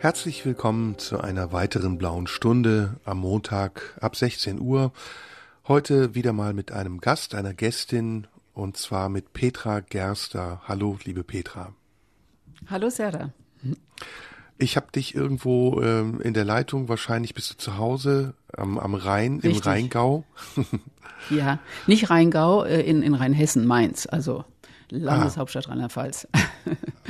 [0.00, 4.92] Herzlich willkommen zu einer weiteren blauen Stunde am Montag ab 16 Uhr.
[5.68, 10.62] Heute wieder mal mit einem Gast, einer Gästin und zwar mit Petra Gerster.
[10.66, 11.74] Hallo, liebe Petra.
[12.70, 13.34] Hallo Sarah.
[14.56, 18.94] Ich habe dich irgendwo ähm, in der Leitung, wahrscheinlich bist du zu Hause am, am
[18.94, 19.56] Rhein, Richtig.
[19.58, 20.24] im Rheingau.
[21.28, 24.46] Ja, nicht Rheingau, äh, in, in Rheinhessen, Mainz, also
[24.90, 26.28] Landeshauptstadt Rheinland-Pfalz.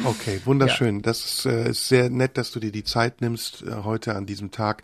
[0.03, 1.03] Okay, wunderschön.
[1.03, 4.25] Das ist, äh, ist sehr nett, dass du dir die Zeit nimmst, äh, heute an
[4.25, 4.83] diesem Tag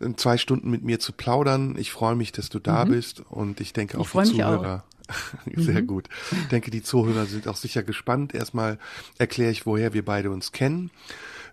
[0.00, 1.74] äh, zwei Stunden mit mir zu plaudern.
[1.76, 4.58] Ich freue mich, dass du da bist und ich denke auch freu die mich auch.
[4.58, 4.84] Zuhörer.
[5.56, 6.08] Sehr gut.
[6.30, 8.32] Ich denke, die Zuhörer sind auch sicher gespannt.
[8.32, 8.78] Erstmal
[9.18, 10.92] erkläre ich, woher wir beide uns kennen.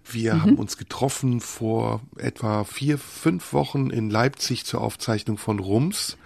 [0.06, 0.42] Wir Mhm.
[0.42, 6.18] haben uns getroffen vor etwa vier, fünf Wochen in Leipzig zur Aufzeichnung von Rums.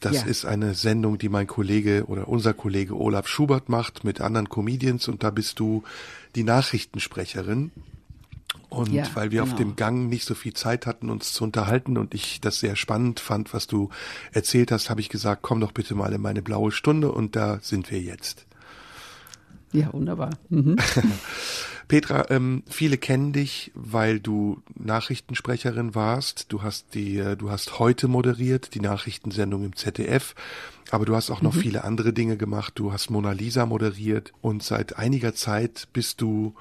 [0.00, 0.22] Das Ja.
[0.22, 5.08] ist eine Sendung, die mein Kollege oder unser Kollege Olaf Schubert macht mit anderen Comedians
[5.08, 5.82] und da bist du
[6.34, 7.70] die Nachrichtensprecherin.
[8.68, 9.58] Und Ja, weil wir auf genau.
[9.58, 13.18] dem Gang nicht so viel Zeit hatten, uns zu unterhalten und ich das sehr spannend
[13.20, 13.90] fand, was du
[14.32, 17.58] erzählt hast, habe ich gesagt, komm doch bitte mal in meine blaue Stunde und da
[17.62, 18.46] sind wir jetzt.
[19.72, 20.30] Ja, wunderbar.
[20.48, 20.76] Mhm.
[21.90, 26.52] Petra, ähm, viele kennen dich, weil du Nachrichtensprecherin warst.
[26.52, 30.36] Du hast die, äh, du hast heute moderiert, die Nachrichtensendung im ZDF.
[30.92, 32.74] Aber du hast auch noch viele andere Dinge gemacht.
[32.76, 36.54] Du hast Mona Lisa moderiert und seit einiger Zeit bist du,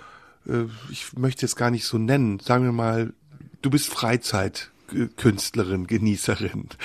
[0.48, 3.14] äh, ich möchte es gar nicht so nennen, sagen wir mal,
[3.62, 6.70] du bist Freizeitkünstlerin, Genießerin.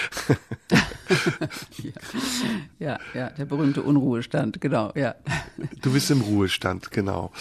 [2.79, 5.15] Ja, ja, der berühmte Unruhestand, genau, ja.
[5.81, 7.33] Du bist im Ruhestand, genau.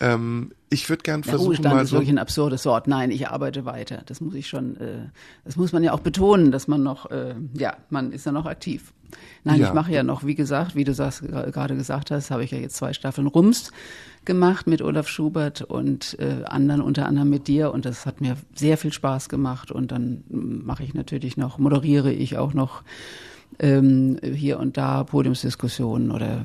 [0.00, 1.96] Ähm, ich würde gern Der versuchen, Ruhestand mal ist so.
[1.96, 2.86] wirklich ein absurdes Wort.
[2.88, 4.02] Nein, ich arbeite weiter.
[4.06, 5.06] Das muss ich schon, äh,
[5.44, 8.46] das muss man ja auch betonen, dass man noch, äh, ja, man ist ja noch
[8.46, 8.92] aktiv.
[9.44, 9.68] Nein, Ja.
[9.68, 12.58] ich mache ja noch, wie gesagt, wie du sagst, gerade gesagt hast, habe ich ja
[12.58, 13.72] jetzt zwei Staffeln Rums
[14.26, 17.72] gemacht mit Olaf Schubert und äh, anderen, unter anderem mit dir.
[17.72, 19.72] Und das hat mir sehr viel Spaß gemacht.
[19.72, 22.82] Und dann mache ich natürlich noch, moderiere ich auch noch
[23.58, 26.42] ähm, hier und da Podiumsdiskussionen oder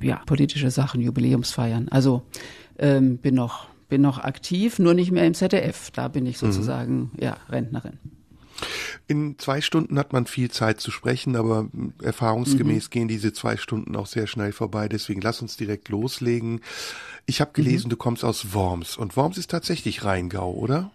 [0.00, 1.88] äh, ja, politische Sachen, Jubiläumsfeiern.
[1.88, 2.22] Also
[2.80, 5.90] ähm, bin noch bin noch aktiv, nur nicht mehr im ZDF.
[5.90, 7.98] Da bin ich sozusagen ja Rentnerin.
[9.08, 12.90] In zwei Stunden hat man viel Zeit zu sprechen, aber mm, erfahrungsgemäß Mhm.
[12.90, 14.88] gehen diese zwei Stunden auch sehr schnell vorbei.
[14.88, 16.60] Deswegen lass uns direkt loslegen.
[17.26, 17.90] Ich habe gelesen, Mhm.
[17.90, 20.92] du kommst aus Worms und Worms ist tatsächlich Rheingau, oder?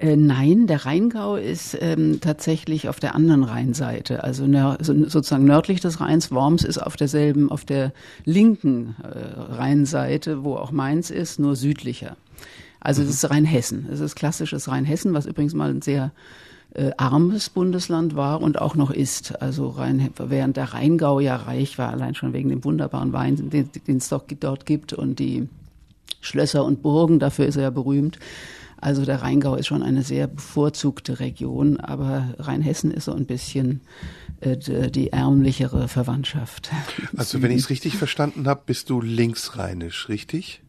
[0.00, 5.44] Äh, nein, der Rheingau ist ähm, tatsächlich auf der anderen Rheinseite, also nör so, sozusagen
[5.44, 6.30] nördlich des Rheins.
[6.30, 7.92] Worms ist auf derselben, auf der
[8.24, 12.16] linken äh, Rheinseite, wo auch Mainz ist, nur südlicher.
[12.80, 13.88] Also es ist Rheinhessen.
[13.92, 16.12] Es ist klassisches Rheinhessen, was übrigens mal ein sehr
[16.72, 19.42] äh, armes Bundesland war und auch noch ist.
[19.42, 23.68] Also Rhein, während der Rheingau ja reich war, allein schon wegen dem wunderbaren Wein, den
[23.86, 25.46] den es dort gibt und die
[26.22, 28.18] Schlösser und Burgen, dafür ist er ja berühmt.
[28.80, 33.80] Also der Rheingau ist schon eine sehr bevorzugte Region, aber Rheinhessen ist so ein bisschen
[34.40, 34.56] äh,
[34.90, 36.70] die ärmlichere Verwandtschaft.
[37.16, 40.62] Also wenn ich es richtig verstanden habe, bist du linksrheinisch, richtig?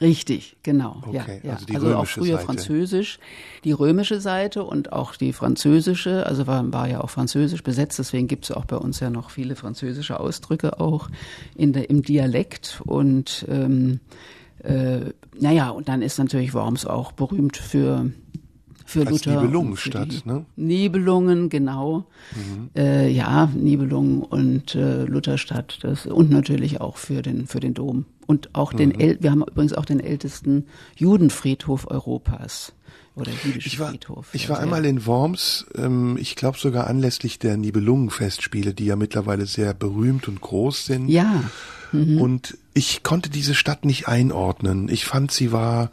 [0.00, 1.02] Richtig, genau.
[1.06, 1.52] Okay, ja, ja.
[1.54, 2.46] also die auch römische früher Seite.
[2.46, 3.18] Französisch,
[3.64, 8.26] die römische Seite und auch die französische, also war, war ja auch französisch besetzt, deswegen
[8.26, 11.10] gibt es auch bei uns ja noch viele französische Ausdrücke auch
[11.54, 14.00] in der, im Dialekt und ähm,
[14.64, 18.10] äh, naja, und dann ist natürlich Worms auch berühmt für
[18.86, 19.40] für Als Luther.
[19.40, 20.44] Nibelungenstadt, ne?
[20.56, 22.06] Nibelungen, genau.
[22.76, 25.78] Äh, ja, Nibelungen und äh, Lutherstadt.
[25.82, 28.06] Das, und natürlich auch für den, für den Dom.
[28.26, 29.00] Und auch den, Mhm.
[29.00, 30.66] äl wir haben übrigens auch den ältesten
[30.96, 32.72] Judenfriedhof Europas.
[33.14, 34.28] Oder jüdischen Ich war, Friedhof.
[34.32, 39.46] ich war einmal in Worms, ähm, ich glaube sogar anlässlich der Nibelungenfestspiele, die ja mittlerweile
[39.46, 41.08] sehr berühmt und groß sind.
[41.08, 41.44] Ja,
[41.92, 44.88] Und ich konnte diese Stadt nicht einordnen.
[44.88, 45.90] Ich fand, sie war,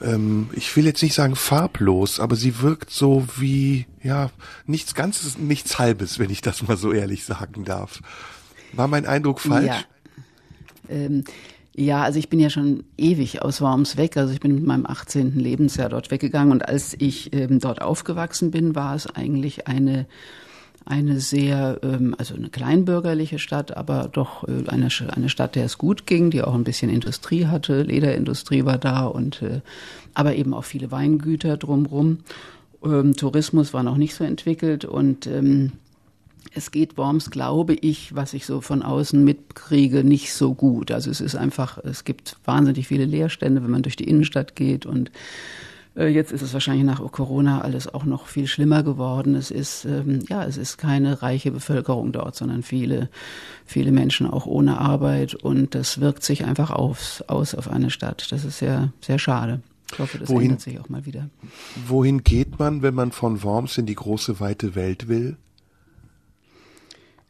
[0.00, 4.30] ähm, ich will jetzt nicht sagen farblos, aber sie wirkt so wie, ja,
[4.66, 8.00] nichts Ganzes, nichts Halbes, wenn ich das mal so ehrlich sagen darf.
[8.72, 9.66] War mein Eindruck falsch?
[9.66, 9.84] Ja.
[10.88, 11.24] Ähm,
[11.78, 14.16] ja, also ich bin ja schon ewig aus Worms weg.
[14.16, 15.38] Also ich bin mit meinem 18.
[15.38, 16.52] Lebensjahr dort weggegangen.
[16.52, 20.06] Und als ich ähm, dort aufgewachsen bin, war es eigentlich eine
[20.86, 25.78] eine sehr, ähm, also eine kleinbürgerliche Stadt, aber doch äh, eine, eine Stadt, der es
[25.78, 29.60] gut ging, die auch ein bisschen Industrie hatte, Lederindustrie war da und äh,
[30.14, 32.18] aber eben auch viele Weingüter drumrum.
[32.84, 35.72] Ähm, Tourismus war noch nicht so entwickelt und ähm,
[36.54, 40.92] es geht Worms, glaube ich, was ich so von außen mitkriege, nicht so gut.
[40.92, 44.86] Also es ist einfach, es gibt wahnsinnig viele Leerstände, wenn man durch die Innenstadt geht
[44.86, 45.10] und
[45.98, 49.34] Jetzt ist es wahrscheinlich nach Corona alles auch noch viel schlimmer geworden.
[49.34, 53.08] Es ist, ähm, ja, es ist keine reiche Bevölkerung dort, sondern viele,
[53.64, 58.30] viele Menschen auch ohne Arbeit und das wirkt sich einfach aus, aus auf eine Stadt.
[58.30, 59.62] Das ist sehr, sehr schade.
[59.90, 61.30] Ich hoffe, das wohin, ändert sich auch mal wieder.
[61.86, 65.36] Wohin geht man, wenn man von Worms in die große weite Welt will?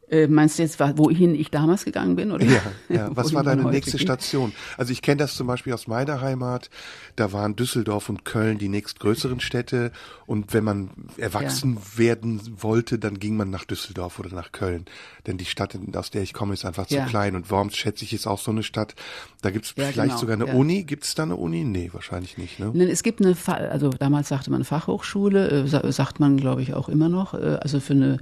[0.09, 2.31] Äh, meinst du jetzt, wohin ich damals gegangen bin?
[2.31, 2.45] Oder?
[2.45, 3.09] Ja, ja.
[3.17, 4.53] was war deine nächste Station?
[4.77, 6.71] Also ich kenne das zum Beispiel aus meiner Heimat.
[7.17, 9.91] Da waren Düsseldorf und Köln die nächstgrößeren Städte.
[10.27, 11.99] Und wenn man erwachsen ja.
[11.99, 14.85] werden wollte, dann ging man nach Düsseldorf oder nach Köln.
[15.27, 17.07] Denn die Stadt, aus der ich komme, ist einfach zu ja.
[17.07, 17.35] klein.
[17.35, 18.95] Und Worms, schätze ich, ist auch so eine Stadt.
[19.43, 20.17] Da gibt es vielleicht genau.
[20.17, 20.85] sogar eine Uni.
[20.85, 21.65] Gibt es da eine Uni?
[21.65, 22.61] Nee, wahrscheinlich nicht.
[22.61, 22.73] Ne?
[22.85, 23.37] Es gibt eine,
[23.71, 27.35] also damals sagte man Fachhochschule, äh, sagt man, glaube ich, auch immer noch.
[27.35, 28.19] Äh, also für eine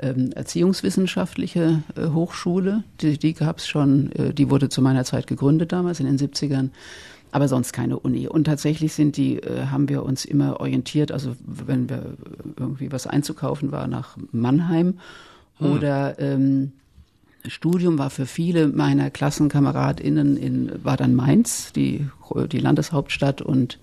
[0.00, 2.84] ähm, erziehungswissenschaftliche äh, Hochschule.
[3.00, 6.18] Die, die gab es schon, äh, die wurde zu meiner Zeit gegründet damals in den
[6.18, 6.70] 70ern.
[7.30, 8.28] Aber sonst keine Uni.
[8.28, 12.14] Und tatsächlich sind die, äh, haben wir uns immer orientiert, also wenn wir
[12.56, 14.98] irgendwie was einzukaufen war, nach Mannheim
[15.58, 15.72] hm.
[15.72, 16.72] oder ähm,
[17.46, 22.06] Studium war für viele meiner KlassenkameradInnen in, war dann Mainz, die,
[22.50, 23.78] die Landeshauptstadt und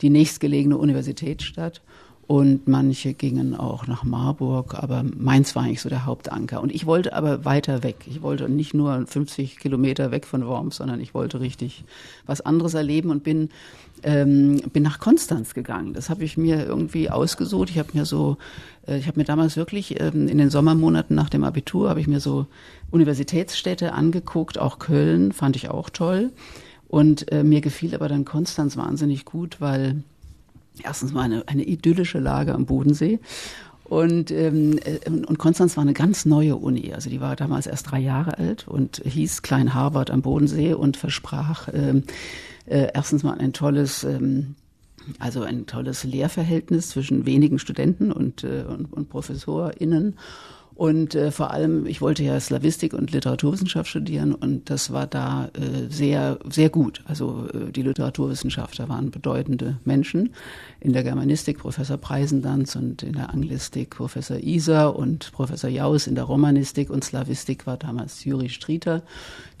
[0.00, 1.80] die nächstgelegene Universitätsstadt.
[2.26, 6.62] Und manche gingen auch nach Marburg, aber Mainz war eigentlich so der Hauptanker.
[6.62, 7.96] Und ich wollte aber weiter weg.
[8.06, 11.84] Ich wollte nicht nur 50 Kilometer weg von Worms, sondern ich wollte richtig
[12.24, 13.50] was anderes erleben und bin,
[14.04, 15.92] ähm, bin nach Konstanz gegangen.
[15.92, 17.68] Das habe ich mir irgendwie ausgesucht.
[17.68, 18.38] Ich habe mir so,
[18.86, 22.06] äh, ich habe mir damals wirklich ähm, in den Sommermonaten nach dem Abitur habe ich
[22.06, 22.46] mir so
[22.90, 26.32] Universitätsstädte angeguckt, auch Köln fand ich auch toll.
[26.88, 30.04] Und äh, mir gefiel aber dann Konstanz wahnsinnig gut, weil
[30.82, 33.20] erstens mal eine, eine idyllische Lage am Bodensee.
[33.84, 36.92] Und, ähm, äh, und Konstanz war eine ganz neue Uni.
[36.94, 40.96] Also die war damals erst drei Jahre alt und hieß Klein Harvard am Bodensee und
[40.96, 42.04] versprach ähm,
[42.66, 44.54] äh, erstens mal ein tolles ähm,
[45.18, 50.16] also ein tolles Lehrverhältnis zwischen wenigen Studenten und, äh, und, und ProfessorInnen
[50.74, 55.50] und äh, vor allem, ich wollte ja Slavistik und Literaturwissenschaft studieren und das war da
[55.54, 57.02] äh, sehr, sehr gut.
[57.06, 60.34] Also äh, die Literaturwissenschaftler waren bedeutende Menschen.
[60.80, 66.16] In der Germanistik Professor Preisendanz und in der Anglistik Professor Iser und Professor Jaus in
[66.16, 69.02] der Romanistik und Slavistik war damals Juri Strieter.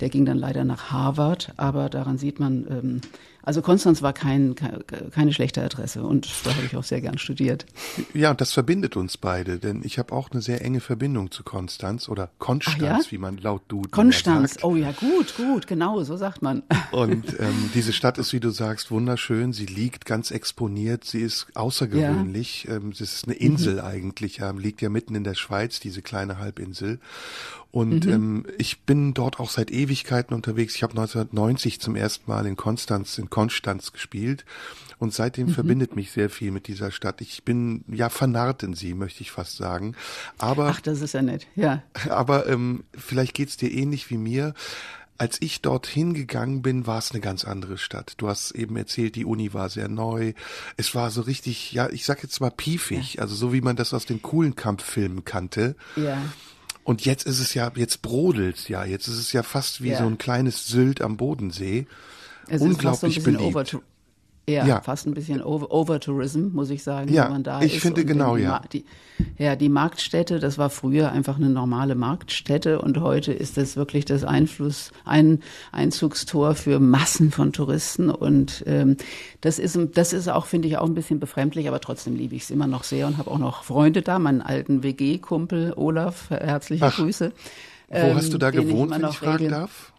[0.00, 3.00] Der ging dann leider nach Harvard, aber daran sieht man, ähm,
[3.44, 4.54] also Konstanz war kein,
[5.10, 7.66] keine schlechte Adresse und da habe ich auch sehr gern studiert.
[8.14, 11.42] Ja, und das verbindet uns beide, denn ich habe auch eine sehr enge Verbindung zu
[11.42, 13.10] Konstanz oder Konstanz, ja?
[13.10, 16.62] wie man laut Duden Konstanz, oh ja, gut, gut, genau, so sagt man.
[16.90, 19.52] Und ähm, diese Stadt ist, wie du sagst, wunderschön.
[19.52, 22.64] Sie liegt ganz exponiert, sie ist außergewöhnlich.
[22.64, 22.76] Ja.
[22.76, 23.80] Ähm, es ist eine Insel mhm.
[23.80, 26.98] eigentlich, ja, liegt ja mitten in der Schweiz, diese kleine Halbinsel.
[27.74, 28.12] Und mhm.
[28.12, 30.76] ähm, ich bin dort auch seit Ewigkeiten unterwegs.
[30.76, 34.44] Ich habe 1990 zum ersten Mal in Konstanz, in Konstanz gespielt.
[35.00, 35.54] Und seitdem mhm.
[35.54, 37.20] verbindet mich sehr viel mit dieser Stadt.
[37.20, 39.96] Ich bin ja vernarrt in sie, möchte ich fast sagen.
[40.38, 41.48] Aber ach, das ist ja nett.
[41.56, 41.82] Ja.
[42.10, 44.54] Aber ähm, vielleicht geht's dir ähnlich wie mir.
[45.18, 48.14] Als ich dorthin gegangen bin, war es eine ganz andere Stadt.
[48.18, 50.32] Du hast eben erzählt, die Uni war sehr neu.
[50.76, 53.22] Es war so richtig, ja, ich sag jetzt mal piefig, ja.
[53.22, 55.74] also so wie man das aus den coolen Kampffilmen kannte.
[55.96, 56.22] Ja.
[56.84, 59.98] Und jetzt ist es ja, jetzt brodelt ja, jetzt ist es ja fast wie ja.
[59.98, 61.86] so ein kleines Sylt am Bodensee.
[62.46, 63.78] Es Unglaublich ist so beliebt.
[64.46, 67.76] Ja, ja, fast ein bisschen Over Overtourism, muss ich sagen, ja, wenn man da ich
[67.76, 67.82] ist.
[67.82, 68.60] finde genau, ja.
[68.74, 68.84] Die,
[69.38, 74.04] ja, die Marktstätte, das war früher einfach eine normale Marktstätte und heute ist das wirklich
[74.04, 75.40] das Einfluss, ein
[75.72, 78.98] Einzugstor für Massen von Touristen und ähm,
[79.40, 82.42] das ist, das ist auch, finde ich, auch ein bisschen befremdlich, aber trotzdem liebe ich
[82.42, 86.84] es immer noch sehr und habe auch noch Freunde da, meinen alten WG-Kumpel Olaf, herzliche
[86.84, 87.32] Ach, Grüße.
[87.88, 89.92] Wo ähm, hast du da gewohnt, ich wenn ich fragen darf?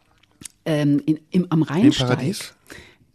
[0.65, 2.09] Ähm, in, im, am Rheinsteig.
[2.09, 2.53] Im Paradies?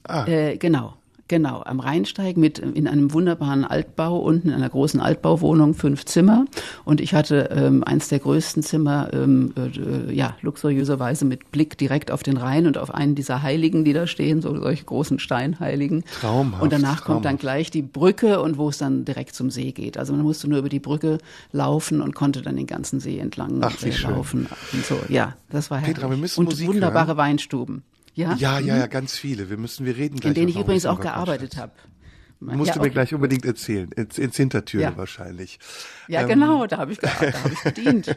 [0.05, 0.27] Ah.
[0.27, 0.95] Äh, genau.
[1.31, 6.47] Genau, am Rheinsteig mit in einem wunderbaren Altbau, unten in einer großen Altbauwohnung, fünf Zimmer.
[6.85, 12.11] Und ich hatte ähm, eins der größten Zimmer, ähm, äh, ja, luxuriöserweise mit Blick direkt
[12.11, 16.03] auf den Rhein und auf einen dieser Heiligen, die da stehen, so solche großen Steinheiligen.
[16.21, 16.65] Traumhaft.
[16.65, 17.05] Und danach traumhaft.
[17.05, 19.99] kommt dann gleich die Brücke und wo es dann direkt zum See geht.
[19.99, 21.19] Also man musste nur über die Brücke
[21.53, 24.49] laufen und konnte dann den ganzen See entlang Ach, wie äh, laufen.
[24.73, 25.95] Und so, ja, das war herrlich.
[25.95, 27.19] Petra, wir müssen und Musik wunderbare hören.
[27.19, 27.85] Weinstuben.
[28.21, 29.51] Ja, ja, ja, ja, ganz viele.
[29.51, 30.31] Wir müssen, wir reden gleich.
[30.31, 31.73] In denen ich übrigens auch gearbeitet habe.
[32.41, 32.95] Musst ja, du mir okay.
[32.95, 33.93] gleich unbedingt erzählen.
[33.93, 34.97] Ins, ins Hintertürle ja.
[34.97, 35.59] wahrscheinlich.
[36.09, 38.07] Ja, ähm, genau, da habe ich, da hab ich gedient.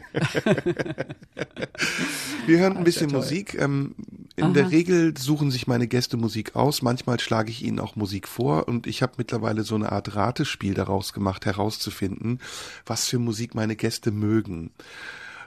[2.46, 3.54] Wir hören ein bisschen ja Musik.
[3.60, 3.94] Ähm,
[4.36, 4.52] in Aha.
[4.52, 6.80] der Regel suchen sich meine Gäste Musik aus.
[6.80, 10.72] Manchmal schlage ich ihnen auch Musik vor und ich habe mittlerweile so eine Art Ratespiel
[10.72, 12.40] daraus gemacht, herauszufinden,
[12.86, 14.70] was für Musik meine Gäste mögen.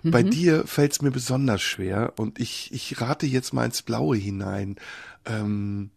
[0.08, 0.12] Mhm.
[0.12, 4.18] Bei dir fällt es mir besonders schwer und ich, ich rate jetzt mal ins Blaue
[4.18, 4.76] hinein.
[5.26, 5.92] Ähm,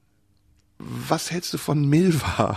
[0.78, 2.56] was hältst du von Milva?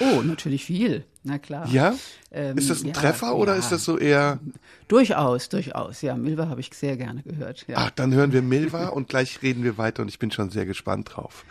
[0.00, 1.04] Oh, natürlich viel.
[1.22, 1.68] Na klar.
[1.68, 1.94] Ja?
[2.30, 3.58] Ähm, ist das ein ja, Treffer oder ja.
[3.58, 4.40] ist das so eher?
[4.88, 6.02] Durchaus, durchaus.
[6.02, 7.64] Ja, Milva habe ich sehr gerne gehört.
[7.68, 7.76] Ja.
[7.78, 10.66] Ach, dann hören wir Milva und gleich reden wir weiter und ich bin schon sehr
[10.66, 11.44] gespannt drauf.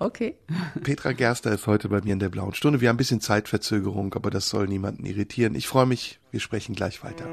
[0.00, 0.34] Okay.
[0.82, 2.80] Petra Gerster ist heute bei mir in der blauen Stunde.
[2.80, 5.54] Wir haben ein bisschen Zeitverzögerung, aber das soll niemanden irritieren.
[5.54, 6.18] Ich freue mich.
[6.30, 7.26] Wir sprechen gleich weiter.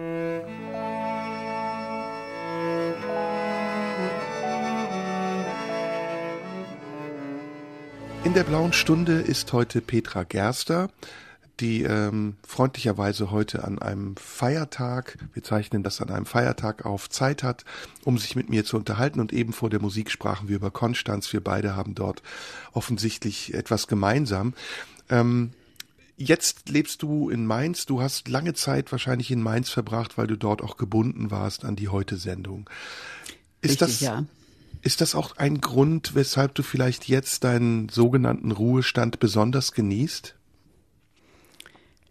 [8.25, 10.89] In der blauen Stunde ist heute Petra Gerster,
[11.59, 17.43] die ähm, freundlicherweise heute an einem Feiertag, wir zeichnen das an einem Feiertag auf, Zeit
[17.43, 17.65] hat,
[18.03, 19.19] um sich mit mir zu unterhalten.
[19.19, 21.31] Und eben vor der Musik sprachen wir über Konstanz.
[21.33, 22.21] Wir beide haben dort
[22.73, 24.53] offensichtlich etwas gemeinsam.
[25.09, 25.51] Ähm,
[26.15, 27.85] jetzt lebst du in Mainz.
[27.85, 31.75] Du hast lange Zeit wahrscheinlich in Mainz verbracht, weil du dort auch gebunden warst an
[31.75, 32.69] die Heute-Sendung.
[33.61, 34.25] Ist Richtig, das, ja.
[34.83, 40.36] Ist das auch ein Grund, weshalb du vielleicht jetzt deinen sogenannten Ruhestand besonders genießt?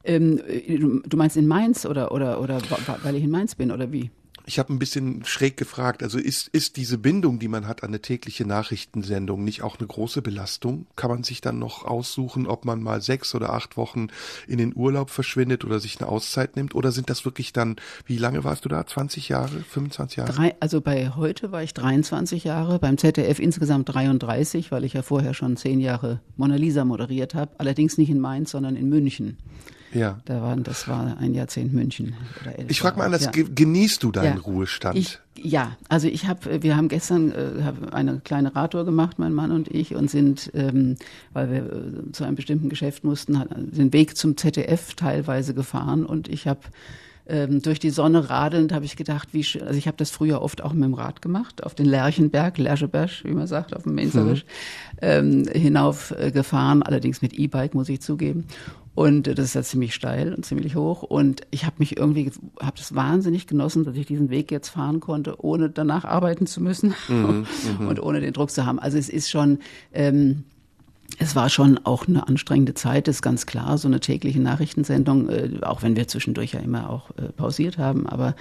[0.06, 2.60] Ähm, du meinst in Mainz oder, oder, oder
[3.02, 4.10] weil ich in Mainz bin oder wie?
[4.48, 7.88] Ich habe ein bisschen schräg gefragt, also ist, ist diese Bindung, die man hat an
[7.88, 10.86] eine tägliche Nachrichtensendung, nicht auch eine große Belastung?
[10.94, 14.06] Kann man sich dann noch aussuchen, ob man mal sechs oder acht Wochen
[14.46, 16.76] in den Urlaub verschwindet oder sich eine Auszeit nimmt?
[16.76, 18.86] Oder sind das wirklich dann, wie lange warst du da?
[18.86, 20.32] 20 Jahre, 25 Jahre?
[20.32, 25.02] Drei, also bei heute war ich 23 Jahre, beim ZDF insgesamt 33, weil ich ja
[25.02, 29.38] vorher schon zehn Jahre Mona Lisa moderiert habe, allerdings nicht in Mainz, sondern in München.
[29.92, 30.20] Ja.
[30.24, 32.14] Da waren, das war ein Jahrzehnt München.
[32.68, 33.30] ich frage mal anders, ja.
[33.32, 34.42] genießt du deinen ja.
[34.42, 34.98] Ruhestand?
[34.98, 39.32] Ich, ja, also ich habe, wir haben gestern äh, hab eine kleine Radtour gemacht, mein
[39.32, 40.96] Mann und ich, und sind, ähm,
[41.32, 46.28] weil wir äh, zu einem bestimmten Geschäft mussten, den Weg zum ZDF teilweise gefahren und
[46.28, 46.60] ich habe
[47.28, 50.42] ähm, durch die Sonne radelnd habe ich gedacht, wie schön, also ich habe das früher
[50.42, 53.94] oft auch mit dem Rad gemacht, auf den Lerchenberg, Lercheberg, wie man sagt, auf dem
[53.94, 54.98] Mainzerisch, mhm.
[55.02, 58.46] ähm, hinauf äh, allerdings mit E-Bike, muss ich zugeben.
[58.94, 61.02] Und das ist ja ziemlich steil und ziemlich hoch.
[61.02, 65.00] Und ich habe mich irgendwie, habe das wahnsinnig genossen, dass ich diesen Weg jetzt fahren
[65.00, 67.46] konnte, ohne danach arbeiten zu müssen mhm,
[67.78, 67.88] mhm.
[67.88, 68.78] und ohne den Druck zu haben.
[68.78, 69.58] Also es ist schon,
[69.92, 70.44] ähm,
[71.18, 75.50] es war schon auch eine anstrengende Zeit, ist ganz klar, so eine tägliche Nachrichtensendung, äh,
[75.62, 78.34] auch wenn wir zwischendurch ja immer auch äh, pausiert haben, aber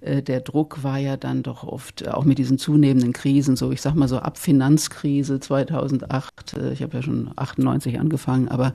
[0.00, 3.80] äh, der Druck war ja dann doch oft, auch mit diesen zunehmenden Krisen, so ich
[3.80, 8.72] sag mal so ab Finanzkrise 2008, äh, ich habe ja schon 98 angefangen, aber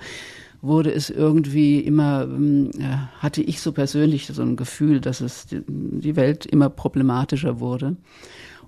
[0.61, 2.71] wurde es irgendwie immer, ähm,
[3.19, 7.95] hatte ich so persönlich so ein Gefühl, dass es die Welt immer problematischer wurde.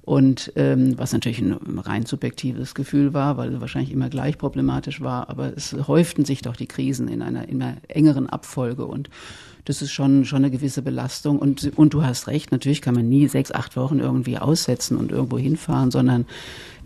[0.09, 5.01] Und ähm, was natürlich ein rein subjektives Gefühl war, weil es wahrscheinlich immer gleich problematisch
[5.01, 9.11] war, aber es häuften sich doch die Krisen in einer immer engeren Abfolge und
[9.65, 11.37] das ist schon, schon eine gewisse Belastung.
[11.37, 15.11] Und, und du hast recht, natürlich kann man nie sechs, acht Wochen irgendwie aussetzen und
[15.11, 16.25] irgendwo hinfahren, sondern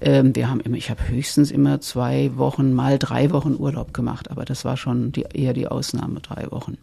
[0.01, 4.32] ähm, wir haben immer, ich habe höchstens immer zwei Wochen, mal drei Wochen Urlaub gemacht,
[4.32, 6.77] aber das war schon die, eher die Ausnahme, drei Wochen.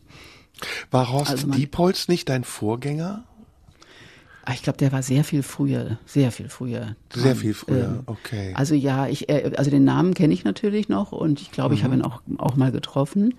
[0.90, 3.24] War Horst also man, Diepholz nicht dein Vorgänger?
[4.50, 6.96] Ah, ich glaube, der war sehr viel früher, sehr viel früher.
[7.08, 7.22] Dran.
[7.22, 8.52] Sehr viel früher, ähm, okay.
[8.54, 11.78] Also ja, ich, äh, also den Namen kenne ich natürlich noch und ich glaube, mhm.
[11.78, 13.34] ich habe ihn auch, auch mal getroffen.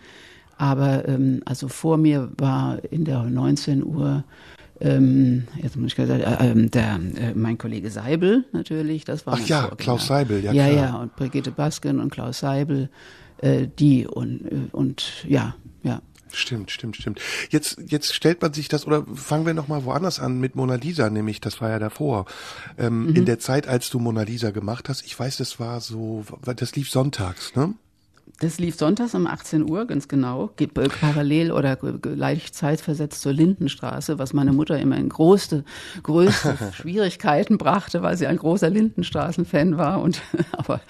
[0.58, 4.24] Aber ähm, also vor mir war in der 19 Uhr
[4.80, 9.36] ähm, jetzt muss ich sagen, äh, ähm, der, äh, mein Kollege Seibel natürlich, das war
[9.36, 9.78] Ach ja, Vorgänger.
[9.78, 10.86] Klaus Seibel, ja Ja, klar.
[10.86, 12.90] ja, und Brigitte Basken und Klaus Seibel,
[13.40, 15.56] äh, die und, äh, und ja.
[16.34, 17.22] Stimmt, stimmt, stimmt.
[17.50, 21.10] Jetzt, jetzt stellt man sich das, oder fangen wir nochmal woanders an mit Mona Lisa,
[21.10, 22.26] nämlich, das war ja davor.
[22.78, 23.16] Ähm, mhm.
[23.16, 26.76] In der Zeit, als du Mona Lisa gemacht hast, ich weiß, das war so, das
[26.76, 27.74] lief sonntags, ne?
[28.40, 30.50] Das lief sonntags um 18 Uhr, ganz genau.
[30.56, 35.64] Geht parallel oder leicht zeitversetzt zur Lindenstraße, was meine Mutter immer in große,
[36.02, 40.24] größte Schwierigkeiten brachte, weil sie ein großer Lindenstraßen-Fan war und
[40.54, 40.82] aber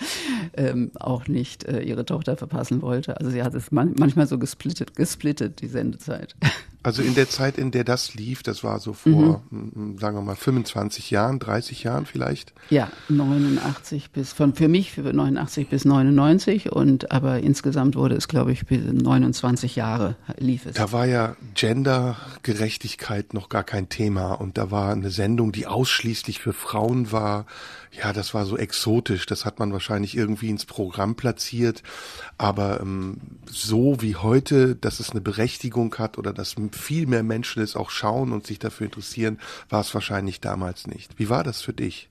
[0.54, 3.18] ähm, auch nicht äh, ihre Tochter verpassen wollte.
[3.18, 6.36] Also sie hat es man, manchmal so gesplittet, gesplittet, die Sendezeit.
[6.84, 9.98] Also in der Zeit, in der das lief, das war so vor, mhm.
[10.00, 12.54] sagen wir mal, 25 Jahren, 30 Jahren vielleicht?
[12.72, 18.28] Ja, 89 bis, von, für mich für 89 bis 99 und aber insgesamt wurde es,
[18.28, 20.76] glaube ich, bis 29 Jahre lief es.
[20.76, 26.40] Da war ja Gendergerechtigkeit noch gar kein Thema und da war eine Sendung, die ausschließlich
[26.40, 27.46] für Frauen war.
[27.93, 31.83] Ja, das war so exotisch, das hat man wahrscheinlich irgendwie ins Programm platziert,
[32.38, 37.62] aber ähm, so wie heute, dass es eine Berechtigung hat oder dass viel mehr Menschen
[37.62, 41.19] es auch schauen und sich dafür interessieren, war es wahrscheinlich damals nicht.
[41.19, 42.07] Wie war das für dich?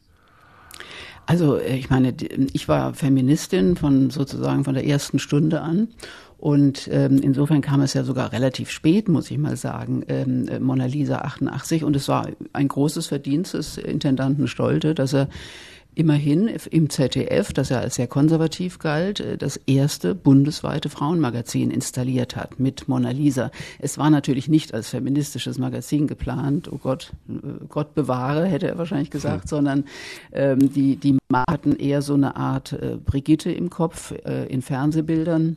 [1.25, 2.15] Also äh, ich meine,
[2.53, 5.89] ich war Feministin von sozusagen von der ersten Stunde an
[6.41, 10.87] und ähm, insofern kam es ja sogar relativ spät, muss ich mal sagen, ähm, Mona
[10.87, 11.85] Lisa 88.
[11.85, 15.29] Und es war ein großes Verdienst des Intendanten Stolte, dass er
[15.95, 22.37] immerhin im ZDF, das ja als sehr konservativ galt, äh, das erste bundesweite Frauenmagazin installiert
[22.37, 23.51] hat mit Mona Lisa.
[23.79, 27.33] Es war natürlich nicht als feministisches Magazin geplant, oh Gott, äh,
[27.69, 29.49] Gott bewahre, hätte er wahrscheinlich gesagt, hm.
[29.49, 29.85] sondern
[30.33, 35.57] ähm, die, die hatten eher so eine Art äh, Brigitte im Kopf äh, in Fernsehbildern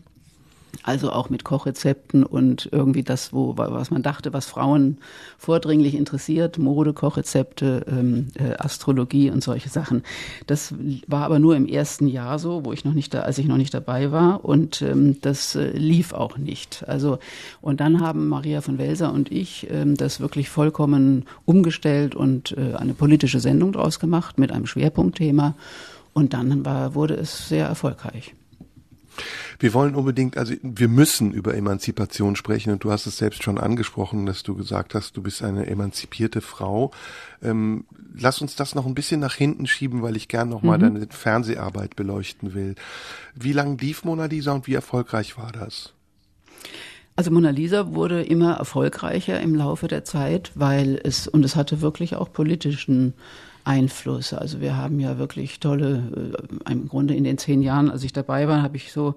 [0.82, 4.98] also auch mit Kochrezepten und irgendwie das, wo, was man dachte, was Frauen
[5.38, 10.04] vordringlich interessiert, Mode, Kochrezepte, ähm, äh, Astrologie und solche Sachen.
[10.48, 10.74] Das
[11.08, 13.58] war aber nur im ersten Jahr so, wo ich noch nicht da, als ich noch
[13.58, 16.84] nicht dabei war und ähm, das äh, lief auch nicht.
[16.88, 17.20] Also
[17.62, 22.76] und dann haben Maria von Welser und ich ähm, das wirklich vollkommen umgestellt und äh,
[22.76, 25.56] eine politische Sendung draus gemacht mit einem Schwerpunktthema
[26.14, 28.36] und dann war, wurde es sehr erfolgreich.
[29.60, 33.58] Wir wollen unbedingt, also wir müssen über Emanzipation sprechen und du hast es selbst schon
[33.58, 36.92] angesprochen, dass du gesagt hast, du bist eine emanzipierte Frau.
[37.42, 40.82] Ähm, lass uns das noch ein bisschen nach hinten schieben, weil ich gern nochmal mhm.
[40.82, 42.76] deine Fernseharbeit beleuchten will.
[43.36, 45.94] Wie lang lief Mona Lisa und wie erfolgreich war das?
[47.16, 51.82] Also Mona Lisa wurde immer erfolgreicher im Laufe der Zeit, weil es, und es hatte
[51.82, 53.14] wirklich auch politischen
[53.64, 54.34] Einfluss.
[54.34, 56.36] Also wir haben ja wirklich tolle,
[56.68, 59.16] äh, im Grunde in den zehn Jahren, als ich dabei war, habe ich so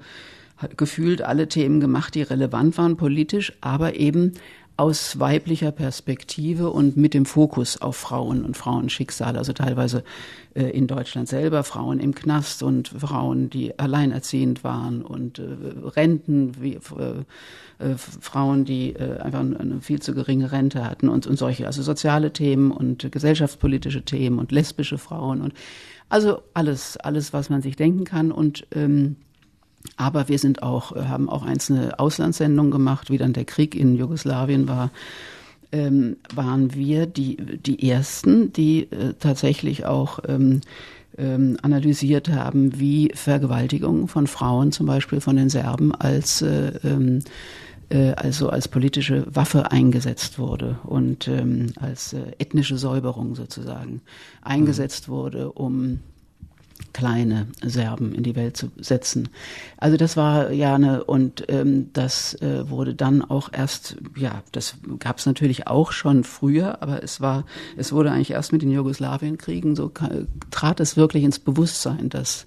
[0.76, 4.32] gefühlt alle Themen gemacht, die relevant waren politisch, aber eben
[4.76, 10.04] aus weiblicher Perspektive und mit dem Fokus auf Frauen und Frauenschicksale, also teilweise
[10.54, 15.44] äh, in Deutschland selber, Frauen im Knast und Frauen, die alleinerziehend waren und äh,
[15.96, 17.24] Renten, wie, äh,
[17.78, 21.82] äh Frauen, die äh, einfach eine viel zu geringe Rente hatten und, und solche, also
[21.82, 25.54] soziale Themen und gesellschaftspolitische Themen und lesbische Frauen und
[26.08, 29.16] also alles, alles, was man sich denken kann und ähm,
[29.96, 33.96] aber wir sind auch, äh, haben auch einzelne Auslandssendungen gemacht, wie dann der Krieg in
[33.96, 34.90] Jugoslawien war.
[35.72, 40.60] Ähm, waren wir die, die ersten, die äh, tatsächlich auch ähm,
[41.18, 47.20] ähm, analysiert haben, wie Vergewaltigung von Frauen, zum Beispiel von den Serben, als äh, ähm,
[47.88, 54.00] äh, also als politische Waffe eingesetzt wurde und ähm, als äh, ethnische Säuberung sozusagen
[54.42, 55.12] eingesetzt mhm.
[55.12, 56.00] wurde, um
[56.92, 59.28] kleine Serben in die Welt zu setzen.
[59.76, 64.76] Also das war ja eine und ähm, das äh, wurde dann auch erst, ja, das
[64.98, 67.44] gab es natürlich auch schon früher, aber es war,
[67.76, 69.92] es wurde eigentlich erst mit den Jugoslawienkriegen so
[70.50, 72.46] trat es wirklich ins Bewusstsein, dass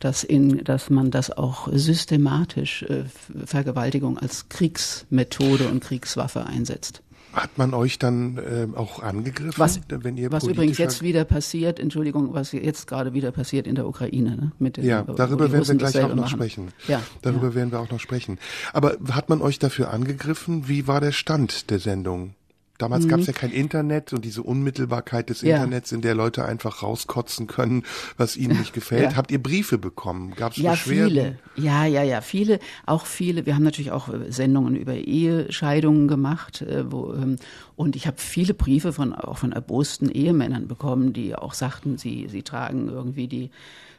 [0.00, 3.04] dass, in, dass man das auch systematisch äh,
[3.44, 7.02] Vergewaltigung als Kriegsmethode und Kriegswaffe einsetzt.
[7.32, 11.78] Hat man euch dann äh, auch angegriffen, was, wenn ihr Was übrigens jetzt wieder passiert,
[11.78, 14.36] Entschuldigung, was jetzt gerade wieder passiert in der Ukraine.
[14.36, 14.52] Ne?
[14.58, 16.28] Mit den, ja, darüber werden wir gleich auch noch machen.
[16.28, 16.68] sprechen.
[16.86, 17.54] Ja, darüber ja.
[17.54, 18.38] werden wir auch noch sprechen.
[18.72, 20.68] Aber hat man euch dafür angegriffen?
[20.68, 22.34] Wie war der Stand der Sendung?
[22.78, 23.08] Damals mhm.
[23.08, 25.56] gab es ja kein Internet und diese Unmittelbarkeit des ja.
[25.56, 27.82] Internets, in der Leute einfach rauskotzen können,
[28.16, 29.10] was ihnen nicht gefällt.
[29.10, 29.16] Ja.
[29.16, 30.34] Habt ihr Briefe bekommen?
[30.36, 31.08] Gab es ja, Beschwerden?
[31.08, 31.38] Viele.
[31.56, 32.60] Ja, ja, ja, viele.
[32.86, 33.46] Auch viele.
[33.46, 36.62] Wir haben natürlich auch äh, Sendungen über Ehescheidungen gemacht.
[36.62, 37.36] Äh, wo, ähm,
[37.74, 42.28] und ich habe viele Briefe von auch von erbosten Ehemännern bekommen, die auch sagten, sie
[42.28, 43.50] sie tragen irgendwie die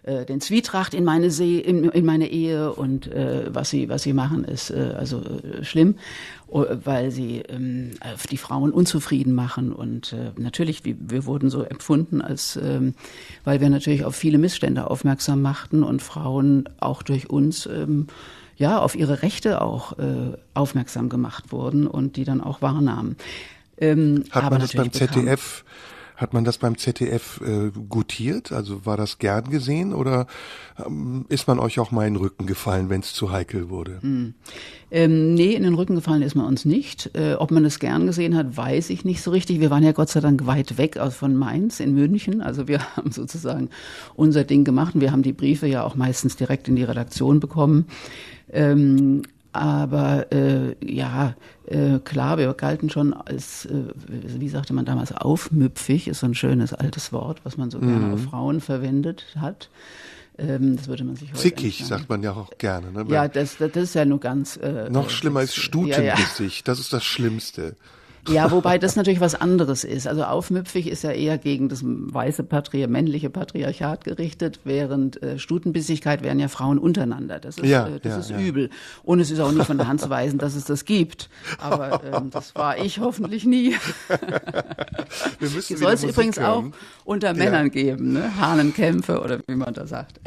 [0.03, 4.03] äh, den Zwietracht in meine, See, in, in meine Ehe und äh, was sie was
[4.03, 5.95] sie machen ist äh, also äh, schlimm,
[6.47, 7.91] weil sie ähm,
[8.31, 12.95] die Frauen unzufrieden machen und äh, natürlich wir, wir wurden so empfunden als ähm,
[13.43, 18.07] weil wir natürlich auf viele Missstände aufmerksam machten und Frauen auch durch uns ähm,
[18.55, 23.15] ja auf ihre Rechte auch äh, aufmerksam gemacht wurden und die dann auch wahrnahmen.
[23.77, 28.51] Ähm, Hat man das beim ZDF bekam, hat man das beim ZDF äh, gutiert?
[28.51, 30.27] Also war das gern gesehen oder
[30.85, 33.99] ähm, ist man euch auch mal in den Rücken gefallen, wenn es zu heikel wurde?
[34.01, 34.33] Hm.
[34.91, 37.11] Ähm, nee, in den Rücken gefallen ist man uns nicht.
[37.15, 39.61] Äh, ob man es gern gesehen hat, weiß ich nicht so richtig.
[39.61, 42.41] Wir waren ja Gott sei Dank weit weg aus von Mainz in München.
[42.41, 43.69] Also wir haben sozusagen
[44.15, 47.39] unser Ding gemacht und wir haben die Briefe ja auch meistens direkt in die Redaktion
[47.39, 47.85] bekommen.
[48.51, 51.35] Ähm, aber äh, ja,
[51.67, 56.35] äh, klar, wir galten schon als, äh, wie sagte man damals, aufmüpfig, ist so ein
[56.35, 58.13] schönes altes Wort, was man so gerne Mhm.
[58.13, 59.69] auf Frauen verwendet hat.
[60.37, 62.91] Ähm, das würde man sich heute Zickig, sagt man ja auch gerne.
[62.91, 63.05] Ne?
[63.09, 64.55] Ja, das, das ist ja nur ganz.
[64.57, 66.67] Äh, Noch äh, schlimmer ist das- Stutengesicht.
[66.67, 67.75] Das ist das Schlimmste.
[68.27, 70.07] Ja, wobei das natürlich was anderes ist.
[70.07, 76.21] Also aufmüpfig ist ja eher gegen das weiße Patri männliche Patriarchat gerichtet, während äh, Stutenbissigkeit
[76.21, 77.39] wären ja Frauen untereinander.
[77.39, 78.39] Das ist, Ja, äh, das ja, ist ja.
[78.39, 78.69] übel.
[79.03, 81.29] Und es ist auch nicht von der Hand zu weisen, dass es das gibt.
[81.59, 83.75] Aber ähm, das war ich hoffentlich nie.
[85.39, 86.73] Soll es übrigens auch hören.
[87.05, 88.31] unter Männern geben, ne?
[88.39, 90.19] Hahnenkämpfe oder wie man da sagt.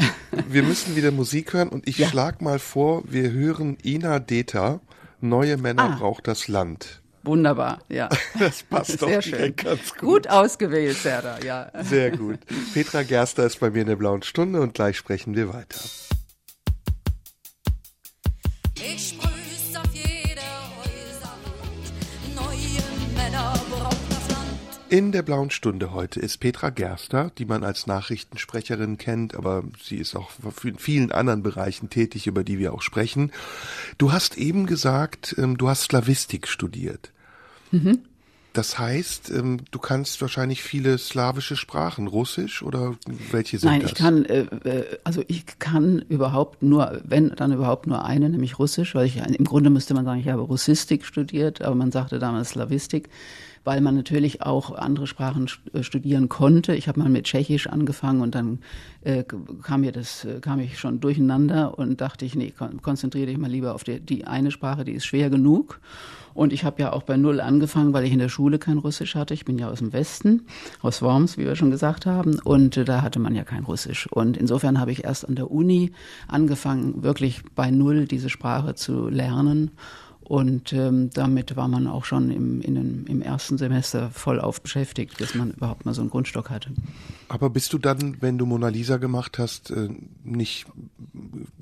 [0.48, 4.80] Wir müssen wieder Musik hören und ich schlag mal vor, wir hören Ina Deta.
[5.20, 5.96] Neue Männer Ah.
[5.98, 7.01] braucht das Land.
[7.24, 8.08] Wunderbar, ja.
[8.38, 9.56] Das passt doch Sehr schön.
[9.56, 9.98] ganz gut.
[10.00, 11.70] Gut ausgewählt, Serda, ja.
[11.82, 12.40] Sehr gut.
[12.74, 15.80] Petra Gerster ist bei mir in der blauen Stunde und gleich sprechen wir weiter.
[18.84, 19.16] Ich
[24.92, 29.96] In der blauen Stunde heute ist Petra Gerster, die man als Nachrichtensprecherin kennt, aber sie
[29.96, 30.32] ist auch
[30.64, 33.32] in vielen anderen Bereichen tätig, über die wir auch sprechen.
[33.96, 37.10] Du hast eben gesagt, ähm, du hast Slawistik studiert.
[38.52, 42.96] Das heißt, ähm, du kannst wahrscheinlich viele slawische Sprachen, Russisch oder
[43.30, 43.92] welche sind Nein, das?
[43.92, 48.58] ich kann, äh, äh, also ich kann überhaupt nur, wenn dann überhaupt nur eine, nämlich
[48.58, 52.18] Russisch, weil ich im Grunde müsste man sagen, ich habe Russistik studiert, aber man sagte
[52.18, 53.08] damals Slavistik,
[53.64, 56.74] weil man natürlich auch andere Sprachen äh, studieren konnte.
[56.74, 58.60] Ich habe mal mit Tschechisch angefangen und dann
[59.02, 59.24] äh,
[59.62, 63.38] kam mir das, äh, kam ich schon durcheinander und dachte ich, nee, kon konzentriere dich
[63.38, 65.80] mal lieber auf die, die eine Sprache, die ist schwer genug.
[66.34, 69.14] Und ich habe ja auch bei Null angefangen, weil ich in der Schule kein Russisch
[69.14, 69.34] hatte.
[69.34, 70.46] Ich bin ja aus dem Westen,
[70.80, 72.38] aus Worms, wie wir schon gesagt haben.
[72.40, 74.06] Und äh, da hatte man ja kein Russisch.
[74.10, 75.92] Und insofern habe ich erst an der Uni
[76.28, 79.72] angefangen, wirklich bei Null diese Sprache zu lernen.
[80.24, 85.18] Und ähm, damit war man auch schon im, den, im ersten Semester voll auf beschäftigt,
[85.18, 86.70] bis man überhaupt mal so einen Grundstock hatte.
[87.28, 89.88] Aber bist du dann, wenn du Mona Lisa gemacht hast, äh,
[90.24, 90.66] nicht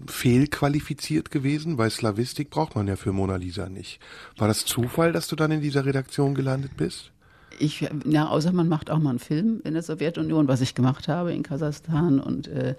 [0.06, 1.78] fehlqualifiziert gewesen?
[1.78, 4.00] Weil Slavistik braucht man ja für Mona Lisa nicht.
[4.36, 7.12] War das Zufall, dass du dann in dieser Redaktion gelandet bist?
[7.60, 11.08] Ich, ja, außer man macht auch mal einen Film in der Sowjetunion, was ich gemacht
[11.08, 12.74] habe in Kasachstan und äh,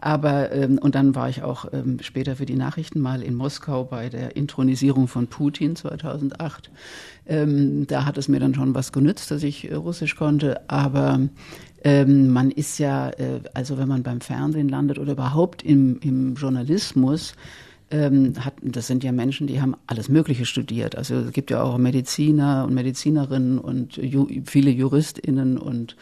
[0.00, 3.84] aber ähm, und dann war ich auch ähm, später für die Nachrichten mal in Moskau
[3.84, 6.70] bei der Intronisierung von Putin 2008.
[7.26, 11.20] Ähm, da hat es mir dann schon was genützt, dass ich äh, Russisch konnte, aber
[11.84, 16.34] ähm, man ist ja, äh, also wenn man beim Fernsehen landet oder überhaupt im, im
[16.34, 17.34] Journalismus,
[17.92, 20.96] ähm, hat, das sind ja Menschen, die haben alles Mögliche studiert.
[20.96, 25.94] Also es gibt ja auch Mediziner und Medizinerinnen und ju viele JuristInnen und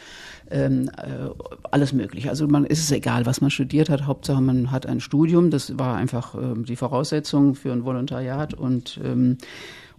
[0.50, 1.28] ähm, äh,
[1.70, 2.30] alles Mögliche.
[2.30, 4.06] Also man ist es egal, was man studiert hat.
[4.06, 5.50] Hauptsache man hat ein Studium.
[5.50, 9.36] Das war einfach ähm, die Voraussetzung für ein Volontariat und ähm,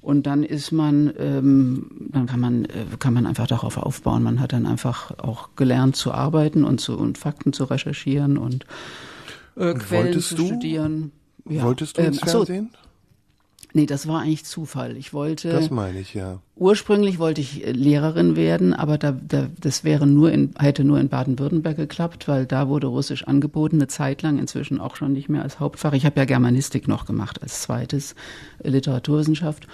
[0.04, 4.23] und dann ist man, ähm, dann kann man, äh, kann man einfach darauf aufbauen.
[4.23, 8.65] Man hat dann einfach auch gelernt zu arbeiten und zu und Fakten zu recherchieren und,
[9.56, 11.12] äh, Quellen wolltest zu du- studieren.
[11.49, 11.63] Ja.
[11.63, 12.69] Wolltest du ins ähm, so, Fernsehen?
[13.73, 14.97] Nee, das war eigentlich Zufall.
[14.97, 16.39] Ich wollte Das meine ich, ja.
[16.58, 20.99] ursprünglich wollte ich äh, Lehrerin werden, aber da, da, das wäre nur in, hätte nur
[20.99, 25.30] in Baden-Württemberg geklappt, weil da wurde Russisch angeboten, eine Zeit lang, inzwischen auch schon nicht
[25.30, 25.93] mehr als Hauptfach.
[25.93, 28.15] Ich habe ja Germanistik noch gemacht als zweites,
[28.63, 29.67] äh, Literaturwissenschaft.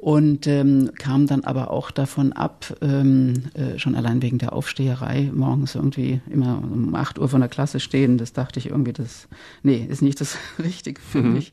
[0.00, 5.30] Und ähm, kam dann aber auch davon ab, ähm, äh, schon allein wegen der Aufsteherei,
[5.30, 9.28] morgens irgendwie immer um 8 Uhr von der Klasse stehen, das dachte ich irgendwie, das,
[9.62, 11.52] nee, ist nicht das Richtige für mich.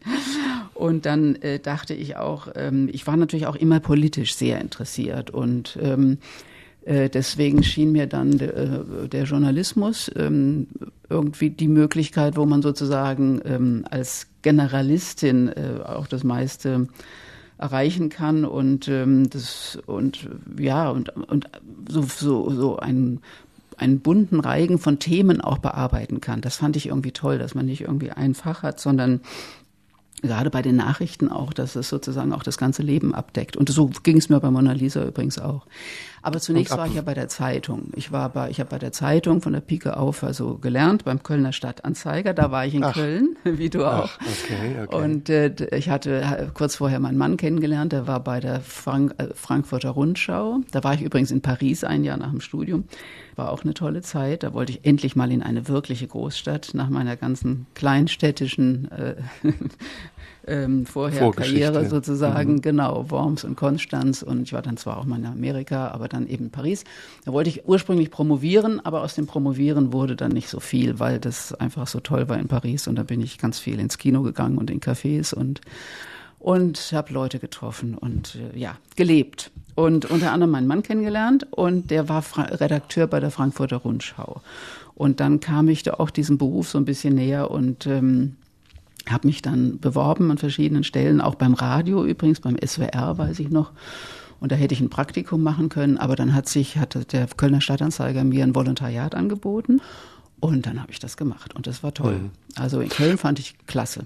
[0.73, 5.29] Und dann äh, dachte ich auch, ähm, ich war natürlich auch immer politisch sehr interessiert.
[5.29, 6.19] Und ähm,
[6.85, 10.67] äh, deswegen schien mir dann de, äh, der Journalismus ähm,
[11.09, 16.87] irgendwie die Möglichkeit, wo man sozusagen ähm, als Generalistin äh, auch das meiste
[17.57, 21.49] erreichen kann und ähm, das und ja und und
[21.89, 23.19] so so so ein
[23.77, 26.41] einen bunten Reigen von Themen auch bearbeiten kann.
[26.41, 29.21] Das fand ich irgendwie toll, dass man nicht irgendwie ein Fach hat, sondern
[30.23, 33.55] gerade bei den Nachrichten auch, dass es sozusagen auch das ganze Leben abdeckt.
[33.55, 35.67] Und so ging es mir bei Mona Lisa übrigens auch.
[36.27, 37.91] Aber zunächst war ich ja bei der Zeitung.
[37.95, 41.23] Ich war bei, ich habe bei der Zeitung von der Pike auf also gelernt beim
[41.23, 42.33] Kölner Stadtanzeiger.
[42.33, 42.93] Da war ich in Ach.
[42.93, 44.09] Köln, wie du auch.
[44.19, 44.95] Ach, okay, okay.
[44.95, 49.15] Und äh, ich hatte äh, kurz vorher meinen Mann kennengelernt, der war bei der Frank
[49.19, 50.59] äh, Frankfurter Rundschau.
[50.71, 52.83] Da war ich übrigens in Paris ein Jahr nach dem Studium.
[53.37, 54.43] War auch eine tolle Zeit.
[54.43, 59.15] Da wollte ich endlich mal in eine wirkliche Großstadt nach meiner ganzen kleinstädtischen äh,
[60.47, 61.31] ähm, vorher.
[61.31, 65.89] Karriere sozusagen, genau, Worms und Konstanz und ich war dann zwar auch mal in Amerika,
[65.89, 66.83] aber dann eben Paris.
[67.25, 71.19] Da wollte ich ursprünglich promovieren, aber aus dem Promovieren wurde dann nicht so viel, weil
[71.19, 74.21] das einfach so toll war in Paris und da bin ich ganz viel ins Kino
[74.21, 75.61] gegangen und in Cafés und
[76.39, 79.51] und habe Leute getroffen und äh, ja, gelebt.
[79.75, 84.41] Und unter anderem meinen Mann kennengelernt und der war Fra Redakteur bei der Frankfurter Rundschau.
[84.95, 88.37] Und dann kam ich da auch diesem Beruf so ein bisschen näher und ähm,
[89.11, 93.49] habe mich dann beworben an verschiedenen Stellen, auch beim Radio übrigens, beim SWR weiß ich
[93.49, 93.71] noch.
[94.39, 97.61] Und da hätte ich ein Praktikum machen können, aber dann hat sich, hatte der Kölner
[97.61, 99.81] Stadtanzeiger mir ein Volontariat angeboten
[100.39, 102.19] und dann habe ich das gemacht und das war toll.
[102.19, 102.31] Mhm.
[102.55, 104.05] Also in Köln fand ich klasse.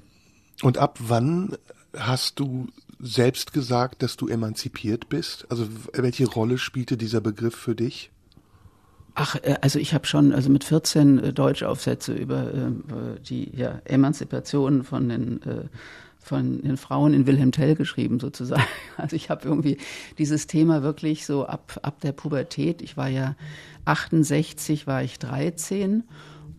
[0.61, 1.57] Und ab wann
[1.97, 2.67] hast du
[2.99, 5.45] selbst gesagt, dass du emanzipiert bist?
[5.49, 8.11] Also welche Rolle spielte dieser Begriff für dich?
[9.15, 13.81] Ach, äh, also ich habe schon also mit 14 äh, Deutschaufsätze über äh, die ja,
[13.85, 15.39] Emanzipation von den
[16.23, 18.61] von den Frauen in Wilhelm Tell geschrieben sozusagen.
[18.97, 19.77] Also ich habe irgendwie
[20.19, 22.83] dieses Thema wirklich so ab ab der Pubertät.
[22.83, 23.35] Ich war ja
[23.85, 26.03] 68, war ich 13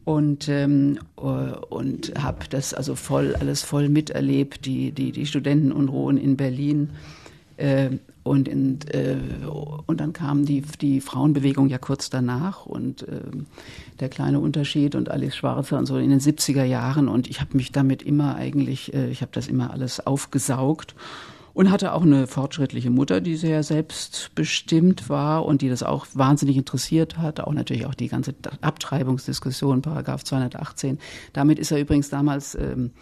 [0.05, 6.37] und ähm, und habe das also voll alles voll miterlebt die die die Studentenunruhen in
[6.37, 6.91] Berlin
[7.57, 7.91] äh,
[8.25, 9.17] und, in, äh,
[9.87, 13.21] und dann kam die, die Frauenbewegung ja kurz danach und äh,
[13.99, 17.09] der kleine Unterschied und Alice Schwarzer und so in den 70er Jahren.
[17.09, 20.95] Und ich habe mich damit immer eigentlich, äh, ich habe das immer alles aufgesaugt
[21.55, 26.57] und hatte auch eine fortschrittliche Mutter, die sehr selbstbestimmt war und die das auch wahnsinnig
[26.57, 27.41] interessiert hat.
[27.41, 30.99] Auch natürlich auch die ganze Abtreibungsdiskussion, Paragraph 218.
[31.33, 32.93] Damit ist er übrigens damals ähm,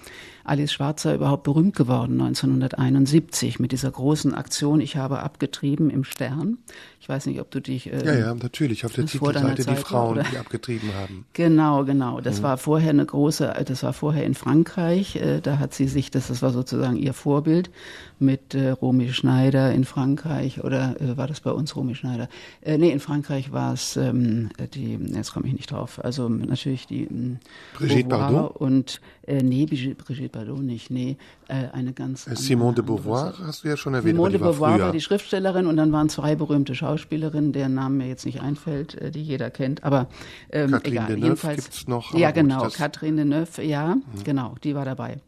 [0.50, 6.58] Alice Schwarzer überhaupt berühmt geworden, 1971, mit dieser großen Aktion Ich habe abgetrieben im Stern.
[7.00, 7.90] Ich weiß nicht, ob du dich.
[7.92, 10.24] Äh, ja, ja, natürlich, auf der Titelseite die Frauen, oder?
[10.24, 11.24] die abgetrieben haben.
[11.32, 12.20] Genau, genau.
[12.20, 12.42] Das mhm.
[12.42, 15.16] war vorher eine große, das war vorher in Frankreich.
[15.16, 17.70] Äh, da hat sie sich, das, das war sozusagen ihr Vorbild
[18.18, 22.28] mit äh, Romy Schneider in Frankreich oder äh, war das bei uns Romy Schneider?
[22.60, 26.86] Äh, nee, in Frankreich war es ähm, die, jetzt komme ich nicht drauf, also natürlich
[26.86, 27.38] die ähm,
[27.74, 29.00] Brigitte Bardot und
[29.30, 31.16] äh, nee, Brigitte Bardot nicht, nee,
[31.48, 34.16] äh, eine ganz äh, Simone de Beauvoir hast du ja schon erwähnt.
[34.16, 37.98] Simone de Beauvoir war, war, die Schriftstellerin und dann waren zwei berühmte Schauspielerinnen, deren Namen
[37.98, 40.08] mir jetzt nicht einfällt, äh, die jeder kennt, aber
[40.50, 41.06] ähm, Catherine egal.
[41.06, 42.14] Deneuve jedenfalls gibt's noch.
[42.14, 44.02] Ja, genau, Catherine Deneuve, ja, mhm.
[44.24, 45.18] genau, die war dabei.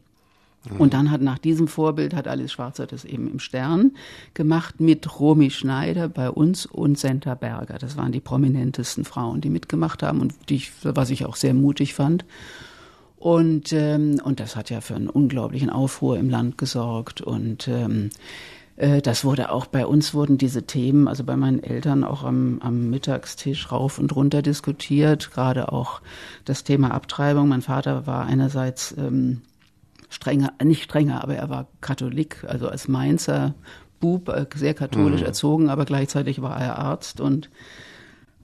[0.69, 0.77] Mhm.
[0.77, 3.91] Und dann hat nach diesem Vorbild hat Alice Schwarzer das eben im Stern
[4.33, 7.77] gemacht mit Romy Schneider bei uns und Senta Berger.
[7.77, 11.93] Das waren die prominentesten Frauen, die mitgemacht haben und die, was ich auch sehr mutig
[11.93, 12.25] fand.
[13.23, 17.21] Und, ähm, und das hat ja für einen unglaublichen Aufruhr im Land gesorgt.
[17.21, 18.09] Und ähm,
[18.75, 22.59] äh, das wurde auch bei uns wurden diese Themen, also bei meinen Eltern auch am,
[22.61, 26.01] am Mittagstisch rauf und runter diskutiert, gerade auch
[26.43, 27.47] das Thema Abtreibung.
[27.47, 29.43] Mein Vater war einerseits ähm,
[30.09, 33.53] strenger, nicht strenger, aber er war Katholik, also als Mainzer
[34.01, 35.27] Bub, äh, sehr katholisch mhm.
[35.27, 37.49] erzogen, aber gleichzeitig war er Arzt und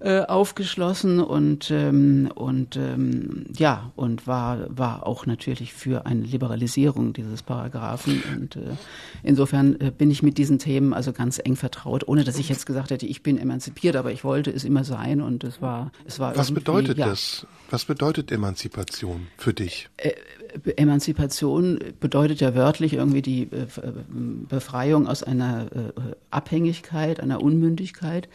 [0.02, 7.12] äh, aufgeschlossen und ähm, und ähm, ja und war war auch natürlich für eine Liberalisierung
[7.12, 8.24] dieses Paragraphen.
[8.34, 8.62] Und äh,
[9.24, 12.66] insofern äh, bin ich mit diesen Themen also ganz eng vertraut ohne dass ich jetzt
[12.66, 16.18] gesagt hätte ich bin emanzipiert aber ich wollte es immer sein und es war es
[16.18, 17.46] war was bedeutet ja, das?
[17.70, 19.90] Was bedeutet Emanzipation für dich?
[19.98, 20.14] Äh,
[20.78, 23.68] Emanzipation bedeutet ja wörtlich irgendwie die äh,
[24.48, 25.92] Befreiung aus einer äh,
[26.32, 28.30] Abhängigkeit einer Unmündigkeit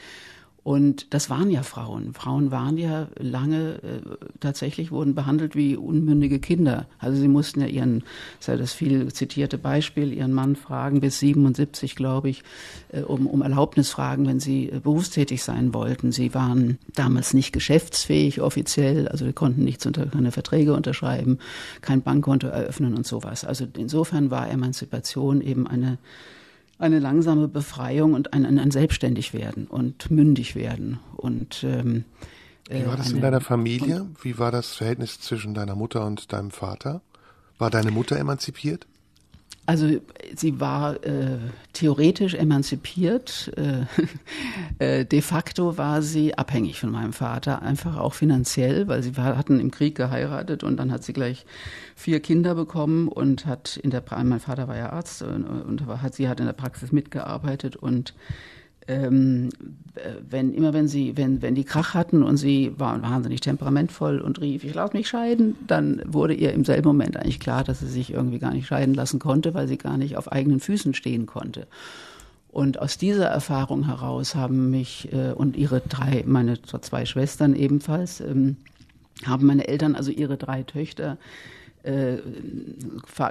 [0.65, 2.15] und das waren ja Frauen.
[2.15, 4.01] Frauen waren ja lange äh,
[4.41, 6.87] tatsächlich wurden behandelt wie unmündige Kinder.
[6.99, 11.01] Also sie mussten ja ihren, das ist ja das viel zitierte Beispiel, ihren Mann fragen,
[11.01, 12.43] bis 77, glaube ich,
[12.89, 16.13] äh, um, um Erlaubnis fragen, wenn sie äh, berufstätig sein wollten.
[16.13, 21.41] Sie waren damals nicht geschäftsfähig offiziell, also sie konnten nichts unter, keine Verträge unterschreiben,
[21.83, 23.45] kein Bankkonto eröffnen und sowas.
[23.45, 25.99] Also insofern war Emanzipation eben eine
[26.79, 30.99] eine langsame Befreiung und ein, ein, ein Selbstständigwerden und mündig werden.
[31.17, 32.05] Und ähm,
[32.69, 34.07] wie war das eine, in deiner Familie?
[34.23, 37.03] Wie war das Verhältnis zwischen deiner Mutter und deinem Vater?
[37.59, 38.87] War deine Mutter emanzipiert?
[39.67, 39.89] Also
[40.35, 41.39] sie war äh,
[41.73, 43.87] theoretisch emanzipiert, äh,
[45.01, 49.39] äh, de facto war sie abhängig von meinem Vater, einfach auch finanziell, weil sie war,
[49.39, 51.47] hatten im Krieg geheiratet und dann hat sie gleich
[51.97, 56.15] vier Kinder bekommen und hat in der mein Vater war ja Arzt und, und hat
[56.15, 58.15] sie hat in der Praxis mitgearbeitet und
[58.89, 59.51] ähm,
[60.29, 64.41] wenn immer wenn sie, wenn, wenn die Krach hatten und sie waren wahnsinnig temperamentvoll und
[64.41, 67.87] rief, ich lass mich scheiden, dann wurde ihr im selben Moment eigentlich klar, dass sie
[67.87, 71.27] sich irgendwie gar nicht scheiden lassen konnte, weil sie gar nicht auf eigenen Füßen stehen
[71.27, 71.67] konnte.
[72.49, 78.21] Und aus dieser Erfahrung heraus haben mich äh, und ihre drei, meine zwei Schwestern ebenfalls,
[78.21, 78.57] ähm,
[79.25, 81.19] haben meine Eltern, also ihre drei Töchter,
[81.85, 82.17] äh,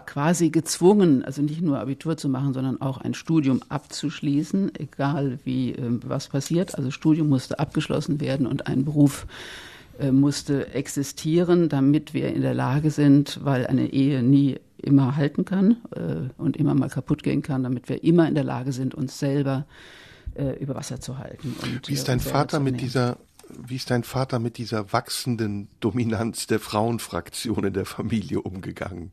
[0.05, 5.71] quasi gezwungen, also nicht nur Abitur zu machen, sondern auch ein Studium abzuschließen, egal wie
[5.71, 6.75] äh, was passiert.
[6.75, 9.25] Also Studium musste abgeschlossen werden und ein Beruf
[9.99, 15.45] äh, musste existieren, damit wir in der Lage sind, weil eine Ehe nie immer halten
[15.45, 18.93] kann äh, und immer mal kaputt gehen kann, damit wir immer in der Lage sind,
[18.93, 19.65] uns selber
[20.35, 21.55] äh, über Wasser zu halten.
[21.61, 23.17] Und, Wie ist dein Vater mit dieser,
[23.57, 29.11] wie ist dein Vater mit dieser wachsenden Dominanz der Frauenfraktion in der Familie umgegangen?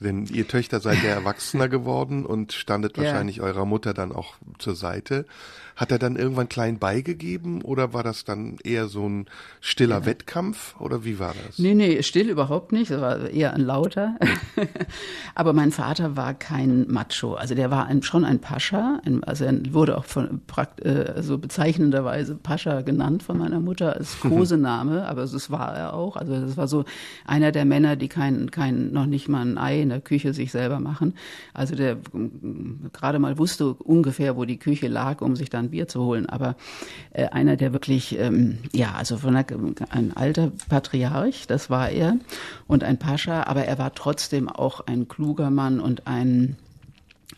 [0.00, 3.04] Denn ihr Töchter seid ja erwachsener geworden und standet Ja.
[3.04, 5.26] wahrscheinlich eurer Mutter dann auch zur Seite.
[5.78, 9.26] Hat er dann irgendwann klein beigegeben oder war das dann eher so ein
[9.60, 11.60] stiller Wettkampf oder wie war das?
[11.60, 12.90] Nee, nee, still überhaupt nicht.
[12.90, 14.16] Das war eher ein lauter.
[15.36, 17.34] Aber mein Vater war kein Macho.
[17.34, 19.00] Also der war ein, schon ein Pascha.
[19.04, 20.40] Ein, also er wurde auch von,
[20.82, 25.06] äh, so bezeichnenderweise Pascha genannt von meiner Mutter als Kosename.
[25.06, 26.16] Aber das war er auch.
[26.16, 26.86] Also das war so
[27.24, 30.50] einer der Männer, die kein, kein, noch nicht mal ein Ei in der Küche sich
[30.50, 31.14] selber machen.
[31.54, 31.98] Also der
[32.92, 36.26] gerade mal wusste ungefähr, wo die Küche lag, um sich dann Bier zu holen.
[36.26, 36.56] Aber
[37.12, 39.46] äh, einer, der wirklich, ähm, ja, also von einer,
[39.90, 42.16] ein alter Patriarch, das war er,
[42.66, 46.56] und ein Pascha, aber er war trotzdem auch ein kluger Mann und ein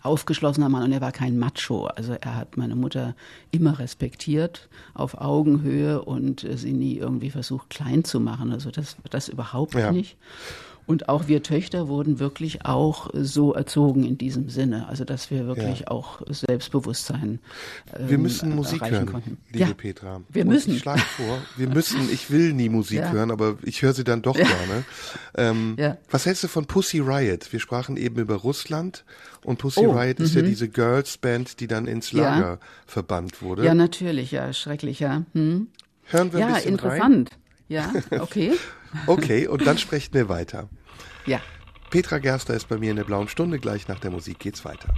[0.02, 1.86] aufgeschlossener Mann und er war kein Macho.
[1.86, 3.14] Also er hat meine Mutter
[3.50, 8.52] immer respektiert auf Augenhöhe und äh, sie nie irgendwie versucht klein zu machen.
[8.52, 9.92] Also das, das überhaupt Ja.
[9.92, 10.16] nicht.
[10.90, 15.46] Und auch wir Töchter wurden wirklich auch so erzogen in diesem Sinne, also dass wir
[15.46, 15.88] wirklich Ja.
[15.88, 17.38] auch Selbstbewusstsein
[17.96, 19.38] Wir ähm, müssen Musik erreichen hören, konnten.
[19.52, 20.20] liebe ja, Petra.
[20.28, 20.72] wir Und müssen.
[20.74, 23.12] Ich schlage vor, wir müssen, ich will nie Musik Ja.
[23.12, 24.84] hören, aber ich höre sie dann doch gerne.
[25.36, 25.76] Ähm.
[26.10, 27.52] Was hältst du von Pussy Riot?
[27.52, 29.04] Wir sprachen eben über Russland
[29.44, 32.10] und Pussy Oh, Riot ist ja diese Girls Band, die dann ins.
[32.12, 33.64] Lager verbannt wurde.
[33.64, 35.22] Ja, natürlich, ja, schrecklich, ja.
[35.34, 35.68] Hm.
[36.06, 36.90] Hören wir ein Ja, bisschen rein?
[36.96, 37.30] interessant.
[37.68, 38.54] Ja, okay.
[39.06, 40.68] Okay, und dann sprechen wir weiter.
[41.26, 41.40] Ja.
[41.90, 43.58] Petra Gerster ist bei mir in der blauen Stunde.
[43.58, 44.94] Gleich nach der Musik geht's weiter.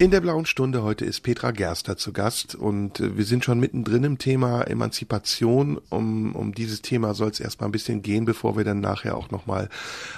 [0.00, 3.60] In der blauen Stunde heute ist Petra Gerster zu Gast und äh, wir sind schon
[3.60, 5.78] mittendrin im Thema Emanzipation.
[5.90, 9.30] Um, um dieses Thema soll es erstmal ein bisschen gehen, bevor wir dann nachher auch
[9.30, 9.68] nochmal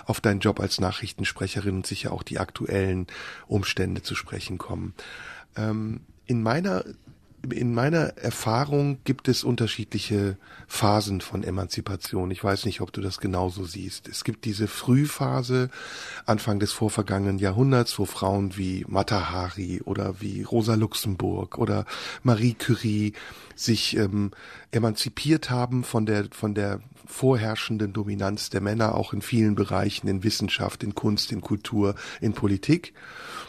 [0.07, 3.09] auf deinen Job als Nachrichtensprecherin und sicher auch die aktuellen
[3.49, 4.95] Umstände zu sprechen kommen.
[5.57, 6.85] Ähm, in meiner
[7.51, 10.37] in meiner Erfahrung gibt es unterschiedliche
[10.69, 12.31] Phasen von Emanzipation.
[12.31, 14.09] Ich weiß nicht, ob du das genauso siehst.
[14.09, 15.69] Es gibt diese Frühphase,
[16.25, 21.85] Anfang des vorvergangenen Jahrhunderts, wo Frauen wie Mata Hari oder wie Rosa Luxemburg oder
[22.23, 23.13] Marie Curie
[23.57, 24.31] sich ähm,
[24.71, 30.23] emanzipiert haben von der, von der vorherrschenden Dominanz der Männer, auch in vielen Bereichen, in
[30.23, 32.95] Wissenschaft, in Kunst, in Kultur, in Politik.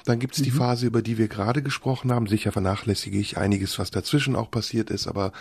[0.05, 2.27] Dann gibt es die Phase, über die wir gerade gesprochen haben.
[2.27, 5.31] Sicher vernachlässige ich einiges, was dazwischen auch passiert ist, aber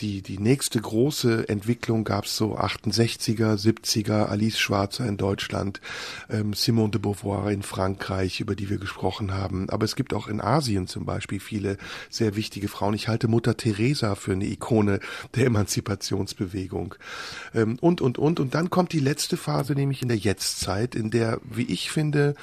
[0.00, 5.80] die, die nächste große Entwicklung gab es so 68er, 70er, Alice Schwarzer in Deutschland,
[6.28, 9.70] ähm, Simone de Beauvoir in Frankreich, über die wir gesprochen haben.
[9.70, 11.76] Aber es gibt auch in Asien zum Beispiel viele
[12.10, 12.94] sehr wichtige Frauen.
[12.94, 14.98] Ich halte Mutter Teresa für eine Ikone
[15.34, 16.96] der Emanzipationsbewegung.
[17.54, 18.40] Ähm, und, und, und.
[18.40, 22.34] Und dann kommt die letzte Phase, nämlich in der Jetztzeit, in der, wie ich finde,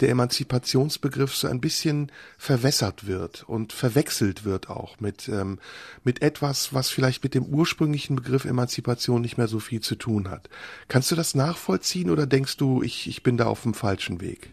[0.00, 5.58] der Emanzipationsbegriff so ein bisschen verwässert wird und verwechselt wird auch mit, ähm,
[6.04, 10.30] mit etwas, was vielleicht mit dem ursprünglichen Begriff Emanzipation nicht mehr so viel zu tun
[10.30, 10.48] hat.
[10.88, 14.52] Kannst du das nachvollziehen oder denkst du, ich, ich bin da auf dem falschen Weg?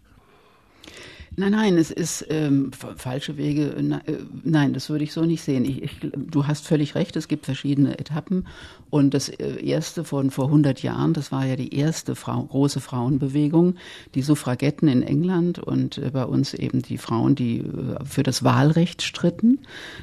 [1.35, 3.75] Nein, nein, es ist ähm, fa- falsche Wege.
[3.81, 5.65] na- äh, Nein, das würde ich so nicht sehen.
[5.65, 8.45] Ich, ich, du hast völlig recht, es gibt verschiedene Etappen.
[8.91, 12.79] Und das äh, erste von vor 100 Jahren, das war ja die erste Frau, große
[12.81, 13.77] Frauenbewegung,
[14.13, 18.43] die Suffragetten in England und äh, bei uns eben die Frauen, die äh, für das
[18.43, 19.57] Wahlrecht stritten.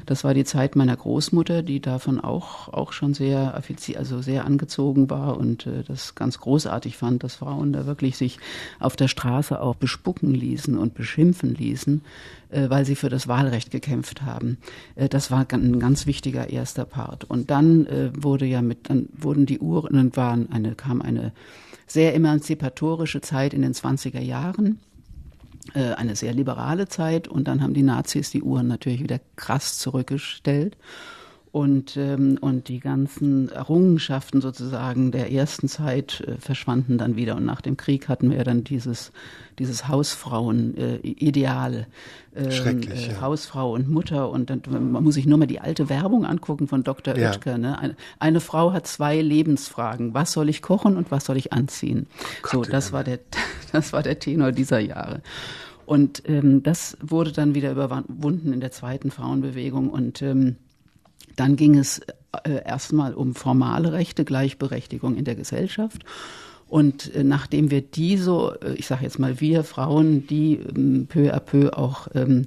[0.05, 3.53] Das war die Zeit meiner Großmutter, die davon auch, auch schon sehr
[3.95, 8.37] also sehr angezogen war und äh, das ganz großartig fand, dass Frauen da wirklich sich
[8.81, 12.01] auf der Straße auch bespucken ließen und beschimpfen ließen,
[12.49, 14.57] äh, weil sie für das Wahlrecht gekämpft haben.
[14.95, 17.23] Äh, das war ein ganz wichtiger erster Part.
[17.23, 21.31] Und dann äh, wurde ja mit, dann wurden die Uhren, waren eine, kam eine
[21.87, 24.79] sehr emanzipatorische Zeit in den 20er Jahren
[25.75, 30.75] eine sehr liberale Zeit und dann haben die Nazis die Uhren natürlich wieder krass zurückgestellt.
[31.51, 37.35] Und, ähm, und die ganzen Errungenschaften sozusagen der ersten Zeit äh, verschwanden dann wieder.
[37.35, 39.11] Und nach dem Krieg hatten wir dann dieses,
[39.59, 41.87] dieses Hausfrauen-Ideal.
[42.33, 43.21] Äh, Schrecklich, äh, ja.
[43.21, 44.29] Hausfrau und Mutter.
[44.29, 47.17] Und dann man muss sich nur mal die alte Werbung angucken von Dr.
[47.17, 47.31] Ja.
[47.31, 47.57] Oetker.
[47.57, 47.77] Ne?
[47.77, 50.13] Eine, eine Frau hat zwei Lebensfragen.
[50.13, 52.07] Was soll ich kochen und was soll ich anziehen?
[52.49, 53.19] so, Gott im das war der,
[53.73, 55.21] das war der Tenor dieser Jahre.
[55.85, 59.89] Und ähm, das wurde dann wieder überwunden in der zweiten Frauenbewegung.
[59.89, 60.55] Und ähm,
[61.35, 62.01] dann ging es
[62.43, 66.03] äh, erstmal um formale Rechte, Gleichberechtigung in der Gesellschaft.
[66.67, 71.07] Und äh, nachdem wir die so, äh, ich sage jetzt mal wir Frauen, die ähm,
[71.07, 72.45] peu à peu auch ähm, äh,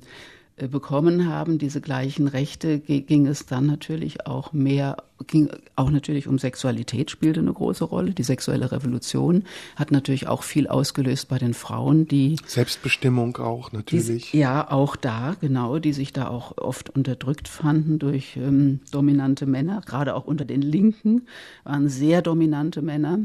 [0.56, 6.38] bekommen haben, diese gleichen Rechte, ging es dann natürlich auch mehr, ging auch natürlich um
[6.38, 8.12] Sexualität, spielte eine große Rolle.
[8.12, 9.44] Die sexuelle Revolution
[9.74, 14.30] hat natürlich auch viel ausgelöst bei den Frauen, die Selbstbestimmung auch natürlich.
[14.30, 19.46] Die, ja, auch da, genau, die sich da auch oft unterdrückt fanden durch ähm, dominante
[19.46, 21.26] Männer, gerade auch unter den Linken
[21.64, 23.18] waren sehr dominante Männer.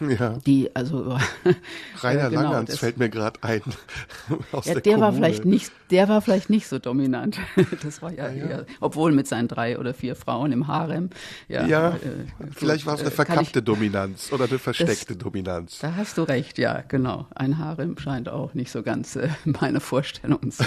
[0.00, 0.38] Ja.
[0.46, 1.16] Die, also
[2.00, 3.62] Rainer genau, Langerns fällt mir gerade ein.
[4.52, 7.38] Aus ja, der, der war vielleicht nicht, der war vielleicht nicht so dominant.
[7.82, 11.10] Das war ja, ja, eher, obwohl mit seinen drei oder vier Frauen im Harem.
[11.48, 12.00] Ja, ja äh,
[12.54, 15.78] vielleicht war es eine äh, verkappte ich, Dominanz oder eine versteckte das, Dominanz.
[15.80, 17.26] Da hast du recht, ja, genau.
[17.34, 20.64] Ein Harem scheint auch nicht so ganz äh, meine Vorstellung zu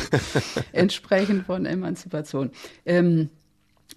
[0.72, 2.52] entsprechen von Emanzipation.
[2.86, 3.30] Ähm,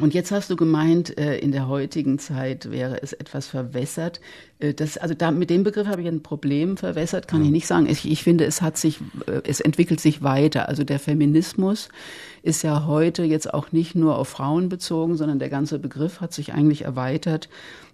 [0.00, 4.20] und jetzt hast du gemeint, äh, in der heutigen Zeit wäre es etwas verwässert.
[4.60, 6.76] Äh, das, also da, mit dem Begriff habe ich ein Problem.
[6.76, 7.88] Verwässert kann ich nicht sagen.
[7.88, 10.68] Ich, ich finde, es hat sich, äh, es entwickelt sich weiter.
[10.68, 11.88] Also der Feminismus
[12.42, 16.32] ist ja heute jetzt auch nicht nur auf Frauen bezogen, sondern der ganze Begriff hat
[16.32, 17.48] sich eigentlich erweitert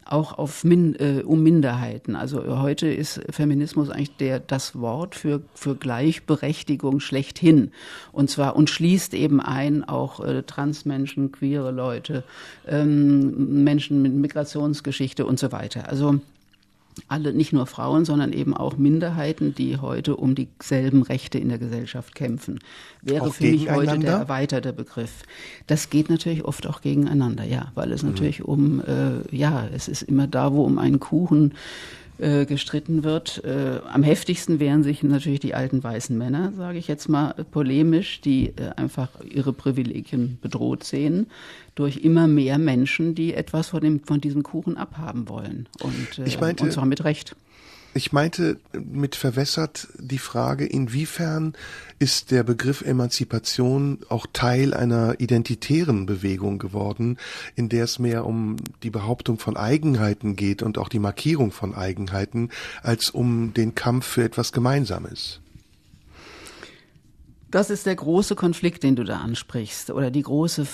[0.04, 2.16] auch auf Min, äh, um Minderheiten.
[2.16, 7.72] Also heute ist Feminismus eigentlich der, das Wort für, für Gleichberechtigung schlechthin.
[8.12, 12.24] Und zwar, und schließt eben ein auch äh, Transmenschen, queere Leute,
[12.66, 15.88] ähm, Menschen mit Migrationsgeschichte und so weiter.
[15.88, 16.20] Also
[17.08, 21.58] alle, nicht nur Frauen, sondern eben auch Minderheiten, die heute um dieselben Rechte in der
[21.58, 22.60] Gesellschaft kämpfen.
[23.02, 25.22] Wäre auch für mich heute der erweiterte Begriff.
[25.66, 28.10] Das geht natürlich oft auch gegeneinander, ja, weil es mhm.
[28.10, 31.54] natürlich um, äh, ja, es ist immer da, wo um einen Kuchen
[32.18, 33.42] äh, gestritten wird.
[33.44, 38.20] Äh, am heftigsten wehren sich natürlich die alten weißen Männer, sage ich jetzt mal polemisch,
[38.20, 41.26] die äh, einfach ihre Privilegien bedroht sehen
[41.74, 45.68] durch immer mehr Menschen, die etwas von, dem, von diesem Kuchen abhaben wollen.
[45.80, 47.34] Und, ich meinte, und zwar mit Recht.
[47.96, 51.54] Ich meinte mit verwässert die Frage, inwiefern
[52.00, 57.18] ist der Begriff Emanzipation auch Teil einer identitären Bewegung geworden,
[57.54, 61.72] in der es mehr um die Behauptung von Eigenheiten geht und auch die Markierung von
[61.72, 62.50] Eigenheiten,
[62.82, 65.40] als um den Kampf für etwas Gemeinsames?
[67.54, 70.66] Das ist der große Konflikt, den du da ansprichst, oder die große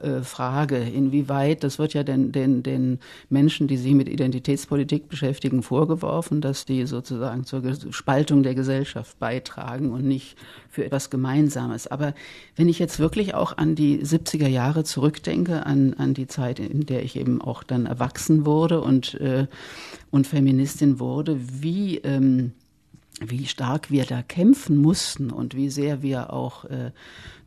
[0.00, 5.62] äh, Frage, inwieweit, das wird ja den, den, den Menschen, die sich mit Identitätspolitik beschäftigen,
[5.62, 10.38] vorgeworfen, dass die sozusagen zur Spaltung der Gesellschaft beitragen und nicht
[10.70, 11.86] für etwas Gemeinsames.
[11.86, 12.14] Aber
[12.56, 16.86] wenn ich jetzt wirklich auch an die 70er Jahre zurückdenke, an, an die Zeit, in
[16.86, 19.48] der ich eben auch dann erwachsen wurde und, äh,
[20.10, 22.52] und Feministin wurde, wie, ähm,
[23.30, 26.90] wie stark wir da kämpfen mussten und wie sehr wir auch äh,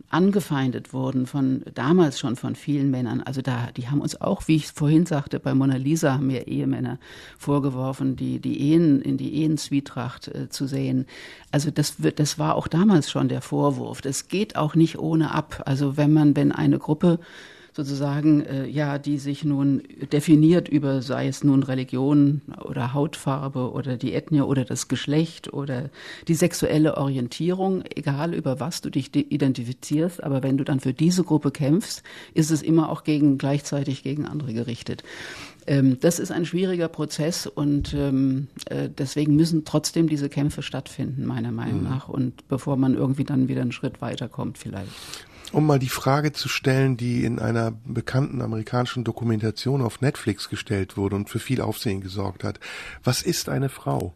[0.10, 3.22] angefeindet wurden von damals schon von vielen Männern.
[3.22, 6.48] Also da, die haben uns auch, wie ich vorhin sagte, bei Mona Lisa haben mir
[6.48, 7.00] Ehemänner
[7.38, 11.06] vorgeworfen, die die Ehen in die Ehenzwietracht äh, zu sehen.
[11.52, 14.02] Also das wird, das war auch damals schon der Vorwurf.
[14.02, 15.64] Das geht auch nicht ohne ab.
[15.66, 17.20] Also wenn man, wenn eine Gruppe
[17.76, 23.98] sozusagen, äh, ja, die sich nun definiert über, sei es nun Religion oder Hautfarbe oder
[23.98, 25.90] die Ethnie oder das Geschlecht oder
[26.30, 31.26] die sexuelle Orientierung, egal über was du dich identifizierst, aber wenn du dann für diese
[31.26, 32.02] Gruppe kämpfst,
[32.34, 35.04] ist es immer auch gegen, gleichzeitig gegen andere gerichtet
[35.68, 41.26] ähm, das ist ein schwieriger Prozess und ähm, äh, deswegen müssen trotzdem diese Kämpfe stattfinden,
[41.26, 41.90] meiner Meinung mhm.
[41.90, 42.08] nach.
[42.08, 44.92] Und bevor man irgendwie dann wieder einen Schritt weiterkommt, vielleicht
[45.56, 50.98] um mal die Frage zu stellen, die in einer bekannten amerikanischen Dokumentation auf Netflix gestellt
[50.98, 52.60] wurde und für viel Aufsehen gesorgt hat.
[53.06, 54.14] Was ist eine Frau?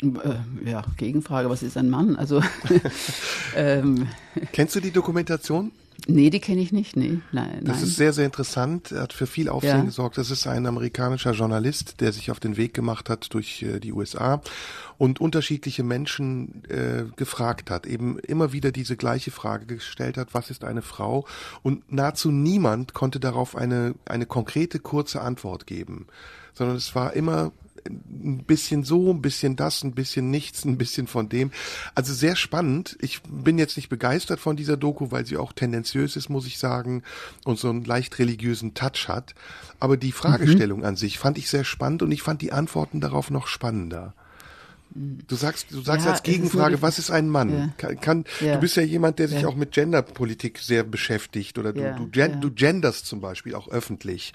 [0.00, 2.14] Äh, ja, Gegenfrage, was ist ein Mann?
[2.14, 2.40] Also
[3.56, 4.06] ähm,
[4.52, 5.72] Kennst du die Dokumentation?
[6.06, 6.96] Nee, die kenne ich nicht.
[6.96, 7.60] Nee, nein.
[7.62, 7.84] Das nein.
[7.84, 8.92] ist sehr, sehr interessant.
[8.92, 9.84] Er hat für viel Aufsehen ja.
[9.84, 10.18] gesorgt.
[10.18, 13.92] Das ist ein amerikanischer Journalist, der sich auf den Weg gemacht hat durch äh, die
[13.92, 14.42] USA
[14.98, 20.50] und unterschiedliche Menschen äh, gefragt hat, eben immer wieder diese gleiche Frage gestellt hat, was
[20.50, 21.26] ist eine Frau?
[21.62, 26.06] Und nahezu niemand konnte darauf eine, eine konkrete, kurze Antwort geben,
[26.52, 27.52] sondern es war immer
[27.88, 31.50] ein bisschen so, ein bisschen das, ein bisschen nichts, ein bisschen von dem.
[31.94, 32.96] Also sehr spannend.
[33.00, 36.58] Ich bin jetzt nicht begeistert von dieser Doku, weil sie auch tendenziös ist, muss ich
[36.58, 37.02] sagen,
[37.44, 39.34] und so einen leicht religiösen Touch hat.
[39.80, 40.86] Aber die Fragestellung mhm.
[40.86, 44.14] an sich fand ich sehr spannend und ich fand die Antworten darauf noch spannender.
[44.96, 47.50] Du sagst, du sagst ja, als Gegenfrage, was ist ein Mann?
[47.50, 47.68] Ja.
[47.76, 48.54] Kann, kann ja.
[48.54, 52.40] du bist ja jemand, der sich auch mit Genderpolitik sehr beschäftigt oder du, du, gen,
[52.40, 54.32] du genderst zum Beispiel auch öffentlich.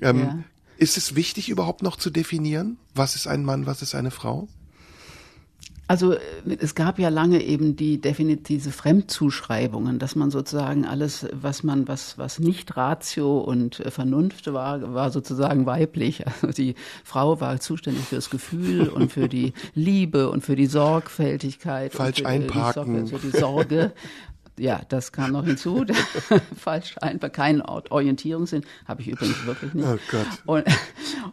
[0.00, 0.44] Ähm,
[0.80, 4.48] ist es wichtig, überhaupt noch zu definieren, was ist ein Mann, was ist eine Frau?
[5.86, 6.18] Also äh,
[6.60, 12.16] es gab ja lange eben die definitive Fremdzuschreibungen, dass man sozusagen alles, was man, was,
[12.16, 16.24] was nicht Ratio und äh, Vernunft war, war sozusagen weiblich.
[16.42, 21.92] Also die Frau war zuständig fürs Gefühl und für die Liebe und für die Sorgfältigkeit.
[21.92, 23.04] Falsch und für einparken.
[23.04, 23.92] Die, Sorge, für die Sorge.
[24.60, 25.86] Ja, das kam noch hinzu.
[26.56, 29.88] Falsch einfach kein Orientierungssinn, habe ich übrigens wirklich nicht.
[29.88, 30.26] Oh Gott.
[30.44, 30.64] Und,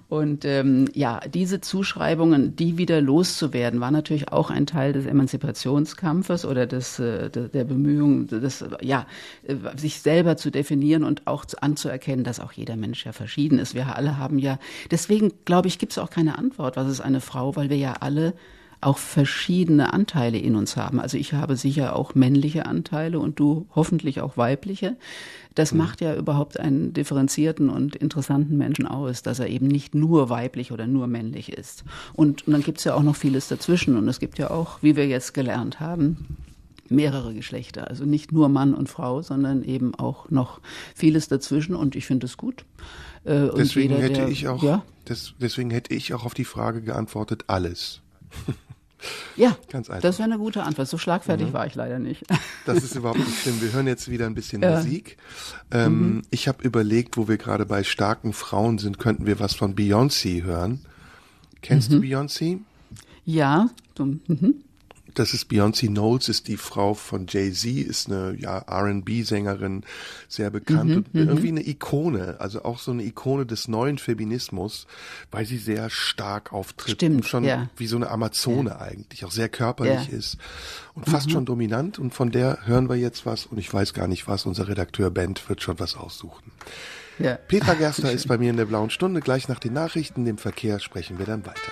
[0.07, 6.45] und ähm, ja, diese Zuschreibungen, die wieder loszuwerden, war natürlich auch ein Teil des Emanzipationskampfes
[6.45, 9.05] oder des, äh, der, Bemühungen, des, ja,
[9.43, 13.59] äh, sich selber zu definieren und auch zu, anzuerkennen, dass auch jeder Mensch ja verschieden
[13.59, 13.75] ist.
[13.75, 14.57] Wir alle haben ja,
[14.89, 17.95] deswegen glaube ich, gibt es auch keine Antwort, was ist eine Frau, weil wir ja
[17.99, 18.33] alle
[18.81, 20.99] auch verschiedene Anteile in uns haben.
[20.99, 24.95] Also ich habe sicher auch männliche Anteile und du hoffentlich auch weibliche.
[25.55, 25.79] Das mhm.
[25.79, 30.71] macht ja überhaupt einen differenzierten und interessanten Menschen aus, dass er eben nicht nur weiblich
[30.71, 31.83] oder nur männlich ist.
[32.13, 33.97] Und, und dann gibt es ja auch noch vieles dazwischen.
[33.97, 36.37] Und es gibt ja auch, wie wir jetzt gelernt haben,
[36.89, 37.87] mehrere Geschlechter.
[37.87, 40.61] Also nicht nur Mann und Frau, sondern eben auch noch
[40.93, 41.75] vieles dazwischen.
[41.75, 42.65] Und ich finde es gut.
[43.23, 44.83] Äh, deswegen jeder, hätte der, ich auch, ja?
[45.05, 48.01] das, deswegen hätte ich auch auf die Frage geantwortet, alles.
[49.35, 50.01] Ja, Ganz einfach.
[50.01, 50.87] das wäre eine gute Antwort.
[50.87, 51.53] So schlagfertig mhm.
[51.53, 52.25] war ich leider nicht.
[52.65, 53.61] Das ist überhaupt nicht schlimm.
[53.61, 54.77] Wir hören jetzt wieder ein bisschen ja.
[54.77, 55.17] Musik.
[55.71, 56.21] Ähm, mhm.
[56.31, 60.43] Ich habe überlegt, wo wir gerade bei starken Frauen sind, könnten wir was von Beyoncé
[60.43, 60.81] hören.
[61.61, 62.01] Kennst mhm.
[62.01, 62.59] du Beyoncé?
[63.25, 63.69] Ja.
[63.99, 64.63] Mhm.
[65.17, 69.83] Das ist Beyoncé Knowles, ist die Frau von Jay-Z, ist eine ja, R&B-Sängerin,
[70.27, 74.85] sehr bekannt Mhm, und irgendwie eine Ikone, also auch so eine Ikone des neuen Feminismus,
[75.31, 76.93] weil sie sehr stark auftritt.
[76.97, 77.67] Stimmt, schon ja.
[77.77, 80.17] wie so eine Amazone eigentlich, auch sehr körperlich Ja.
[80.17, 80.37] ist
[80.93, 84.07] und fast schon dominant und von der hören wir jetzt was und ich weiß gar
[84.07, 86.51] nicht was, unser Redakteur Bent wird schon was aussuchen.
[87.17, 87.33] Ja.
[87.47, 90.79] Petra Gerster ist bei mir in der blauen Stunde, gleich nach den Nachrichten, dem Verkehr
[90.79, 91.71] sprechen wir dann weiter.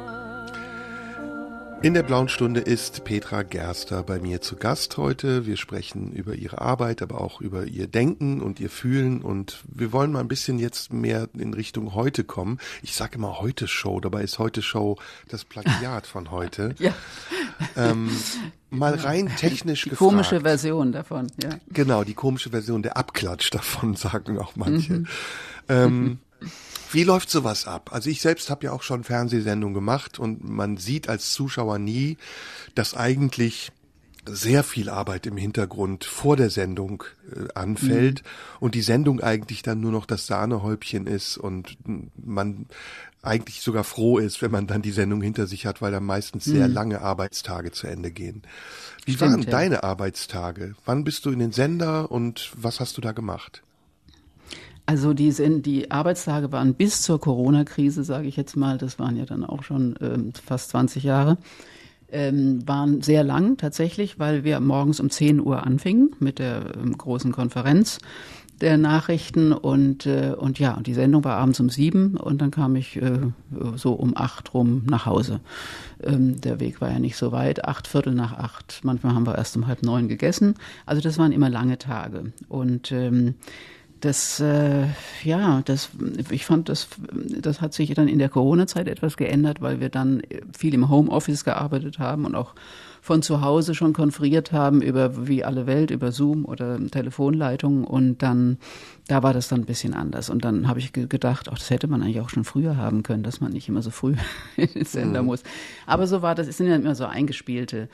[1.83, 5.47] In der blauen Stunde ist Petra Gerster bei mir zu Gast heute.
[5.47, 9.91] Wir sprechen über ihre Arbeit, aber auch über ihr Denken und ihr Fühlen und wir
[9.91, 12.59] wollen mal ein bisschen jetzt mehr in Richtung heute kommen.
[12.83, 16.75] Ich sage immer heute Show, dabei ist heute Show das Plagiat von heute.
[16.81, 16.93] Ja.
[17.75, 18.09] Ähm,
[18.71, 20.09] mal rein technisch Die gefragt.
[20.09, 21.59] komische Version davon, ja.
[21.69, 25.03] Genau, die komische Version, der Abklatsch davon, sagen auch manche.
[25.69, 26.19] Ähm,
[26.91, 27.91] wie läuft sowas ab?
[27.93, 32.17] Also ich selbst habe ja auch schon Fernsehsendungen gemacht und man sieht als Zuschauer nie,
[32.75, 33.71] dass eigentlich
[34.25, 38.21] sehr viel Arbeit im Hintergrund vor der Sendung äh, anfällt
[38.59, 41.77] und die Sendung eigentlich dann nur noch das Sahnehäubchen ist und
[42.15, 42.67] man
[43.23, 46.45] eigentlich sogar froh ist, wenn man dann die Sendung hinter sich hat, weil dann meistens
[46.45, 48.43] sehr lange Arbeitstage zu Ende gehen.
[49.05, 49.49] Wie Stimmt, waren ja.
[49.49, 50.75] deine Arbeitstage?
[50.85, 53.63] Wann bist du in den Sender und was hast du da gemacht?
[54.85, 59.15] Also die, sind, die Arbeitstage waren bis zur Corona-Krise, sage ich jetzt mal, das waren
[59.15, 61.37] ja dann auch schon ähm, fast 20 Jahre,
[62.11, 66.97] ähm, waren sehr lang tatsächlich, weil wir morgens um 10 Uhr anfingen mit der ähm,
[66.97, 67.99] großen Konferenz
[68.61, 72.75] der Nachrichten und, äh, und ja, die Sendung war abends um sieben und dann kam
[72.75, 73.19] ich äh,
[73.75, 75.41] so um acht rum nach Hause.
[76.01, 78.81] Ähm, der Weg war ja nicht so weit, acht Viertel nach acht.
[78.83, 80.55] Manchmal haben wir erst um halb neun gegessen.
[80.85, 82.33] Also das waren immer lange Tage.
[82.47, 83.35] Und ähm,
[84.01, 84.85] das, äh,
[85.23, 85.89] ja, das,
[86.29, 90.21] ich fand, das, das hat sich dann in der Corona-Zeit etwas geändert, weil wir dann
[90.57, 92.53] viel im Homeoffice gearbeitet haben und auch
[93.03, 98.21] von zu Hause schon konferiert haben über wie alle Welt, über Zoom oder Telefonleitungen und
[98.21, 98.57] dann,
[99.07, 100.29] da war das dann ein bisschen anders.
[100.29, 103.01] Und dann habe ich ge- gedacht, ach, das hätte man eigentlich auch schon früher haben
[103.01, 104.13] können, dass man nicht immer so früh
[104.55, 105.41] in den Sender muss.
[105.87, 107.89] Aber so war das, es sind ja immer so eingespielte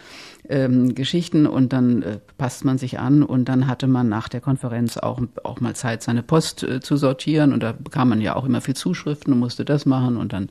[0.50, 1.48] ähm, Geschichten.
[1.48, 3.24] Und dann äh, passt man sich an.
[3.24, 6.98] Und dann hatte man nach der Konferenz auch, auch mal Zeit, seine Post äh, zu
[6.98, 7.54] sortieren.
[7.54, 10.18] Und da bekam man ja auch immer viel Zuschriften und musste das machen.
[10.18, 10.50] Und dann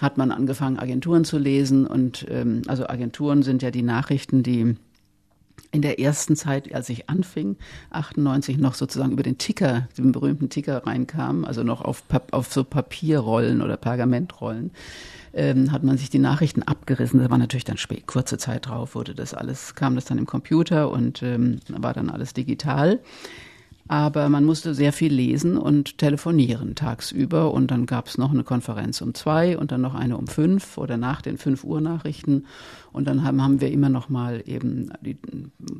[0.00, 4.76] hat man angefangen, Agenturen zu lesen und ähm, also Agenturen sind ja die Nachrichten, die
[5.72, 7.56] in der ersten Zeit, als ich anfing,
[7.90, 12.64] 98 noch sozusagen über den Ticker, den berühmten Ticker reinkamen, also noch auf, auf so
[12.64, 14.72] Papierrollen oder Pergamentrollen,
[15.32, 17.20] ähm, hat man sich die Nachrichten abgerissen.
[17.20, 20.26] Da war natürlich dann spät, kurze Zeit drauf, wurde das alles, kam das dann im
[20.26, 22.98] Computer und ähm, war dann alles digital.
[23.90, 27.52] Aber man musste sehr viel lesen und telefonieren tagsüber.
[27.52, 30.78] Und dann gab es noch eine Konferenz um zwei und dann noch eine um fünf
[30.78, 32.44] oder nach den fünf Uhr Nachrichten.
[32.92, 35.16] Und dann haben, haben wir immer noch mal eben, die,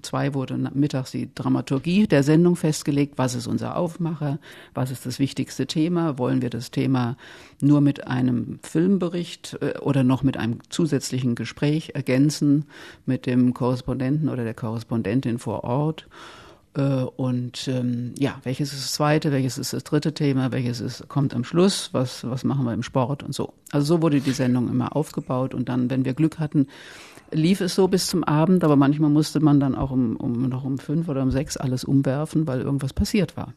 [0.03, 3.15] zwei wurde mittags die Dramaturgie der Sendung festgelegt.
[3.17, 4.41] Was ist unser Aufmacher?
[4.75, 6.19] Was ist das wichtigste Thema?
[6.19, 7.17] Wollen wir das Thema
[7.61, 12.65] nur mit einem Filmbericht äh, oder noch mit einem zusätzlichen Gespräch ergänzen
[13.07, 16.09] mit dem Korrespondenten oder der Korrespondentin vor Ort?
[16.75, 21.09] Äh, Und ähm, ja, welches ist das zweite, welches ist das dritte Thema, welches ist,
[21.09, 23.55] kommt am Schluss, was, was machen wir im Sport und so.
[23.73, 26.68] Also so wurde die Sendung immer aufgebaut und dann, wenn wir Glück hatten,
[27.33, 30.64] lief es so bis zum Abend, aber manchmal musste man dann auch um, um noch
[30.64, 33.53] um fünf oder um sechs alles umwerfen, weil irgendwas passiert war.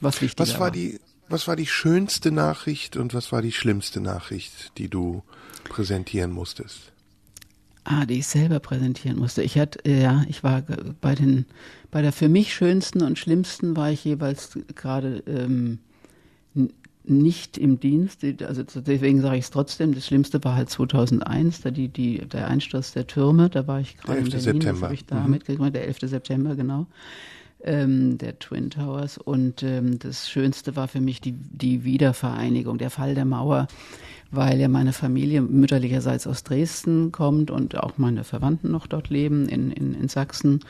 [0.00, 4.00] Was wichtig Was war die, was war die schönste Nachricht und was war die schlimmste
[4.00, 5.22] Nachricht, die du
[5.64, 6.92] präsentieren musstest?
[7.88, 9.44] Ah, die ich selber präsentieren musste.
[9.44, 10.64] Ich hatte, äh, ja, ich war
[11.00, 11.46] bei den,
[11.92, 15.78] bei der für mich schönsten und schlimmsten war ich jeweils gerade ähm,
[17.04, 18.24] nicht im Dienst.
[18.42, 19.94] Also deswegen sage ich es trotzdem.
[19.94, 23.48] Das Schlimmste war halt 2001, da die, die, der Einsturz der Türme.
[23.50, 24.30] Da war ich gerade in 11.
[24.44, 24.60] Berlin.
[24.60, 24.90] September.
[24.92, 25.30] Ich da Mhm.
[25.30, 25.74] mitgekriegt.
[25.76, 25.98] Der 11.
[26.02, 26.86] September, genau.
[27.62, 29.16] Ähm, der Twin Towers.
[29.16, 33.68] Und ähm, das Schönste war für mich die, die Wiedervereinigung, der Fall der Mauer
[34.36, 39.48] weil ja meine Familie mütterlicherseits aus Dresden kommt und auch meine Verwandten noch dort leben
[39.48, 40.60] in, in, in Sachsen.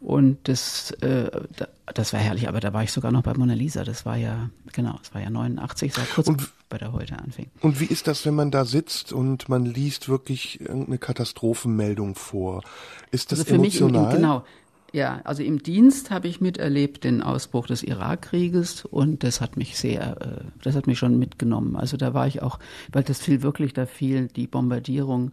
[0.00, 3.54] Und das, äh, da- das war herrlich, aber da war ich sogar noch bei Mona
[3.54, 3.82] Lisa.
[3.82, 7.18] Das war ja, genau, das war ja 89, das war kurz Und- bei der heute
[7.18, 7.46] anfing.
[7.60, 12.62] Und wie ist das, wenn man da sitzt und man liest wirklich irgendeine Katastrophenmeldung vor?
[13.10, 14.10] Ist das Also für mich, emotional?
[14.14, 14.44] im, genau,
[14.92, 19.76] ja, also im Dienst habe ich miterlebt den Ausbruch des Irakkrieges und das hat mich
[19.76, 21.76] sehr, äh, das hat mich schon mitgenommen.
[21.76, 22.58] Also da war ich auch,
[22.92, 25.32] weil das fiel wirklich, da fiel die Bombardierung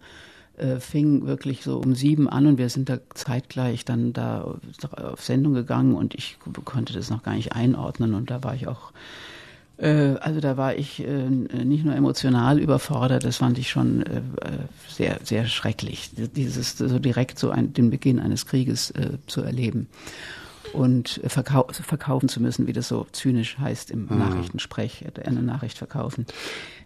[0.58, 4.56] äh, fing wirklich so um sieben an und wir sind da zeitgleich dann da
[4.92, 8.68] auf Sendung gegangen und ich konnte das noch gar nicht einordnen und da war ich
[8.68, 8.92] auch
[9.78, 14.22] also da war ich äh, nicht nur emotional überfordert, das fand ich schon äh, äh,
[14.88, 19.88] sehr, sehr schrecklich, dieses so direkt so ein, den Beginn eines Krieges äh, zu erleben
[20.74, 25.42] und äh, verkau verkaufen zu müssen, wie das so zynisch heißt im Nachrichtensprech, äh, eine
[25.42, 26.26] Nachricht verkaufen.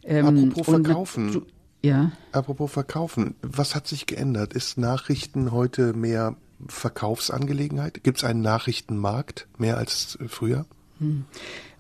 [0.04, 1.42] Ähm, Apropos und- verkaufen.
[1.84, 2.12] Ja.
[2.32, 4.54] Apropos Verkaufen, was hat sich geändert?
[4.54, 6.36] Ist Nachrichten heute mehr
[6.68, 8.04] Verkaufsangelegenheit?
[8.04, 10.66] Gibt es einen Nachrichtenmarkt mehr als äh, früher?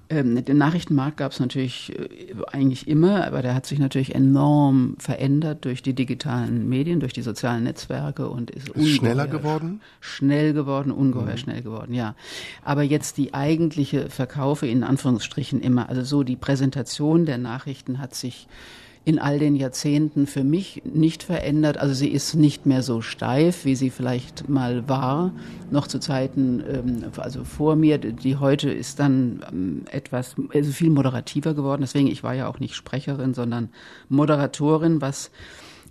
[0.09, 2.07] Ähm, den Nachrichtenmarkt gab es natürlich äh,
[2.51, 7.21] eigentlich immer, aber der hat sich natürlich enorm verändert durch die digitalen Medien, durch die
[7.21, 9.81] sozialen Netzwerke und ist, Ist schneller geworden?
[9.99, 12.15] Schnell geworden, ungeheuer schnell geworden, ja.
[12.63, 18.15] Aber jetzt die eigentliche Verkaufe in Anführungsstrichen immer, also so die Präsentation der Nachrichten hat
[18.15, 18.47] sich
[19.07, 21.77] in all den Jahrzehnten für mich nicht verändert.
[21.77, 25.31] Also sie ist nicht mehr so steif, wie sie vielleicht mal war,
[25.71, 27.99] noch zu Zeiten, ähm, also vor mir.
[27.99, 31.83] Die heute ist dann ähm, etwas, also viel moderativer geworden.
[31.83, 33.69] Deswegen, ich war ja auch nicht Sprecherin, sondern
[34.09, 35.31] Moderatorin, was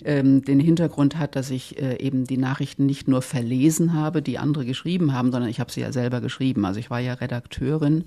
[0.04, 4.36] ähm, den Hintergrund hat, dass ich äh, eben die Nachrichten nicht nur verlesen habe, die
[4.36, 6.66] andere geschrieben haben, sondern ich habe sie ja selber geschrieben.
[6.66, 8.04] Also ich war ja Redakteurin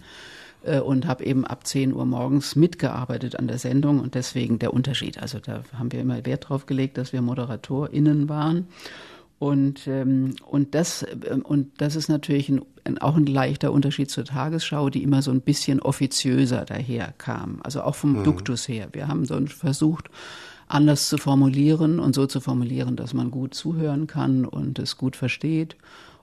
[0.63, 4.73] äh, und habe eben ab 10 Uhr morgens mitgearbeitet an der Sendung und deswegen der
[4.73, 5.21] Unterschied.
[5.21, 8.67] Also da haben wir immer Wert drauf gelegt, dass wir ModeratorInnen waren.
[9.39, 14.11] Und, ähm, und, das, ähm, und das ist natürlich ein, ein, auch ein leichter Unterschied
[14.11, 17.61] zur Tagesschau, die immer so ein bisschen offiziöser daherkam.
[17.63, 18.89] Also auch vom Duktus her.
[18.91, 20.09] Wir haben so versucht,
[20.67, 25.15] anders zu formulieren und so zu formulieren, dass man gut zuhören kann und es gut
[25.15, 25.77] versteht.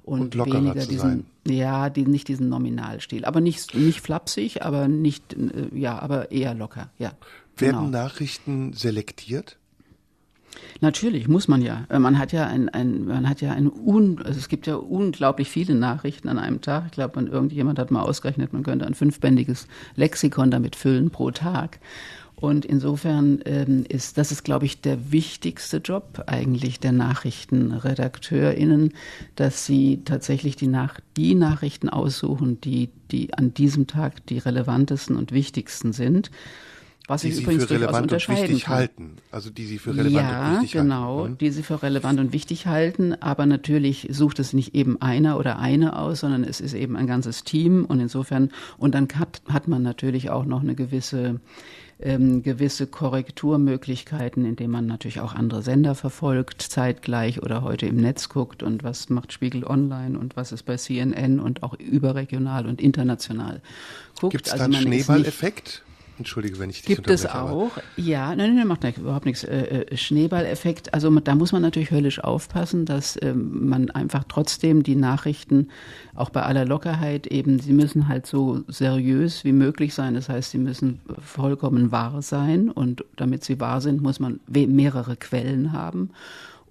[0.07, 1.25] Und, Und weniger diesen, sein.
[1.49, 3.25] ja, die, nicht diesen Nominalstil.
[3.25, 7.11] Aber nicht, nicht flapsig, aber nicht, äh, ja, aber eher locker, ja.
[7.57, 7.91] Werden genau.
[7.91, 9.59] Nachrichten selektiert?
[10.81, 11.87] Natürlich muss man ja.
[11.89, 14.77] Äh, Man hat ja ein, ein man hat ja ein un, also es gibt ja
[14.77, 16.85] unglaublich viele Nachrichten an einem Tag.
[16.87, 21.31] Ich glaube, man irgendjemand hat mal ausgerechnet, man könnte ein fünfbändiges Lexikon damit füllen pro
[21.33, 21.81] Tag.
[22.39, 28.93] Und insofern ähm, ist das ist, glaube ich, der wichtigste Job eigentlich der NachrichtenredakteurInnen,
[29.37, 35.17] dass sie tatsächlich die, Nach die Nachrichten aussuchen, die, die an diesem Tag die relevantesten
[35.17, 36.31] und wichtigsten sind.
[37.09, 38.75] Was Die ich sie übrigens für relevant und wichtig kann.
[38.75, 39.11] halten.
[39.31, 41.31] Also die sie für relevant Ja, und wichtig genau, halten.
[41.31, 41.37] ne?
[41.41, 43.15] die sie für relevant und wichtig halten.
[43.23, 47.07] Aber natürlich sucht es nicht eben einer oder eine aus, sondern es ist eben ein
[47.07, 47.85] ganzes Team.
[47.85, 51.39] Und insofern, und dann hat, hat man natürlich auch noch eine gewisse,
[52.01, 58.29] ähm, gewisse Korrekturmöglichkeiten, indem man natürlich auch andere Sender verfolgt, zeitgleich oder heute im Netz
[58.29, 62.81] guckt und was macht Spiegel Online und was ist bei CNN und auch überregional und
[62.81, 63.61] international
[64.21, 64.33] guckt.
[64.33, 65.83] Gibt es Also da einen ist nicht- Schneeballeffekt?
[66.19, 69.45] Entschuldige, wenn ich dich Gibt es auch, ja, nein, nein, macht nicht, überhaupt nichts.
[69.45, 74.83] Äh, äh, Schneeballeffekt, also da muss man natürlich höllisch aufpassen, dass ähm, man einfach trotzdem
[74.83, 75.69] die Nachrichten,
[76.15, 80.15] auch bei aller Lockerheit eben, sie müssen halt so seriös wie möglich sein.
[80.15, 85.17] Das heißt, sie müssen vollkommen wahr sein und damit sie wahr sind, muss man mehrere
[85.17, 86.11] Quellen haben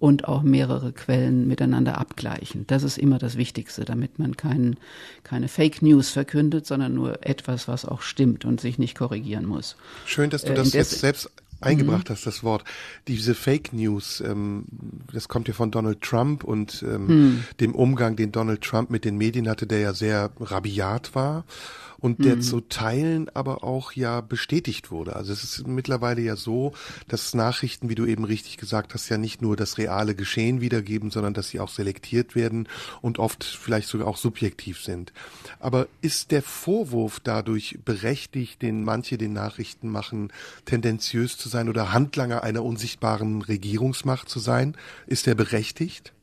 [0.06, 2.66] und auch mehrere Quellen miteinander abgleichen.
[2.68, 4.78] Das ist immer das Wichtigste, damit man kein,
[5.24, 9.76] keine Fake News verkündet, sondern nur etwas, was auch stimmt und sich nicht korrigieren muss.
[10.06, 12.64] Schön, dass du Äh, das indes- jetzt selbst eingebracht hast, das Wort.
[13.08, 14.66] Diese Fake News, ähm,
[15.12, 19.18] das kommt ja von Donald Trump und ähm, dem Umgang, den Donald Trump mit den
[19.18, 21.46] Medien hatte, der ja sehr rabiat war
[22.00, 25.16] und der zu Teilen aber auch ja bestätigt wurde.
[25.16, 26.74] Also es ist mittlerweile ja so,
[27.08, 31.12] dass Nachrichten, wie du eben richtig gesagt hast, ja nicht nur das reale Geschehen wiedergeben,
[31.12, 32.68] sondern dass sie auch selektiert werden
[33.02, 35.14] und oft vielleicht sogar auch subjektiv sind.
[35.60, 40.32] Aber ist der Vorwurf dadurch berechtigt, den manche den Nachrichten machen,
[40.66, 44.76] tendenziös zu sein oder Handlanger einer unsichtbaren Regierungsmacht zu sein?
[45.08, 46.15] Ist der berechtigt?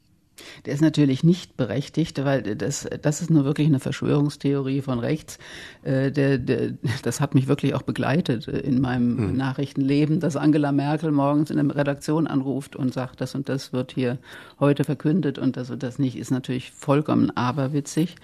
[0.66, 5.38] Der ist natürlich nicht berechtigt, weil das, das ist nur wirklich eine Verschwörungstheorie von rechts.
[5.82, 6.72] Äh, Der, der,
[7.02, 11.56] das hat mich wirklich auch begleitet äh, in meinem Nachrichtenleben, dass Angela Merkel morgens in
[11.56, 14.18] der Redaktion anruft und sagt, das und das wird hier
[14.60, 18.16] heute verkündet und das und das nicht, ist natürlich vollkommen aberwitzig.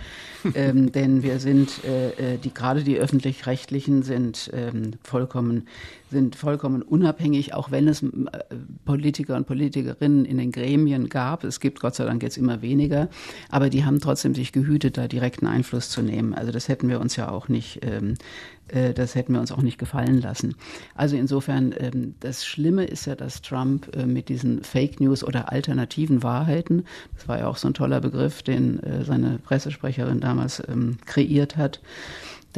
[0.54, 5.66] ähm, denn wir sind, äh, äh, die, gerade die öffentlich-rechtlichen sind ähm, vollkommen
[6.10, 8.08] sind vollkommen unabhängig, auch wenn es äh,
[8.84, 11.44] Politiker und Politikerinnen in den Gremien gab.
[11.44, 13.08] Es gibt Gott sei Dank jetzt immer weniger,
[13.50, 16.34] aber die haben trotzdem sich gehütet, da direkten Einfluss zu nehmen.
[16.34, 18.14] Also das hätten wir uns ja auch nicht, ähm,
[18.68, 20.54] äh, das hätten wir uns auch nicht gefallen lassen.
[20.94, 25.52] Also insofern, ähm, das Schlimme ist ja, dass Trump äh, mit diesen Fake News oder
[25.52, 26.84] alternativen Wahrheiten,
[27.14, 31.80] das war ja auch so ein toller Begriff, den seine Pressesprecherin damals ähm, kreiert hat,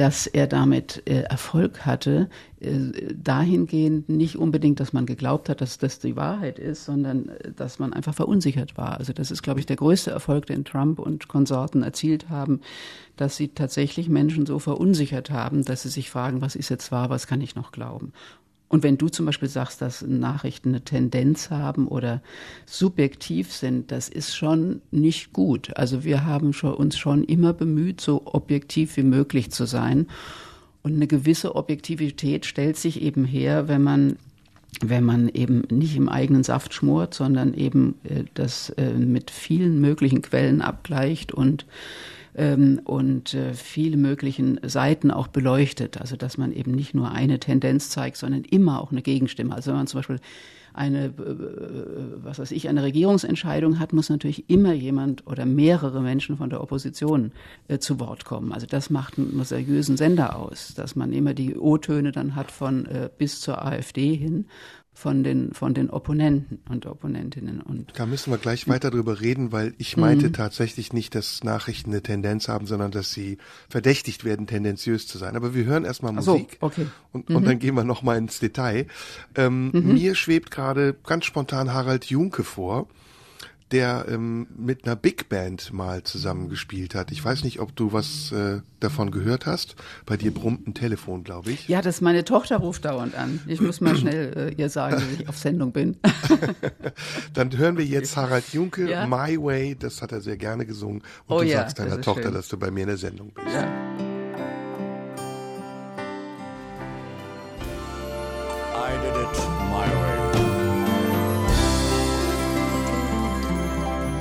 [0.01, 2.27] dass er damit äh, Erfolg hatte,
[2.59, 7.51] äh, dahingehend nicht unbedingt, dass man geglaubt hat, dass das die Wahrheit ist, sondern äh,
[7.51, 8.97] dass man einfach verunsichert war.
[8.97, 12.61] Also das ist, glaube ich, der größte Erfolg, den Trump und Konsorten erzielt haben,
[13.15, 17.11] dass sie tatsächlich Menschen so verunsichert haben, dass sie sich fragen, was ist jetzt wahr,
[17.11, 18.11] was kann ich noch glauben.
[18.71, 22.21] Und wenn du zum Beispiel sagst, dass Nachrichten eine Tendenz haben oder
[22.65, 25.75] subjektiv sind, das ist schon nicht gut.
[25.75, 30.07] Also wir haben schon, uns schon immer bemüht, so objektiv wie möglich zu sein.
[30.83, 34.15] Und eine gewisse Objektivität stellt sich eben her, wenn man
[34.79, 39.81] wenn man eben nicht im eigenen Saft schmort, sondern eben äh, das äh, mit vielen
[39.81, 41.65] möglichen Quellen abgleicht und
[42.35, 45.99] ähm, und äh, viele möglichen Seiten auch beleuchtet.
[45.99, 49.53] Also dass man eben nicht nur eine Tendenz zeigt, sondern immer auch eine Gegenstimme.
[49.53, 50.19] Also wenn man zum Beispiel
[50.73, 51.11] eine, äh,
[52.23, 56.61] was weiß ich, eine Regierungsentscheidung hat, muss natürlich immer jemand oder mehrere Menschen von der
[56.61, 57.31] Opposition
[57.67, 58.53] äh, zu Wort kommen.
[58.53, 62.85] Also das macht einen seriösen Sender aus, dass man immer die O-Töne dann hat von
[62.85, 64.45] äh, bis zur AfD hin
[64.93, 67.61] von den, von den Opponenten und Opponentinnen.
[67.61, 71.91] Und Da müssen wir gleich weiter drüber reden, weil ich meinte tatsächlich nicht, dass Nachrichten
[71.91, 73.37] eine Tendenz haben, sondern dass sie
[73.69, 75.35] verdächtigt werden, tendenziös zu sein.
[75.35, 76.87] Aber wir hören erstmal Ach so, Musik okay.
[77.13, 78.85] und, und dann gehen wir nochmal ins Detail.
[79.35, 82.87] Ähm, Mir schwebt gerade ganz spontan Harald Junke vor,
[83.71, 87.11] der ähm, mit einer Big Band mal zusammengespielt hat.
[87.11, 89.75] Ich weiß nicht, ob du was äh, davon gehört hast.
[90.05, 91.67] Bei dir brummt ein Telefon, glaube ich.
[91.67, 93.39] ja, das meine Tochter ruft dauernd an.
[93.47, 95.97] Ich muss mal schnell äh, ihr sagen, dass ich auf Sendung bin.
[97.33, 99.05] Dann hören wir jetzt Harald Junke, Ja.
[99.07, 101.01] My Way, das hat er sehr gerne gesungen.
[101.27, 102.33] Und Oh du ja, sagst deiner ist Tochter, schön.
[102.33, 103.47] dass du bei mir in der Sendung bist.
[103.53, 104.00] ja.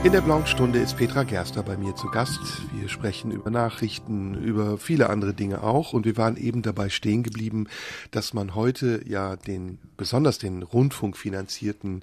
[0.03, 2.41] In der blauen Stunde ist Petra Gerster bei mir zu Gast.
[2.73, 5.93] Wir sprechen über Nachrichten, über viele andere Dinge auch.
[5.93, 7.69] Und wir waren eben dabei stehen geblieben,
[8.11, 12.03] dass man heute ja den, besonders den rundfunkfinanzierten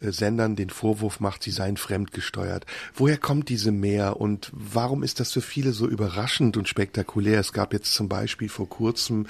[0.00, 2.66] äh, Sendern den Vorwurf macht, sie seien fremdgesteuert.
[2.92, 7.38] Woher kommt diese Mehr und warum ist das für viele so überraschend und spektakulär?
[7.38, 9.26] Es gab jetzt zum Beispiel vor kurzem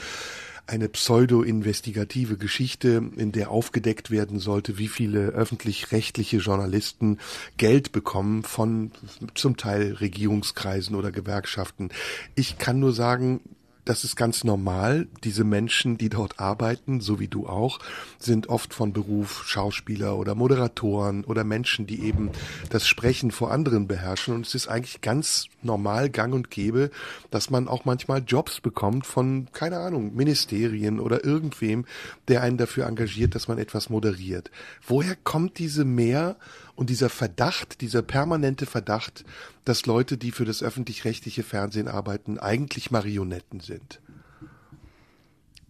[0.68, 7.18] eine pseudo-investigative Geschichte, in der aufgedeckt werden sollte, wie viele öffentlich-rechtliche Journalisten
[7.56, 8.92] Geld bekommen von
[9.34, 11.88] zum Teil Regierungskreisen oder Gewerkschaften.
[12.34, 13.40] Ich kann nur sagen,
[13.88, 15.08] das ist ganz normal.
[15.24, 17.78] Diese Menschen, die dort arbeiten, so wie du auch,
[18.18, 22.30] sind oft von Beruf Schauspieler oder Moderatoren oder Menschen, die eben
[22.68, 24.34] das Sprechen vor anderen beherrschen.
[24.34, 26.90] Und es ist eigentlich ganz normal, gang und gäbe,
[27.30, 31.86] dass man auch manchmal Jobs bekommt von, keine Ahnung, Ministerien oder irgendwem,
[32.28, 34.50] der einen dafür engagiert, dass man etwas moderiert.
[34.86, 36.36] Woher kommt diese Mehr
[36.78, 39.24] und dieser Verdacht, dieser permanente Verdacht,
[39.64, 44.00] dass Leute, die für das öffentlich-rechtliche Fernsehen arbeiten, eigentlich Marionetten sind?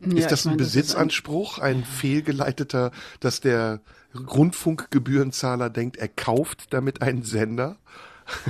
[0.05, 3.81] Ja, ist das ein meine, das ist ein- Besitzanspruch, ein fehlgeleiteter, dass der
[4.15, 7.79] Rundfunkgebührenzahler denkt, er kauft damit einen Sender?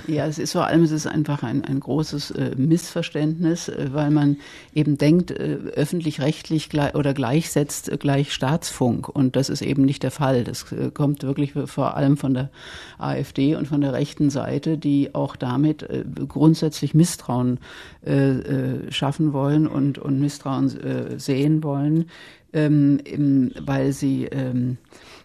[0.06, 4.10] Ja, es ist vor allem, es ist einfach ein, ein großes äh, Missverständnis, äh, weil
[4.10, 4.36] man
[4.74, 9.08] eben denkt, äh, öffentlich-rechtlich gleich, oder gleichsetzt äh, gleich Staatsfunk.
[9.08, 10.44] Und das ist eben nicht der Fall.
[10.44, 12.50] Das äh, kommt wirklich vor allem von der
[12.98, 17.58] AfD und von der rechten Seite, die auch damit äh, grundsätzlich Misstrauen
[18.04, 22.06] äh, äh, schaffen wollen und, und Misstrauen sehen wollen,
[22.52, 24.78] ähm, im, weil sie ähm,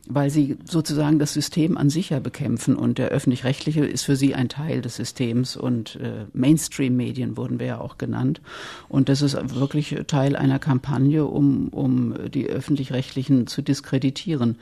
[0.05, 4.35] weil sie sozusagen das System an sich ja bekämpfen und der öffentlich-rechtliche ist für sie
[4.35, 8.41] ein Teil des Systems und äh, Mainstream-Medien wurden wir ja auch genannt
[8.89, 14.57] und das ist wirklich Teil einer Kampagne, um, um die öffentlich-rechtlichen zu diskreditieren.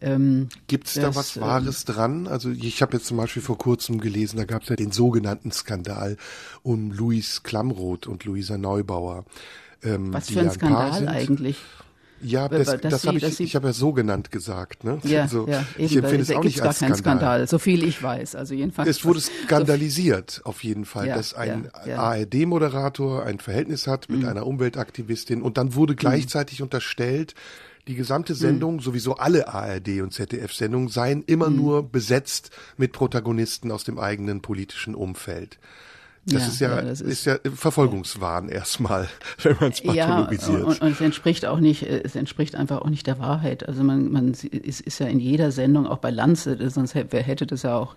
[0.00, 2.28] Ähm, Gibt es da was ähm, Wahres dran?
[2.28, 5.50] Also ich habe jetzt zum Beispiel vor kurzem gelesen, da gab es ja den sogenannten
[5.50, 6.16] Skandal
[6.62, 9.24] um Luis Klamroth und Luisa Neubauer.
[9.82, 11.56] Ähm, was für ein Skandal eigentlich?
[12.20, 14.84] Ja, das, das sie- habe ich, ich habe ja so genannt gesagt.
[14.84, 14.98] Ne?
[15.04, 16.98] Ja, also, ja, ich eben, weil empfinde es auch nicht als Skandal.
[16.98, 18.34] Skandal, so viel ich weiß.
[18.34, 18.88] Also jedenfalls.
[18.88, 21.68] Es wurde so- skandalisiert, auf jeden Fall, Ja, dass ein.
[21.72, 27.34] ARD-Moderator ein Verhältnis hat mit einer Umweltaktivistin und dann wurde gleichzeitig unterstellt,
[27.86, 33.84] die gesamte Sendung, sowieso alle ARD- und ZDF-Sendungen, seien immer nur besetzt mit Protagonisten aus
[33.84, 35.58] dem eigenen politischen Umfeld.
[36.30, 39.08] Das Ja, ist ja, ja, das ist, ist- ja Verfolgungswahn erstmal,
[39.42, 40.62] wenn man es Ja, pathologisiert.
[40.64, 43.66] und, und es entspricht auch nicht, äh, es entspricht einfach auch nicht der Wahrheit.
[43.66, 47.22] Also man, man ist, ist ja in jeder Sendung, auch bei Lanze, sonst hätte, wer
[47.22, 47.94] hätte das ja auch,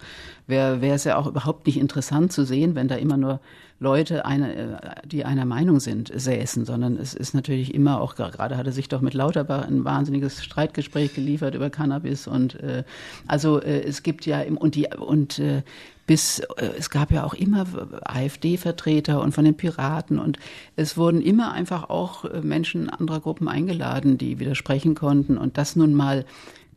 [0.47, 3.39] wäre wäre es ja auch überhaupt nicht interessant zu sehen, wenn da immer nur
[3.79, 4.77] Leute, eine, äh,
[5.07, 8.87] die einer Meinung sind, säßen, sondern es ist natürlich immer auch, gerade hat er sich
[8.89, 12.83] doch mit Lauterbach ein wahnsinniges Streitgespräch geliefert über Cannabis und äh,
[13.27, 15.63] also äh, es gibt ja im, und die und äh,
[16.11, 17.65] bis äh, es gab ja auch immer
[18.03, 20.39] AfD-Vertreter und von den Piraten und
[20.75, 25.77] es wurden immer einfach auch äh, Menschen anderer Gruppen eingeladen, die widersprechen konnten und das
[25.77, 26.25] nun mal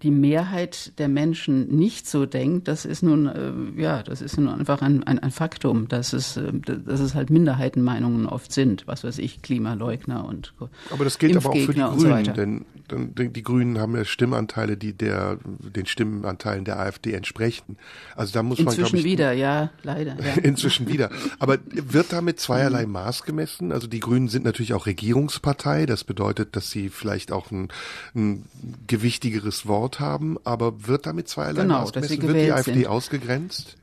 [0.05, 4.49] die Mehrheit der Menschen nicht so denkt, das ist nun äh, ja, das ist nun
[4.49, 9.03] einfach ein, ein, ein Faktum, dass es äh, dass es halt Minderheitenmeinungen oft sind, was
[9.03, 10.55] weiß ich, Klimaleugner und
[10.91, 12.33] Aber das gilt aber auch für die so Grünen, weiter.
[12.35, 17.77] denn, denn die Grünen haben ja Stimmanteile, die der den Stimmenteilen der AfD entsprechen.
[18.15, 20.17] Also da muss man Inzwischen glaube ich wieder, ja, leider.
[20.23, 20.35] Ja.
[20.43, 21.11] Inzwischen wieder.
[21.39, 23.73] Aber wird da mit zweierlei Maß gemessen?
[23.73, 25.87] Also die Grünen sind natürlich auch Regierungspartei.
[25.87, 27.69] Das bedeutet, dass sie vielleicht auch ein,
[28.15, 28.45] ein
[28.87, 30.37] gewichtigeres Wort haben.
[30.45, 32.23] Aber wird da mit zweierlei Genau, Maß gemessen?
[32.23, 32.87] Wird die AfD sind.
[32.87, 33.77] ausgegrenzt?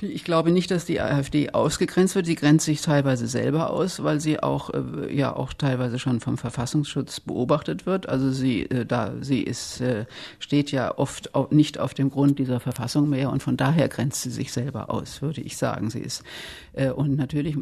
[0.00, 2.26] Ich glaube nicht, dass die AfD ausgegrenzt wird.
[2.26, 6.36] Sie grenzt sich teilweise selber aus, weil sie auch äh, ja auch teilweise schon vom
[6.36, 8.08] Verfassungsschutz beobachtet wird.
[8.08, 10.06] Also sie äh, da sie ist äh,
[10.40, 14.22] steht ja oft au nicht auf dem Grund dieser Verfassung mehr und von daher grenzt
[14.22, 15.90] sie sich selber aus, würde ich sagen.
[15.90, 16.24] Sie ist
[16.72, 17.56] äh, und natürlich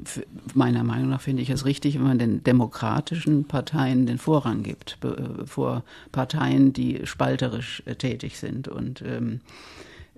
[0.54, 4.96] meiner Meinung nach finde ich es richtig, wenn man den demokratischen Parteien den Vorrang gibt
[5.04, 9.40] äh, vor Parteien, die spalterisch tätig sind und ähm,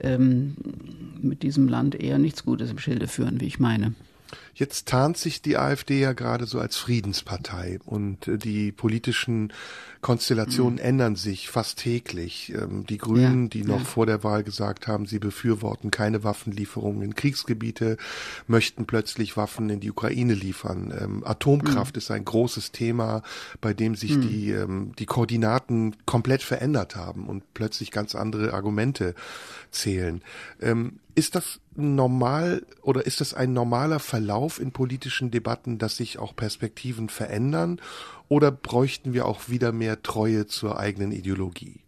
[0.00, 0.54] ähm,
[1.20, 3.94] mit diesem Land eher nichts Gutes im Schilde führen, wie ich meine.
[4.54, 9.52] Jetzt tarnt sich die AfD ja gerade so als Friedenspartei und äh, die politischen
[10.00, 12.52] Konstellationen ändern sich fast täglich.
[12.54, 13.84] Ähm, Die Grünen, Ja, die noch ja.
[13.84, 17.96] vor der Wahl gesagt haben, sie befürworten keine Waffenlieferungen in Kriegsgebiete,
[18.46, 20.92] möchten plötzlich Waffen in die Ukraine liefern.
[20.98, 23.22] Ähm, Atomkraft ist ein großes Thema,
[23.60, 29.14] bei dem sich die, ähm, die Koordinaten komplett verändert haben und plötzlich ganz andere Argumente
[29.70, 30.22] zählen.
[31.14, 36.34] Ist das normal oder ist das ein normaler Verlauf in politischen Debatten, dass sich auch
[36.34, 37.80] Perspektiven verändern?
[38.28, 41.80] Oder bräuchten wir auch wieder mehr Treue zur eigenen Ideologie?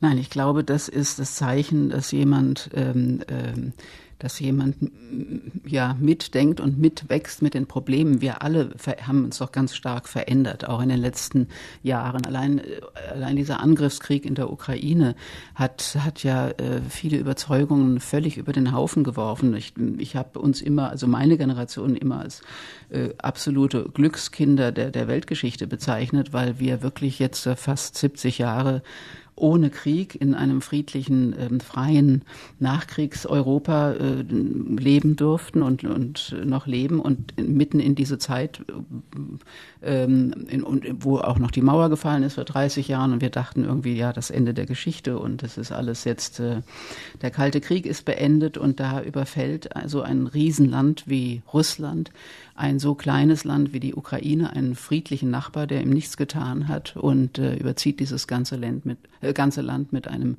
[0.00, 3.72] Nein, ich glaube, das ist das Zeichen, dass jemand, ähm, ähm,
[4.22, 4.76] dass jemand
[5.66, 8.20] ja mitdenkt und mitwächst mit den Problemen.
[8.20, 8.70] Wir alle
[9.04, 11.48] haben uns doch ganz stark verändert, auch in den letzten
[11.82, 12.24] Jahren.
[12.24, 12.80] Allein, äh,
[13.12, 15.16] allein dieser Angriffskrieg in der Ukraine
[15.56, 19.56] hat hat ja äh, viele Überzeugungen völlig über den Haufen geworfen.
[19.56, 22.42] Ich, ich habe uns immer, also meine Generation immer als
[22.90, 28.82] äh, absolute Glückskinder der der Weltgeschichte bezeichnet, weil wir wirklich jetzt äh, fast 70 Jahre
[29.34, 32.22] ohne Krieg in einem friedlichen, ähm, freien
[32.58, 38.72] Nachkriegseuropa äh, leben durften und, und noch leben und mitten in diese Zeit, äh,
[39.84, 43.12] ähm, in, und, wo auch noch die Mauer gefallen ist vor 30 Jahren.
[43.12, 45.18] Und wir dachten irgendwie, ja, das Ende der Geschichte.
[45.18, 46.62] Und das ist alles jetzt, äh,
[47.20, 48.58] der Kalte Krieg ist beendet.
[48.58, 52.10] Und da überfällt also ein Riesenland wie Russland
[52.54, 56.96] ein so kleines Land wie die Ukraine, einen friedlichen Nachbar, der ihm nichts getan hat.
[56.96, 60.36] Und äh, überzieht dieses ganze Land mit, äh, ganze Land mit einem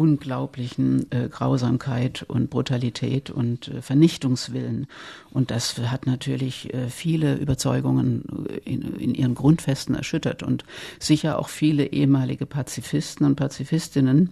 [0.00, 4.86] unglaublichen äh, Grausamkeit und Brutalität und äh, Vernichtungswillen.
[5.30, 10.64] Und das hat natürlich äh, viele Überzeugungen äh, in, in ihren Grundfesten erschüttert und
[10.98, 14.30] sicher auch viele ehemalige Pazifisten und Pazifistinnen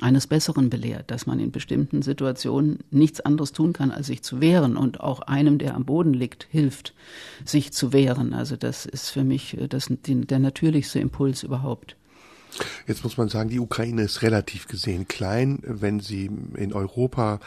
[0.00, 4.40] eines Besseren belehrt, dass man in bestimmten Situationen nichts anderes tun kann, als sich zu
[4.40, 6.92] wehren und auch einem, der am Boden liegt, hilft,
[7.44, 8.34] sich zu wehren.
[8.34, 11.94] Also das ist für mich äh, das, der natürlichste Impuls überhaupt.
[12.86, 15.58] Jetzt muss man sagen, die Ukraine ist relativ gesehen klein.
[15.62, 17.40] Wenn sie in Europa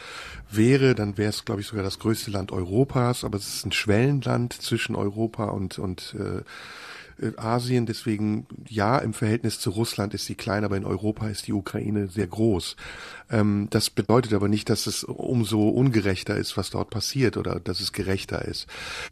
[0.50, 3.24] wäre, dann wäre es, glaube ich, sogar das größte Land Europas.
[3.24, 6.42] Aber es ist ein Schwellenland zwischen Europa und, und äh,
[7.36, 7.86] Asien.
[7.86, 12.08] Deswegen, ja, im Verhältnis zu Russland ist sie klein, aber in Europa ist die Ukraine
[12.08, 12.76] sehr groß.
[13.30, 17.80] Ähm, das bedeutet aber nicht, dass es umso ungerechter ist, was dort passiert oder dass
[17.80, 18.66] es gerechter ist.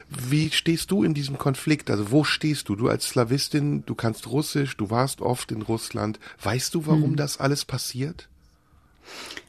[0.09, 1.91] Wie stehst du in diesem Konflikt?
[1.91, 2.77] Also wo stehst du?
[2.77, 6.19] Du als Slawistin, du kannst Russisch, du warst oft in Russland.
[6.43, 7.17] Weißt du, warum hm.
[7.17, 8.29] das alles passiert?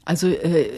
[0.05, 0.71] Also äh,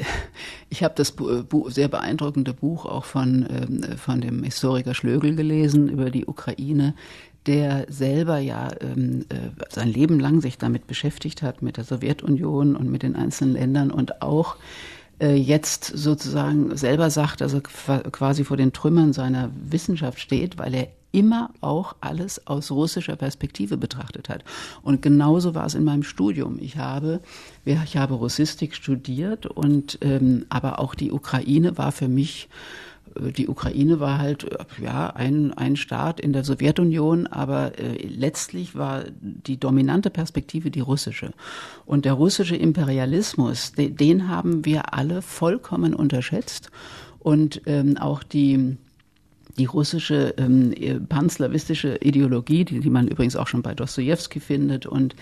[0.70, 5.88] ich habe das Bu sehr beeindruckende Buch auch von, ähm, von dem Historiker Schlögel gelesen
[5.88, 6.96] über die Ukraine,
[7.48, 12.76] der selber ja ähm, äh, sein Leben lang sich damit beschäftigt hat, mit der Sowjetunion
[12.76, 14.58] und mit den einzelnen Ländern und auch
[15.20, 20.88] äh, jetzt sozusagen selber sagt, also quasi vor den Trümmern seiner Wissenschaft steht, weil er
[21.12, 24.44] immer auch alles aus russischer Perspektive betrachtet hat.
[24.82, 26.58] Und genauso war es in meinem Studium.
[26.60, 27.20] Ich habe,
[27.66, 32.50] ich habe Russistik studiert und ähm, aber auch die Ukraine war für mich
[33.20, 34.48] die Ukraine war halt
[34.82, 40.80] ja ein, ein Staat in der Sowjetunion, aber äh, letztlich war die dominante Perspektive die
[40.80, 41.32] russische.
[41.86, 46.72] Und der russische Imperialismus, de, den haben wir alle vollkommen unterschätzt.
[47.20, 48.78] Und ähm, auch die
[49.58, 50.74] die russische ähm,
[51.08, 55.16] panslawistische Ideologie, die, die man übrigens auch schon bei Dostoevsky findet, und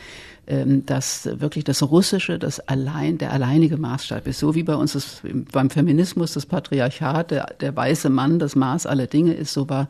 [0.48, 4.94] ähm, dass wirklich das Russische das allein der alleinige Maßstab ist, so wie bei uns
[4.94, 5.22] das,
[5.52, 9.88] beim Feminismus das Patriarchat, der, der weiße Mann das Maß aller Dinge ist, so war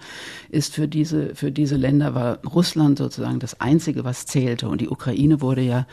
[0.49, 4.89] ist für diese für diese Länder war Russland sozusagen das einzige, was zählte, und die
[4.89, 5.87] Ukraine wurde ja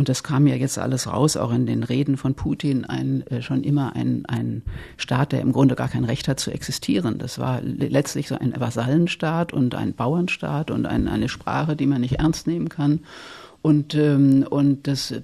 [0.00, 3.42] und das kam ja jetzt alles raus, auch in den Reden von Putin, ein, äh,
[3.42, 4.62] schon immer ein, ein
[4.96, 7.18] Staat, der im Grunde gar kein Recht hat zu existieren.
[7.18, 12.00] Das war letztlich so ein Vasallenstaat und ein Bauernstaat und ein, eine Sprache, die man
[12.00, 13.00] nicht ernst nehmen kann.
[13.60, 15.20] Und, ähm, und das äh,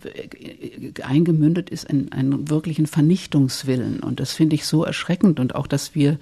[1.03, 4.01] eingemündet ist in einen wirklichen Vernichtungswillen.
[4.01, 5.41] Und das finde ich so erschreckend.
[5.41, 6.18] Und auch, dass wir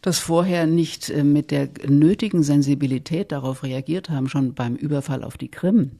[0.00, 5.36] das vorher nicht äh, mit der nötigen Sensibilität darauf reagiert haben, schon beim Überfall auf
[5.36, 5.99] die Krim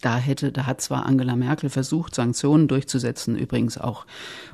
[0.00, 3.36] da hätte, da hat zwar Angela Merkel versucht, Sanktionen durchzusetzen.
[3.36, 4.06] Übrigens auch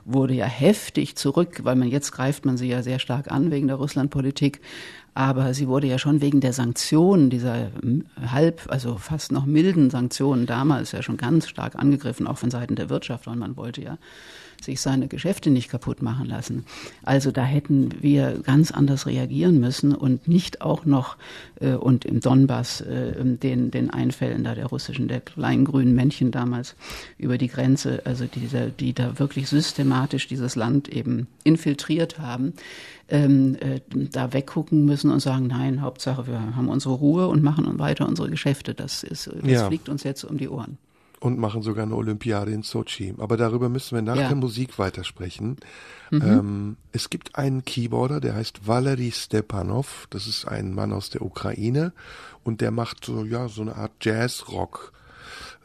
[0.05, 3.67] wurde ja heftig zurück, weil man jetzt greift man sie ja sehr stark an wegen
[3.67, 4.61] der Russlandpolitik.
[5.15, 7.71] Aber sie wurde ja schon wegen der Sanktionen, dieser
[8.27, 12.75] halb, also fast noch milden Sanktionen damals ja schon ganz stark angegriffen, auch von Seiten
[12.75, 13.29] der Wirtschaft.
[13.29, 13.99] Und man wollte ja
[14.65, 16.65] sich seine Geschäfte nicht kaputt machen lassen.
[17.03, 21.17] Also da hätten wir ganz anders reagieren müssen und nicht auch noch
[21.61, 26.31] äh, und im Donbass äh, den, den Einfällen da der russischen, der kleinen grünen Männchen
[26.31, 26.75] damals
[27.19, 32.55] über die Grenze, also diese, die da wirklich systematisch dieses Land eben infiltriert haben,
[33.09, 37.79] ähm, äh, da weggucken müssen und sagen, nein, Hauptsache wir haben unsere Ruhe und machen
[37.79, 38.75] weiter unsere Geschäfte.
[38.75, 39.67] Das ist, das ja.
[39.67, 40.79] fliegt uns jetzt um die Ohren
[41.21, 43.15] und machen sogar eine Olympiade in Sochi.
[43.19, 44.29] Aber darüber müssen wir nach ja.
[44.29, 45.57] der Musik weitersprechen.
[46.11, 46.23] Mhm.
[46.23, 50.07] Ähm, es gibt einen Keyboarder, der heißt Valery Stepanov.
[50.11, 51.93] Das ist ein Mann aus der Ukraine
[52.43, 54.93] und der macht so, ja, so eine Art Jazz-Rock.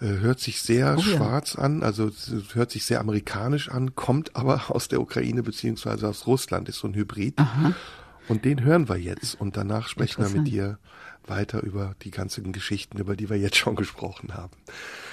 [0.01, 1.63] Äh, hört sich sehr oh, schwarz ja.
[1.63, 2.09] an, also
[2.53, 6.87] hört sich sehr amerikanisch an, kommt aber aus der Ukraine beziehungsweise aus Russland, ist so
[6.87, 7.37] ein Hybrid.
[7.37, 7.73] Aha.
[8.29, 10.77] Und den hören wir jetzt und danach sprechen wir mit dir
[11.25, 14.55] weiter über die ganzen Geschichten, über die wir jetzt schon gesprochen haben.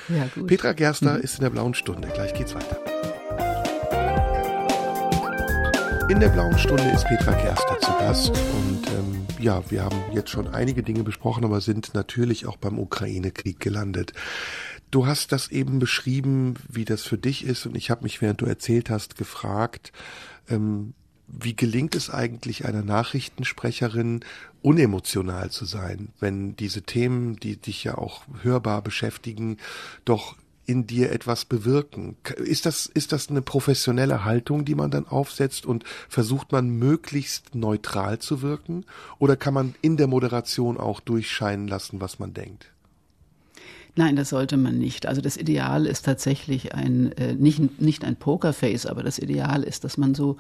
[0.09, 0.47] Ja, gut.
[0.47, 1.23] Petra Gerster mhm.
[1.23, 2.09] ist in der blauen Stunde.
[2.09, 2.79] Gleich geht's weiter.
[6.09, 10.31] In der blauen Stunde ist Petra Gerster zu Gast und ähm, ja, wir haben jetzt
[10.31, 14.13] schon einige Dinge besprochen, aber sind natürlich auch beim Ukraine-Krieg gelandet.
[14.93, 18.41] Du hast das eben beschrieben, wie das für dich ist und ich habe mich, während
[18.41, 19.91] du erzählt hast, gefragt,
[20.49, 20.95] ähm,
[21.29, 24.21] wie gelingt es eigentlich einer Nachrichtensprecherin,
[24.63, 29.59] unemotional zu sein, wenn diese Themen, die dich ja auch hörbar beschäftigen,
[30.05, 32.17] doch in dir etwas bewirken.
[32.37, 37.55] Ist das, ist das eine professionelle Haltung, die man dann aufsetzt und versucht man möglichst
[37.55, 38.85] neutral zu wirken?
[39.19, 42.73] Oder kann man in der Moderation auch durchscheinen lassen, was man denkt?
[43.99, 45.07] Nein, das sollte man nicht.
[45.07, 49.85] Also das Ideal ist tatsächlich ein, äh, nicht, nicht ein Pokerface, aber das Ideal ist,
[49.85, 50.37] dass man so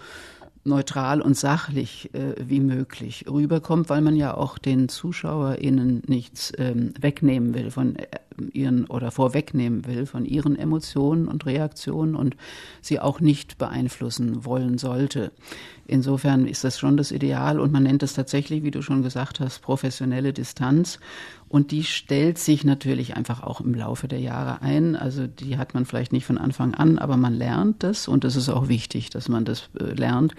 [0.67, 6.93] neutral und sachlich äh, wie möglich rüberkommt, weil man ja auch den ZuschauerInnen nichts ähm,
[7.01, 8.07] wegnehmen will von, äh,
[8.53, 12.37] ihren oder vorwegnehmen will von ihren Emotionen und Reaktionen und
[12.83, 15.33] sie auch nicht beeinflussen wollen sollte.
[15.87, 19.41] Insofern ist das schon das Ideal und man nennt es tatsächlich, wie du schon gesagt
[19.41, 20.99] hast, professionelle Distanz.
[21.57, 24.95] Und die stellt sich natürlich einfach auch im Laufe der Jahre ein.
[24.95, 28.37] Also die hat man vielleicht nicht von Anfang an, aber man lernt das und es
[28.37, 30.35] ist auch wichtig, dass man das äh, lernt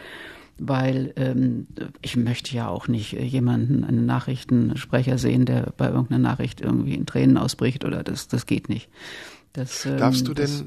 [0.59, 1.68] weil ähm,
[2.01, 6.95] ich möchte ja auch nicht äh, jemanden, einen Nachrichtensprecher sehen, der bei irgendeiner Nachricht irgendwie
[6.95, 8.89] in Tränen ausbricht oder das, das geht nicht.
[9.53, 10.65] Das, ähm, Darfst du das,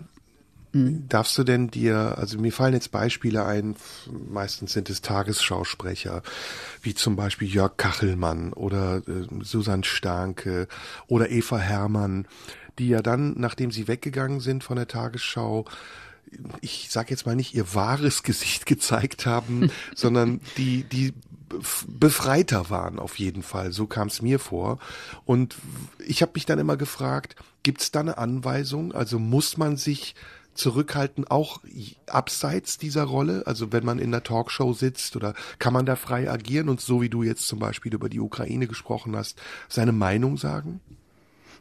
[0.72, 3.76] denn, darfst du denn dir, also mir fallen jetzt Beispiele ein,
[4.28, 6.22] meistens sind es Tagesschausprecher,
[6.82, 10.68] wie zum Beispiel Jörg Kachelmann oder äh, Susanne Starke
[11.06, 12.26] oder Eva Herrmann,
[12.78, 15.66] die ja dann, nachdem sie weggegangen sind von der Tagesschau,
[16.60, 21.12] ich sage jetzt mal nicht ihr wahres Gesicht gezeigt haben, sondern die die
[21.88, 23.72] befreiter waren auf jeden Fall.
[23.72, 24.78] So kam es mir vor.
[25.24, 25.56] Und
[25.98, 28.92] ich habe mich dann immer gefragt, gibt es da eine Anweisung?
[28.92, 30.14] Also muss man sich
[30.54, 31.60] zurückhalten, auch
[32.06, 33.46] abseits dieser Rolle?
[33.46, 37.02] Also wenn man in einer Talkshow sitzt oder kann man da frei agieren und so
[37.02, 40.80] wie du jetzt zum Beispiel über die Ukraine gesprochen hast, seine Meinung sagen?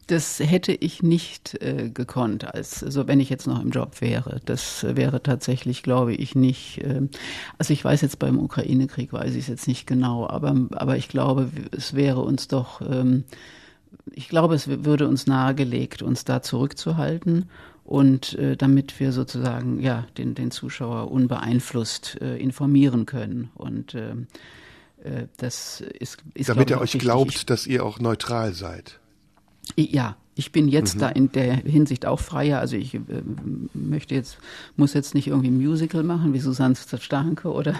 [0.09, 4.41] das hätte ich nicht äh, gekonnt, als also wenn ich jetzt noch im Job wäre.
[4.45, 6.79] Das wäre tatsächlich, glaube ich, nicht.
[6.79, 7.01] Äh,
[7.59, 11.09] also ich weiß jetzt beim Ukraine-Krieg weiß ich es jetzt nicht genau, aber aber ich
[11.09, 12.81] glaube, es wäre uns doch.
[12.81, 13.23] Ähm,
[14.11, 17.49] ich glaube, es würde uns nahegelegt, uns da zurückzuhalten
[17.89, 24.11] und äh, damit wir sozusagen ja den den Zuschauer unbeeinflusst äh, informieren können und äh,
[25.03, 27.01] äh das ist, ist damit er euch wichtig.
[27.01, 28.99] glaubt, dass ihr auch neutral seid.
[29.75, 30.99] Ja, ich bin jetzt mhm.
[30.99, 32.59] da in der Hinsicht auch freier.
[32.59, 33.01] Also ich äh,
[33.73, 34.37] möchte jetzt,
[34.75, 37.73] muss jetzt nicht irgendwie ein Musical machen wie Susanne Starke oder,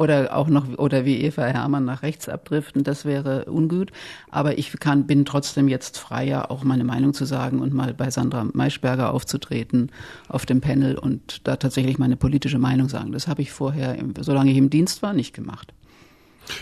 [0.00, 2.84] oder auch noch, oder wie Eva Hermann nach rechts abdriften.
[2.84, 3.92] Das wäre ungut.
[4.30, 8.10] Aber ich kann, bin trotzdem jetzt freier, auch meine Meinung zu sagen und mal bei
[8.10, 9.92] Sandra Maischberger aufzutreten
[10.26, 13.12] auf dem Panel und da tatsächlich meine politische Meinung sagen.
[13.12, 15.74] Das habe ich vorher, solange ich im Dienst war, nicht gemacht.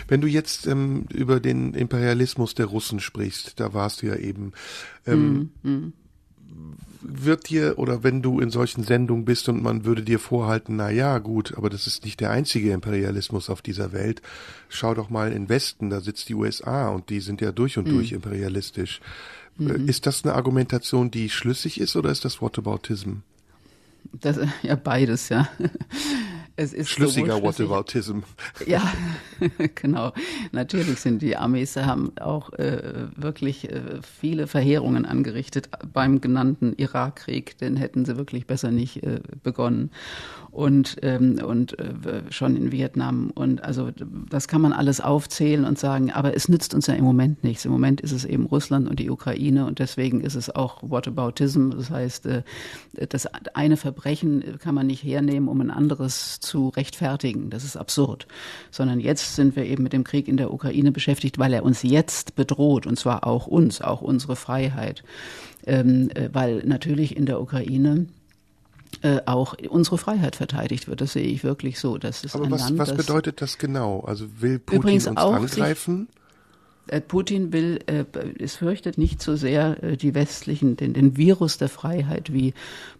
[0.09, 4.51] Wenn du jetzt ähm, über den Imperialismus der Russen sprichst, da warst du ja eben,
[5.07, 5.93] ähm, mm, mm.
[7.01, 10.89] Wird dir oder wenn du in solchen Sendungen bist und man würde dir vorhalten, na
[10.89, 14.21] ja, gut, aber das ist nicht der einzige Imperialismus auf dieser Welt.
[14.67, 17.87] Schau doch mal in Westen, da sitzt die USA und die sind ja durch und
[17.87, 17.91] mm.
[17.91, 18.99] durch imperialistisch.
[19.57, 19.87] Mhm.
[19.87, 23.17] Ist das eine Argumentation, die schlüssig ist oder ist das Whataboutism?
[24.13, 25.49] Das, ja, beides, ja.
[26.59, 28.19] Es ist Schlüssiger Whataboutism.
[28.67, 28.81] Ja,
[29.75, 30.11] genau.
[30.51, 37.57] Natürlich sind die Amis haben auch äh, wirklich äh, viele Verheerungen angerichtet beim genannten Irakkrieg.
[37.59, 39.91] Den hätten sie wirklich besser nicht äh, begonnen.
[40.51, 43.31] Und, ähm, und äh, schon in Vietnam.
[43.33, 43.91] Und also
[44.29, 47.63] das kann man alles aufzählen und sagen, aber es nützt uns ja im Moment nichts.
[47.65, 51.69] Im Moment ist es eben Russland und die Ukraine und deswegen ist es auch Whataboutism.
[51.69, 52.41] Das heißt, äh,
[53.07, 57.49] das eine Verbrechen kann man nicht hernehmen, um ein anderes zu zu rechtfertigen.
[57.49, 58.27] Das ist absurd.
[58.71, 61.83] Sondern jetzt sind wir eben mit dem Krieg in der Ukraine beschäftigt, weil er uns
[61.83, 65.03] jetzt bedroht, und zwar auch uns, auch unsere Freiheit.
[65.65, 68.07] Ähm, äh, weil natürlich in der Ukraine
[69.01, 71.01] äh, auch unsere Freiheit verteidigt wird.
[71.01, 71.97] Das sehe ich wirklich so.
[71.97, 74.01] Das ist Aber ein was, Land, was bedeutet das genau?
[74.01, 76.07] Also will Putin uns angreifen?
[76.89, 78.05] Äh, Putin will, äh,
[78.39, 82.53] es fürchtet nicht so sehr äh, die westlichen, den, den Virus der Freiheit wie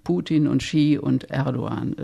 [0.04, 1.96] Putin und Xi und Erdogan.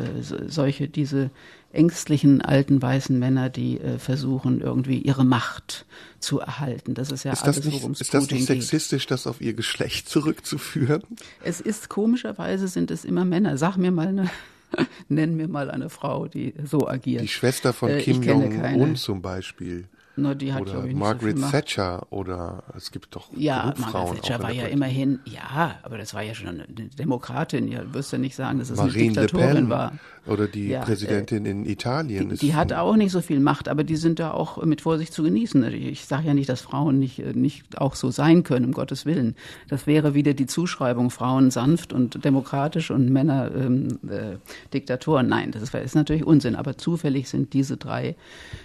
[0.48, 1.32] Solche, diese
[1.72, 5.86] ängstlichen alten weißen Männer, die versuchen, irgendwie ihre Macht
[6.20, 6.94] zu erhalten.
[6.94, 8.62] Das ist ja ist das alles, worum es Ist das Putin nicht geht.
[8.62, 11.02] sexistisch, das auf ihr Geschlecht zurückzuführen?
[11.44, 13.58] Es ist komischerweise sind es immer Männer.
[13.58, 14.30] Sag mir mal eine,
[15.08, 17.24] nenn mir mal eine Frau, die so agiert.
[17.24, 18.22] Die Schwester von Kim.
[18.22, 19.86] Jong-un zum Beispiel.
[20.18, 21.52] Na, die hat, Oder ich, so Margaret Macht.
[21.52, 24.74] Thatcher oder es gibt doch Ja, Margaret Thatcher war ja Politik.
[24.74, 27.68] immerhin, ja, aber das war ja schon eine Demokratin.
[27.68, 29.94] Ja, du wirst ja nicht sagen, dass es eine Marine Le Diktatorin war.
[30.28, 32.30] Oder die Ja, äh, Präsidentin in Italien.
[32.30, 34.82] Die, ist die hat auch nicht so viel Macht, aber die sind da auch mit
[34.82, 35.64] Vorsicht zu genießen.
[35.74, 39.06] Ich sage ja nicht, dass Frauen nicht, äh, nicht auch so sein können, um Gottes
[39.06, 39.36] Willen.
[39.70, 44.38] Das wäre wieder die Zuschreibung, Frauen sanft und demokratisch und Männer ähm, äh,
[44.74, 45.28] Diktatoren.
[45.28, 46.56] Nein, das ist, ist natürlich Unsinn.
[46.56, 48.16] Aber zufällig sind diese drei,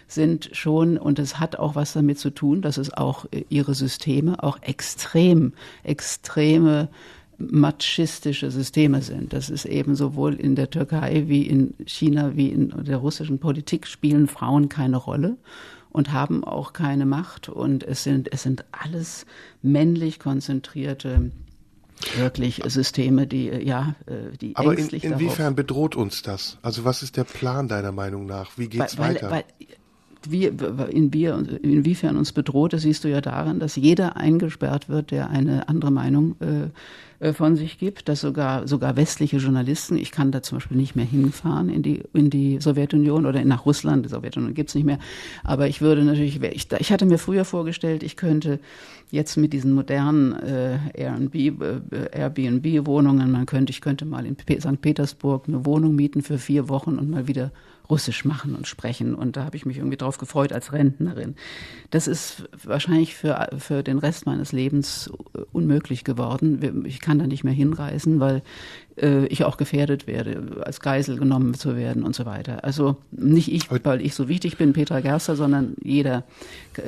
[0.09, 3.75] sind schon, und es hat auch was damit zu tun, dass es auch äh, ihre
[3.75, 5.53] Systeme auch extrem,
[5.83, 6.89] extreme
[7.41, 9.33] machistische Systeme sind.
[9.33, 13.87] Das ist eben sowohl in der Türkei wie in China wie in der russischen Politik
[13.87, 15.37] spielen Frauen keine Rolle
[15.91, 19.27] und haben auch keine Macht und es sind es sind alles
[19.63, 21.31] männlich konzentrierte
[22.17, 26.59] wirklich Systeme, die ja äh, die Aber in, inwiefern bedroht uns das?
[26.63, 28.57] Also was ist der Plan deiner Meinung nach?
[28.57, 29.31] Wie geht's weil, weiter?
[29.31, 29.45] Weil,
[30.29, 30.47] wie,
[30.91, 35.31] in wir, inwiefern uns bedroht, das siehst du ja daran, dass jeder eingesperrt wird, der
[35.31, 36.69] eine andere Meinung äh,
[37.35, 41.05] von sich gibt, dass sogar, sogar westliche Journalisten, ich kann da zum Beispiel nicht mehr
[41.05, 44.99] hinfahren in die, in die Sowjetunion oder nach Russland, die Sowjetunion gibt's nicht mehr,
[45.45, 48.59] aber ich würde natürlich, ich, ich hatte mir früher vorgestellt, ich könnte
[49.11, 51.11] jetzt mit diesen modernen äh, äh,
[52.13, 54.81] Airbnb-Wohnungen, man könnte, ich könnte mal in St.
[54.81, 57.53] Petersburg eine Wohnung mieten für vier Wochen und mal wieder
[57.91, 59.15] Russisch machen und sprechen.
[59.15, 61.37] Und da habe ich mich irgendwie drauf gefreut als Rentnerin.
[61.91, 65.11] Das ist wahrscheinlich für, für den Rest meines Lebens
[65.53, 66.85] unmöglich geworden.
[66.87, 68.43] Ich kann da nicht mehr hinreisen, weil
[69.01, 72.65] äh, ich auch gefährdet werde, als Geisel genommen zu werden und so weiter.
[72.65, 76.25] Also nicht ich, weil ich so wichtig bin, Petra Gerster, sondern jeder.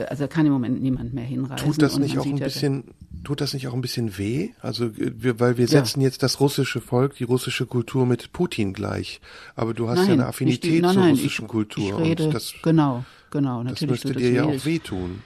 [0.08, 1.64] Also kann im Moment niemand mehr hinreisen.
[1.64, 2.84] Tut das nicht auch ein bisschen,
[3.24, 4.50] tut das nicht auch ein bisschen weh?
[4.60, 6.06] Also wir, weil wir setzen ja.
[6.06, 9.20] jetzt das russische Volk, die russische Kultur mit Putin gleich.
[9.54, 11.84] Aber du hast nein, ja eine Affinität die, nein, zur nein, russischen ich, Kultur.
[11.84, 13.62] Ich rede, und das, genau, genau.
[13.64, 15.20] Das müsste dir ja auch wehtun.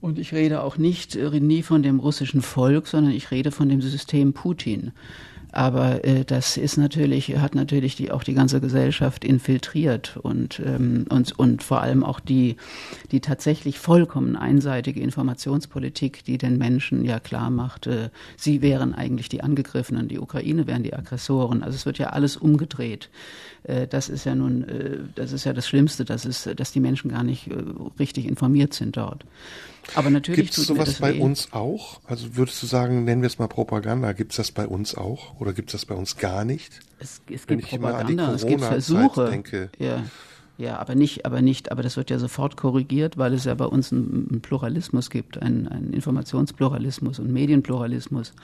[0.00, 3.80] Und ich rede auch nicht nie von dem russischen Volk, sondern ich rede von dem
[3.80, 4.90] System Putin.
[5.52, 11.04] Aber äh, das ist natürlich, hat natürlich die, auch die ganze Gesellschaft infiltriert und, ähm,
[11.10, 12.56] und, und vor allem auch die,
[13.10, 19.28] die tatsächlich vollkommen einseitige Informationspolitik, die den Menschen ja klar macht, äh, sie wären eigentlich
[19.28, 21.62] die Angegriffenen, die Ukraine wären die Aggressoren.
[21.62, 23.10] Also es wird ja alles umgedreht.
[23.64, 26.80] Äh, das ist ja nun, äh, das ist ja das Schlimmste, dass, es, dass die
[26.80, 27.54] Menschen gar nicht äh,
[27.98, 29.24] richtig informiert sind dort.
[29.94, 31.20] Aber natürlich Gibt es sowas bei weh.
[31.20, 32.00] uns auch?
[32.06, 35.40] Also würdest du sagen, nennen wir es mal Propaganda, gibt es das bei uns auch
[35.42, 36.80] oder gibt es das bei uns gar nicht?
[37.00, 39.28] Es, es gibt Propaganda, es gibt Versuche.
[39.28, 40.04] Denke, ja.
[40.56, 43.64] Ja, aber nicht, aber nicht, aber das wird ja sofort korrigiert, weil es ja bei
[43.64, 48.34] uns einen, Pluralismus gibt, einen, einen Informationspluralismus und Medienpluralismus.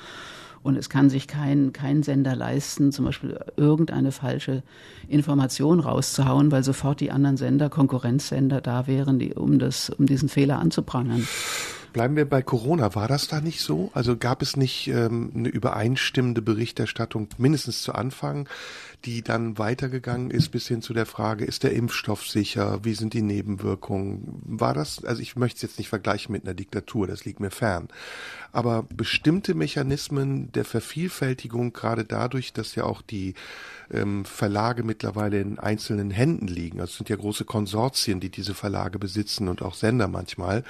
[0.65, 4.65] Und es kann sich kein, kein Sender leisten, zum Beispiel irgendeine falsche
[5.07, 10.29] Information rauszuhauen, weil sofort die anderen Sender, Konkurrenzsender da wären, die, um, das, um diesen
[10.29, 11.29] Fehler anzuprangern.
[11.99, 12.95] Bleiben wir bei Corona.
[12.95, 13.91] War das da nicht so?
[13.93, 18.49] Also gab es nicht ähm, eine übereinstimmende Berichterstattung, mindestens zu Anfang,
[19.05, 22.85] die dann weitergegangen ist bis hin zu der Frage, ist der Impfstoff sicher?
[22.85, 24.43] Wie sind die Nebenwirkungen?
[24.45, 27.51] War das, also ich möchte es jetzt nicht vergleichen mit einer Diktatur, das liegt mir
[27.51, 27.89] fern.
[28.51, 33.35] Aber bestimmte Mechanismen der Vervielfältigung, gerade dadurch, dass ja auch die
[33.93, 38.55] ähm, Verlage mittlerweile in einzelnen Händen liegen, also es sind ja große Konsortien, die diese
[38.55, 40.65] Verlage besitzen und auch Sender manchmal,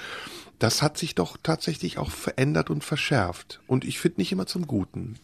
[0.59, 3.59] das hat sich doch tatsächlich auch verändert und verschärft.
[3.65, 5.15] Und ich finde nicht immer zum Guten.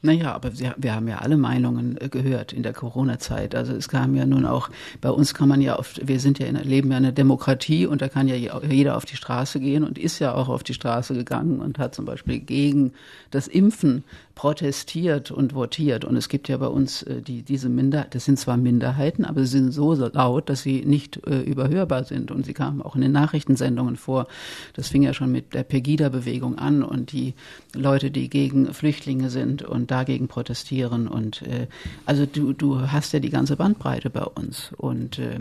[0.00, 3.54] Naja, aber wir, haben ja alle Meinungen äh, gehört in der Corona-Zeit.
[3.54, 4.70] Also es kam ja nun auch,
[5.00, 7.86] bei uns kann man ja oft, wir sind ja in, leben ja in einer Demokratie
[7.86, 10.74] und da kann ja jeder auf die Straße gehen und ist ja auch auf die
[10.74, 12.92] Straße gegangen und hat zum Beispiel gegen
[13.30, 14.04] das Impfen
[14.38, 16.04] protestiert und votiert.
[16.04, 19.40] Und es gibt ja bei uns äh, die, diese Minderheit, das sind zwar Minderheiten, aber
[19.40, 22.30] sie sind so laut, dass sie nicht äh, überhörbar sind.
[22.30, 24.28] Und sie kamen auch in den Nachrichtensendungen vor.
[24.74, 27.34] Das fing ja schon mit der Pegida-Bewegung an und die
[27.74, 31.08] Leute, die gegen Flüchtlinge sind und dagegen protestieren.
[31.08, 31.66] Und äh,
[32.06, 34.72] also du, du hast ja die ganze Bandbreite bei uns.
[34.76, 35.40] Und äh,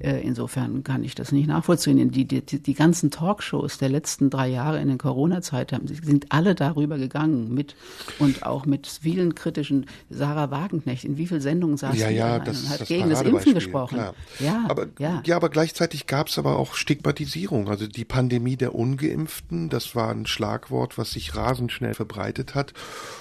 [0.00, 2.10] insofern kann ich das nicht nachvollziehen.
[2.10, 6.98] Die, die, die ganzen Talkshows der letzten drei Jahre in der Corona-Zeit sind alle darüber
[6.98, 7.76] gegangen mit
[8.18, 11.04] und auch mit vielen kritischen Sarah Wagenknecht.
[11.04, 13.54] In wie vielen Sendungen saß ja, sie ja, das und hat das gegen das Impfen
[13.54, 13.96] gesprochen?
[13.96, 14.14] Klar.
[14.40, 15.22] Ja, aber, ja.
[15.24, 17.68] ja, aber gleichzeitig gab es aber auch Stigmatisierung.
[17.68, 22.72] Also die Pandemie der Ungeimpften, das war ein Schlagwort, was sich rasend schnell verbreitet hat.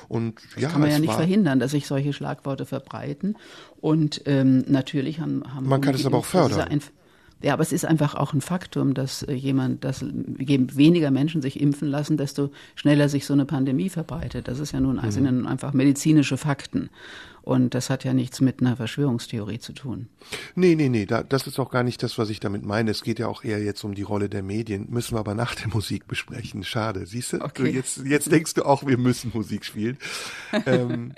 [0.08, 3.38] Und das ja, kann man ja nicht verhindern, dass sich solche Schlagworte verbreiten.
[3.86, 6.60] Und ähm, natürlich haben, haben man kann es aber auch fördern.
[6.62, 6.82] Ein,
[7.44, 10.04] ja, aber es ist einfach auch ein Faktum, dass äh, jemand, dass
[10.40, 14.48] je weniger Menschen sich impfen lassen, desto schneller sich so eine Pandemie verbreitet.
[14.48, 15.12] Das ist ja nun, mhm.
[15.12, 16.90] sind ja nun einfach medizinische Fakten.
[17.46, 20.08] Und das hat ja nichts mit einer Verschwörungstheorie zu tun.
[20.56, 22.90] Nee, nee, nee, da, das ist auch gar nicht das, was ich damit meine.
[22.90, 24.88] Es geht ja auch eher jetzt um die Rolle der Medien.
[24.90, 26.64] Müssen wir aber nach der Musik besprechen.
[26.64, 27.06] Schade.
[27.06, 27.42] Siehst du?
[27.42, 27.70] Okay.
[27.70, 29.98] Jetzt, jetzt denkst du auch, wir müssen Musik spielen.
[30.66, 31.14] ähm,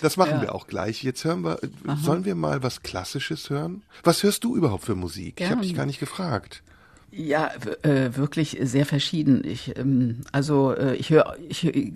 [0.00, 0.40] das machen Ja.
[0.42, 1.02] wir auch gleich.
[1.02, 1.96] Jetzt hören wir, Aha.
[2.02, 3.82] sollen wir mal was Klassisches hören?
[4.04, 5.34] Was hörst du überhaupt für Musik?
[5.38, 5.62] Ich habe Gern.
[5.62, 6.62] dich gar nicht gefragt.
[7.10, 7.50] Ja,
[7.82, 9.42] äh, wirklich sehr verschieden.
[9.44, 11.92] Ich, ähm, also äh, ich höre, ich, ich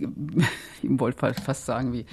[0.82, 2.04] wollte fa- fast sagen, wie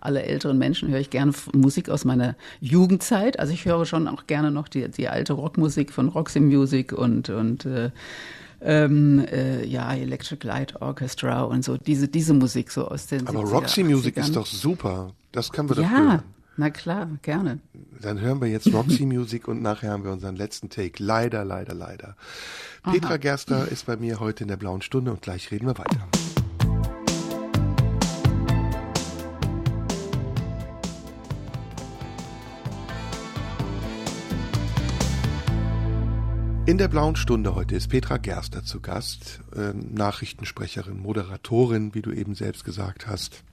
[0.00, 3.38] alle älteren Menschen höre ich gerne Musik aus meiner Jugendzeit.
[3.38, 7.30] Also ich höre schon auch gerne noch die, die alte Rockmusik von Roxy Music und
[7.30, 7.90] und äh,
[8.60, 13.40] ähm, äh, ja Electric Light Orchestra und so diese diese Musik so aus den Aber
[13.40, 14.20] 70er, Roxy Music 80ern.
[14.20, 15.12] ist doch super.
[15.32, 16.22] Das können wir doch ja, hören.
[16.56, 17.58] na klar, gerne.
[18.00, 21.02] Dann hören wir jetzt Roxy Music und nachher haben wir unseren letzten Take.
[21.02, 22.16] Leider, leider, leider.
[22.82, 26.08] Petra Gerster ist bei mir heute in der blauen Stunde und gleich reden wir weiter.
[36.66, 42.10] In der blauen Stunde heute ist Petra Gerster zu Gast, äh, Nachrichtensprecherin, Moderatorin, wie du
[42.10, 43.44] eben selbst gesagt hast,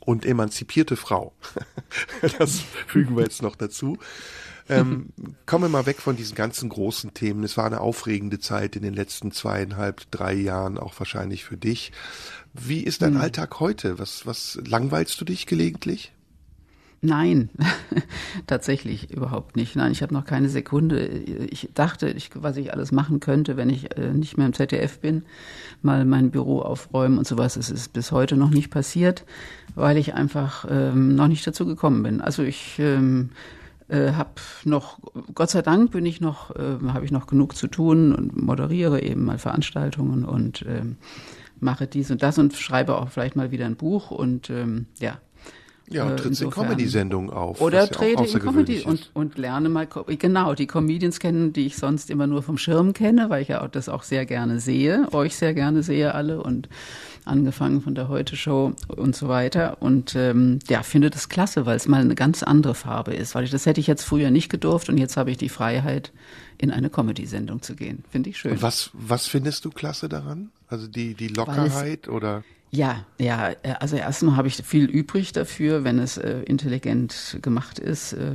[0.00, 1.32] und emanzipierte Frau.
[2.38, 3.98] das fügen wir jetzt noch dazu.
[4.68, 5.10] Ähm,
[5.46, 7.44] kommen wir mal weg von diesen ganzen großen Themen.
[7.44, 11.92] Es war eine aufregende Zeit in den letzten zweieinhalb, drei Jahren, auch wahrscheinlich für dich.
[12.52, 14.00] Wie ist dein Alltag heute?
[14.00, 16.12] Was, was langweilst du dich gelegentlich?
[17.02, 17.50] Nein,
[18.46, 19.76] tatsächlich überhaupt nicht.
[19.76, 21.06] Nein, ich habe noch keine Sekunde.
[21.06, 24.98] Ich dachte, ich, was ich alles machen könnte, wenn ich äh, nicht mehr im ZDF
[25.00, 25.24] bin,
[25.82, 27.56] mal mein Büro aufräumen und sowas.
[27.56, 29.24] Es ist bis heute noch nicht passiert,
[29.74, 32.20] weil ich einfach ähm, noch nicht dazu gekommen bin.
[32.20, 33.30] Also ich ähm,
[33.88, 34.30] äh, habe
[34.64, 34.98] noch,
[35.34, 39.02] Gott sei Dank bin ich noch, äh, habe ich noch genug zu tun und moderiere
[39.02, 40.96] eben mal Veranstaltungen und ähm,
[41.60, 45.18] mache dies und das und schreibe auch vielleicht mal wieder ein Buch und ähm, ja,
[45.88, 47.60] Ja, und trittst in Comedy-Sendungen auf.
[47.60, 51.66] Oder was ja trete in Comedy und, und lerne mal, genau, die Comedians kennen, die
[51.66, 54.58] ich sonst immer nur vom Schirm kenne, weil ich ja auch das auch sehr gerne
[54.58, 56.68] sehe, euch sehr gerne sehe alle und
[57.24, 59.76] angefangen von der Heute-Show und so weiter.
[59.80, 63.34] Und ähm, ja, finde das klasse, weil es mal eine ganz andere Farbe ist.
[63.34, 66.12] Weil ich, das hätte ich jetzt früher nicht gedurft und jetzt habe ich die Freiheit,
[66.58, 68.04] in eine Comedy-Sendung zu gehen.
[68.10, 68.52] Finde ich schön.
[68.52, 70.50] Und was, was findest du klasse daran?
[70.68, 72.44] Also die, die Lockerheit oder?
[72.76, 77.78] Ja, ja, äh, also erstmal habe ich viel übrig dafür, wenn es äh, intelligent gemacht
[77.78, 78.32] ist, äh,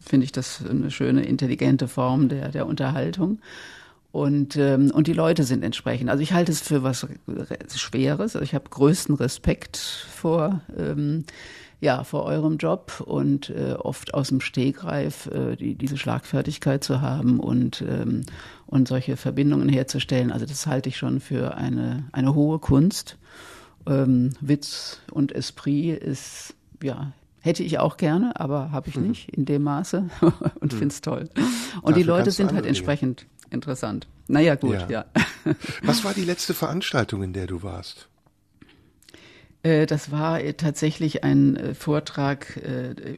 [0.00, 3.40] finde ich das eine schöne, intelligente Form der, der Unterhaltung.
[4.12, 6.08] Und, ähm, und die Leute sind entsprechend.
[6.08, 7.06] Also ich halte es für was
[7.74, 8.36] Schweres.
[8.36, 11.24] Also ich habe größten Respekt vor, ähm,
[11.80, 17.00] ja, vor eurem Job und äh, oft aus dem Stegreif äh, die, diese Schlagfertigkeit zu
[17.00, 18.22] haben und, ähm,
[18.66, 20.30] und solche Verbindungen herzustellen.
[20.30, 23.16] Also das halte ich schon für eine, eine hohe Kunst.
[23.86, 29.46] Ähm, Witz und Esprit ist, ja, hätte ich auch gerne, aber habe ich nicht in
[29.46, 30.10] dem Maße
[30.60, 31.30] und finde es toll.
[31.80, 32.68] Und die Dafür Leute kannst du sind halt Dinge.
[32.68, 34.06] entsprechend interessant.
[34.28, 34.88] Naja, gut, Ja.
[34.90, 35.04] ja.
[35.82, 38.09] Was war die letzte Veranstaltung, in der du warst?
[39.62, 42.60] Äh, Das war äh, tatsächlich ein äh, Vortrag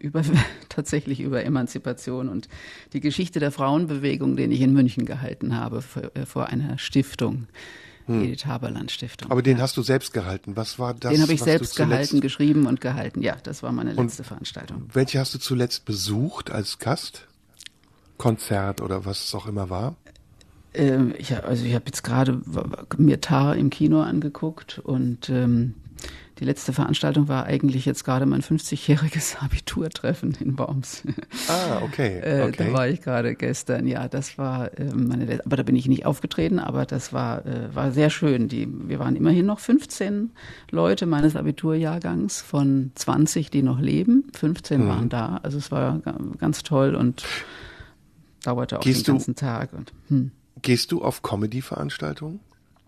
[0.01, 0.23] über
[0.69, 2.49] tatsächlich über Emanzipation und
[2.93, 7.47] die Geschichte der Frauenbewegung, den ich in München gehalten habe vor, einer Stiftung,
[8.09, 9.27] Edith Haberland Stiftung.
[9.27, 9.33] Hm.
[9.33, 10.57] Aber den hast du selbst gehalten.
[10.57, 11.13] Was war das?
[11.13, 13.23] den habe ich selbst gehalten, geschrieben und gehalten.
[13.23, 14.89] Ja, das war meine letzte Veranstaltung.
[14.93, 17.27] Welche hast du zuletzt besucht als Gast?
[18.19, 19.97] Konzert oder was es auch immer war?
[20.75, 22.41] Ähm, ich, also ich habe jetzt gerade
[22.97, 25.75] mir Tar im Kino angeguckt und ähm,
[26.43, 31.05] die letzte Veranstaltung war eigentlich jetzt gerade mein 50-jähriges Abiturtreffen in Worms.
[31.49, 32.19] Ah, okay.
[32.25, 32.67] Äh, okay.
[32.67, 33.87] Da war ich gerade gestern.
[33.87, 37.47] Ja, das war äh, meine, letzte- aber da bin ich nicht aufgetreten, aber das war
[37.47, 38.49] äh, war sehr schön.
[38.49, 40.31] Die, wir waren immerhin noch 15
[40.73, 44.25] Leute meines Abiturjahrgangs von 20, die noch leben.
[44.35, 44.89] 15 Mhm.
[44.89, 45.39] waren da.
[45.45, 47.25] Also es war ga- ganz toll und
[48.43, 49.73] dauerte auch Gehst den ganzen Tag.
[49.73, 50.33] Und, hm.
[50.61, 52.41] Gehst du auf Comedy-Veranstaltungen?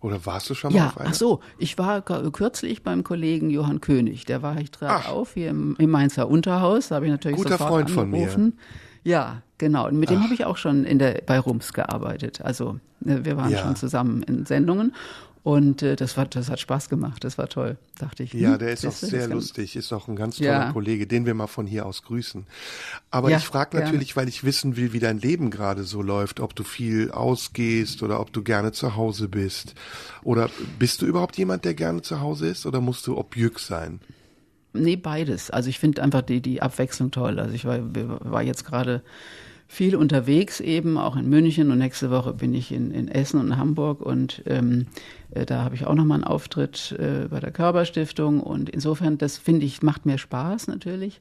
[0.04, 1.08] Oder warst du schon mal Ja, auf einer?
[1.10, 4.26] ach so, ich war kürzlich beim Kollegen Johann König.
[4.26, 5.08] Der war, ich trat Ach.
[5.10, 6.88] auf hier im, im Mainzer Unterhaus.
[6.88, 8.18] Da habe ich natürlich Guter sofort Freund von mir.
[8.18, 8.58] angerufen.
[9.02, 9.86] Ja, genau.
[9.88, 12.42] Und mit dem habe ich auch schon in der, bei Rums gearbeitet.
[12.42, 13.58] Also äh, wir waren Ja.
[13.58, 14.94] schon zusammen in Sendungen.
[15.44, 17.22] Und äh, das, war, das hat Spaß gemacht.
[17.22, 18.32] Das war toll, dachte ich.
[18.32, 20.72] Ja, hm, der ist auch sehr lustig, ist auch ein ganz toller Ja.
[20.72, 22.46] Kollege, den wir mal von hier aus grüßen.
[23.10, 26.40] Aber Ja, ich frage natürlich, weil ich wissen will, wie dein Leben gerade so läuft,
[26.40, 29.74] ob du viel ausgehst oder ob du gerne zu Hause bist.
[30.22, 30.48] Oder
[30.78, 34.00] bist du überhaupt jemand, der gerne zu Hause ist oder musst du Objück sein?
[34.72, 35.50] Nee, beides.
[35.50, 37.38] Also ich finde einfach die, die Abwechslung toll.
[37.38, 39.02] Also ich war, war jetzt gerade
[39.66, 43.48] viel unterwegs eben, auch in München und nächste Woche bin ich in, in Essen und
[43.48, 44.86] in Hamburg und ähm,
[45.30, 49.38] äh, da habe ich auch nochmal einen Auftritt äh, bei der Körperstiftung und insofern, das
[49.38, 51.20] finde ich, macht mir Spaß natürlich.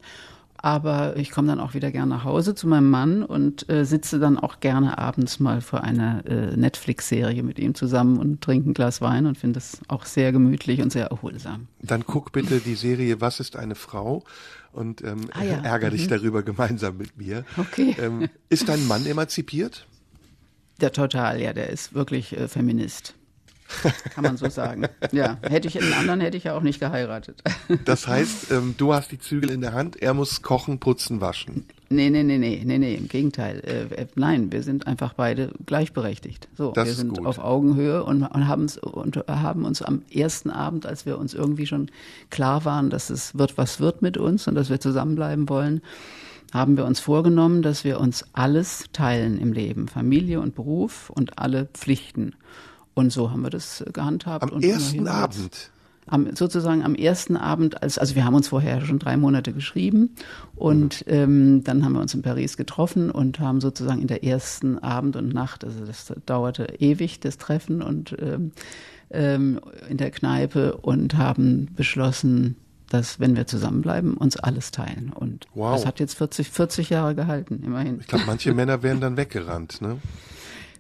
[0.64, 4.18] Aber ich komme dann auch wieder gerne nach Hause zu meinem Mann und äh, sitze
[4.18, 8.74] dann auch gerne abends mal vor einer äh, Netflix-Serie mit ihm zusammen und trinke ein
[8.74, 11.68] Glas Wein und finde das auch sehr gemütlich und sehr erholsam.
[11.82, 14.24] Dann guck bitte die Serie Was ist eine Frau?
[14.74, 17.46] Und ähm, Ah ja, ärger dich darüber gemeinsam mit mir.
[17.58, 17.96] Okay.
[18.00, 19.88] Ähm, ist dein Mann emanzipiert?
[20.82, 23.14] Der total, ja, der ist wirklich äh, Feminist.
[24.14, 24.88] Kann man so sagen.
[25.12, 27.42] Ja, hätte ich einen anderen, hätte ich ja auch nicht geheiratet.
[27.86, 31.66] Das heißt, ähm, du hast die Zügel in der Hand, er muss kochen, putzen, waschen.
[31.90, 33.60] Nee, nee, nee, nee, nee, nee, im Gegenteil.
[33.66, 36.48] Äh, äh, nein, wir sind einfach beide gleichberechtigt.
[36.58, 37.26] So, Das wir sind gut.
[37.28, 41.68] auf Augenhöhe und, und, haben's, und haben uns am ersten Abend, als wir uns irgendwie
[41.68, 41.92] schon
[42.32, 45.82] klar waren, dass es wird, was wird mit uns und dass wir zusammenbleiben wollen,
[46.52, 49.88] haben wir uns vorgenommen, dass wir uns alles teilen im Leben.
[49.88, 52.36] Familie und Beruf und alle Pflichten.
[52.94, 54.44] Und so haben wir das äh, gehandhabt.
[54.44, 55.72] Am und ersten Abend.
[56.06, 60.16] am, sozusagen am ersten Abend, als, also wir haben uns vorher schon drei Monate geschrieben
[60.56, 64.78] und ähm, dann haben wir uns in Paris getroffen und haben sozusagen in der ersten
[64.80, 68.52] Abend und Nacht, also das dauerte ewig, das Treffen und ähm,
[69.12, 69.60] ähm,
[69.90, 72.58] in der Kneipe und haben beschlossen,
[72.90, 75.12] dass wenn wir zusammenbleiben, uns alles teilen.
[75.14, 75.74] Und Wow.
[75.76, 78.00] das hat jetzt 40, 40 Jahre gehalten, immerhin.
[78.00, 79.98] Ich glaube, manche Männer wären dann weggerannt, ne?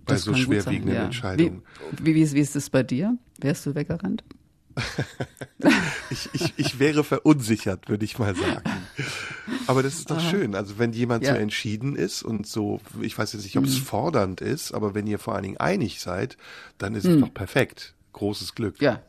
[0.05, 1.05] Bei Das so gut sein, schwerwiegenden ja.
[1.05, 1.63] Entscheidungen.
[2.01, 3.17] Wie, wie, wie, ist es bei dir?
[3.39, 4.23] Wärst du weggerannt?
[6.09, 8.69] Ich, ich, ich wäre verunsichert, würde ich mal sagen.
[9.67, 10.53] Aber das ist doch schön.
[10.55, 11.31] Also wenn jemand Ja.
[11.31, 11.35] Mhm.
[11.35, 15.07] so entschieden ist und so, ich weiß jetzt nicht, ob es fordernd ist, aber wenn
[15.07, 16.38] ihr vor allen Dingen einig seid,
[16.77, 17.95] dann ist es doch perfekt.
[18.11, 18.81] Großes Glück.
[18.81, 19.01] Ja,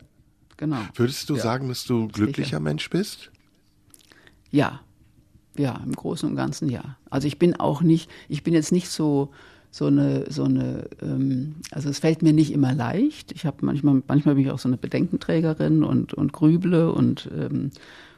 [0.57, 0.79] genau.
[0.95, 1.43] Würdest du Ja.
[1.43, 3.31] sagen, dass du glücklicher Mensch bist?
[4.51, 4.81] Ja,
[5.57, 6.97] ja, im Großen und Ganzen ja.
[7.11, 9.33] Also ich bin auch nicht, ich bin jetzt nicht so
[9.75, 13.33] so eine so eine, ähm, also es fällt mir nicht immer leicht.
[13.33, 17.71] Ich habe manchmal manchmal bin ich auch so eine Bedenkenträgerin und und grüble und ähm,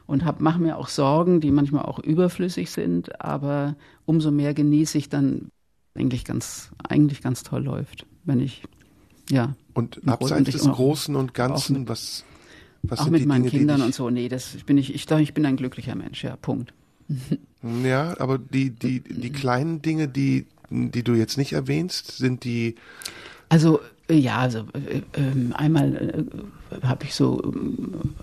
[0.05, 3.75] und hab, mache mir auch Sorgen, die manchmal auch überflüssig sind, aber
[4.05, 5.49] umso mehr genieße ich dann
[5.95, 8.61] eigentlich ganz eigentlich ganz toll läuft, wenn ich
[9.31, 12.23] ja Und abseits und des Großen und Ganzen, mit- was,
[12.83, 14.11] was auch mit meinen Dinge, Kindern und so.
[14.11, 14.93] Nee, das bin ich.
[14.93, 16.23] Ich glaube, ich bin ein glücklicher Mensch.
[16.23, 16.71] Ja, Punkt.
[17.83, 22.75] Ja, aber die, die, die kleinen Dinge, die, die du jetzt nicht erwähnst, sind die,
[23.49, 23.79] Also
[24.09, 27.53] äh, ja, also äh, ähm, einmal äh, habe ich so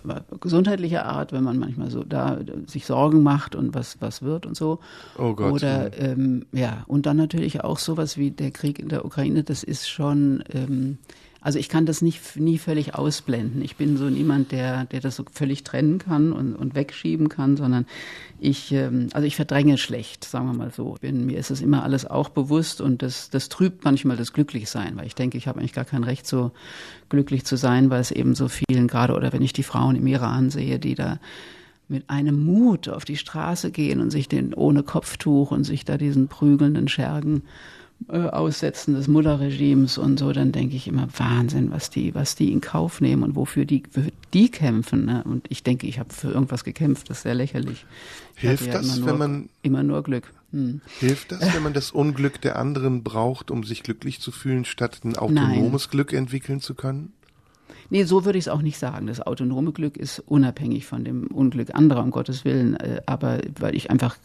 [0.09, 4.23] äh, gesundheitlicher Art, wenn man manchmal so da äh, sich Sorgen macht und was was
[4.23, 4.81] wird und so.
[5.19, 9.05] Oh Gott, Oder ähm, ja und dann natürlich auch sowas wie der Krieg in der
[9.05, 9.45] Ukraine.
[9.45, 10.99] Das ist schon ähm,
[11.45, 13.61] also ich kann das nicht nie völlig ausblenden.
[13.63, 17.59] Ich bin so niemand, der der das so völlig trennen kann und, und wegschieben kann,
[17.59, 17.85] sondern
[18.41, 20.97] ich ähm, also ich verdränge schlecht, sagen wir mal so.
[21.03, 24.97] Bin, mir ist es immer alles auch bewusst und das das trübt manchmal das Glücklichsein,
[24.97, 26.53] weil ich denke, ich habe eigentlich gar kein Recht so
[27.11, 30.07] glücklich zu sein, weil es eben so vielen gerade oder wenn ich die Frauen im
[30.07, 31.21] Iran sehe, die da
[31.89, 35.99] mit einem Mut auf die Straße gehen und sich den ohne Kopftuch und sich da
[35.99, 37.43] diesen prügelnden Schergen
[38.09, 42.53] äh, aussetzen des Mullah-Regimes und so, dann denke ich immer Wahnsinn, was die, was die
[42.53, 45.05] in Kauf nehmen und wofür die, für die kämpfen.
[45.07, 45.23] Ne?
[45.25, 47.87] Und ich denke, ich habe für irgendwas gekämpft, das ist sehr lächerlich.
[48.37, 50.33] Ich Hilft hatte das, nur, wenn man- immer nur Glück.
[50.53, 50.83] Hm.
[51.01, 55.01] hilft das, wenn man das Unglück der anderen braucht, um sich glücklich zu fühlen, statt
[55.03, 57.13] ein autonomes Glück entwickeln zu können?
[57.91, 59.07] Nee, so würde ich es auch nicht sagen.
[59.07, 62.75] Das autonome Glück ist unabhängig von dem Unglück anderer, um Gottes Willen.
[62.77, 64.17] Äh, Aber weil ich einfach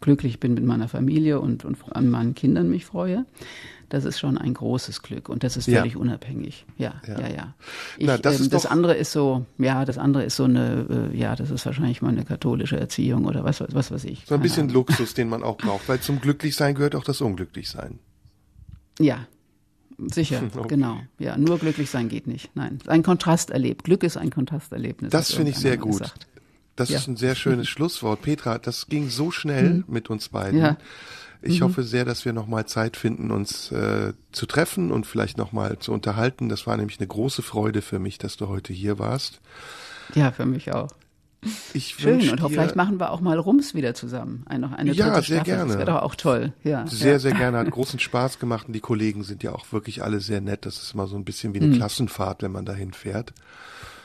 [0.00, 3.24] glücklich bin mit meiner Familie und, und an meinen Kindern mich freue,
[3.90, 5.80] das ist schon ein großes Glück und das ist Ja.
[5.80, 6.64] völlig unabhängig.
[6.78, 7.20] Ja, Ja.
[7.20, 7.54] ja, ja.
[7.98, 11.16] Ich, Na, das ähm, das andere ist so, ja, das andere ist so eine, äh,
[11.16, 14.24] ja, das ist wahrscheinlich mal eine katholische Erziehung oder was, was weiß ich.
[14.26, 14.74] So ein bisschen Ahnung.
[14.74, 17.98] Luxus, den man auch braucht, weil zum Glücklichsein gehört auch das Unglücklichsein.
[18.98, 19.26] Ja,
[19.98, 20.68] sicher, Okay.
[20.68, 21.00] genau.
[21.18, 22.54] Ja, nur glücklich sein geht nicht.
[22.54, 23.84] Nein, ein Kontrast erlebt.
[23.84, 25.10] Glück ist ein Kontrasterlebnis.
[25.10, 25.92] Das finde ich sehr gut.
[26.00, 26.26] gesagt.
[26.76, 26.98] Das Ja.
[26.98, 28.22] ist ein sehr schönes Schlusswort.
[28.22, 30.60] Petra, das ging so schnell mit uns beiden.
[30.60, 30.76] Ja.
[31.46, 35.78] Ich hoffe sehr, dass wir nochmal Zeit finden, uns äh, zu treffen und vielleicht nochmal
[35.78, 36.48] zu unterhalten.
[36.48, 39.40] Das war nämlich eine große Freude für mich, dass du heute hier warst.
[40.14, 40.88] Ja, für mich auch.
[41.72, 42.28] Ich Schön.
[42.30, 44.42] Und dir vielleicht machen wir auch mal Rums wieder zusammen.
[44.46, 45.44] Ein, noch eine Ja, dritte sehr Staffel.
[45.44, 45.66] gerne.
[45.68, 46.52] Das wäre doch auch toll.
[46.62, 46.86] Ja.
[46.86, 47.18] sehr, ja.
[47.18, 47.58] sehr gerne.
[47.58, 50.66] Hat großen Spaß gemacht und die Kollegen sind ja auch wirklich alle sehr nett.
[50.66, 51.74] Das ist immer so ein bisschen wie eine Mhm.
[51.76, 53.32] Klassenfahrt, wenn man dahin fährt.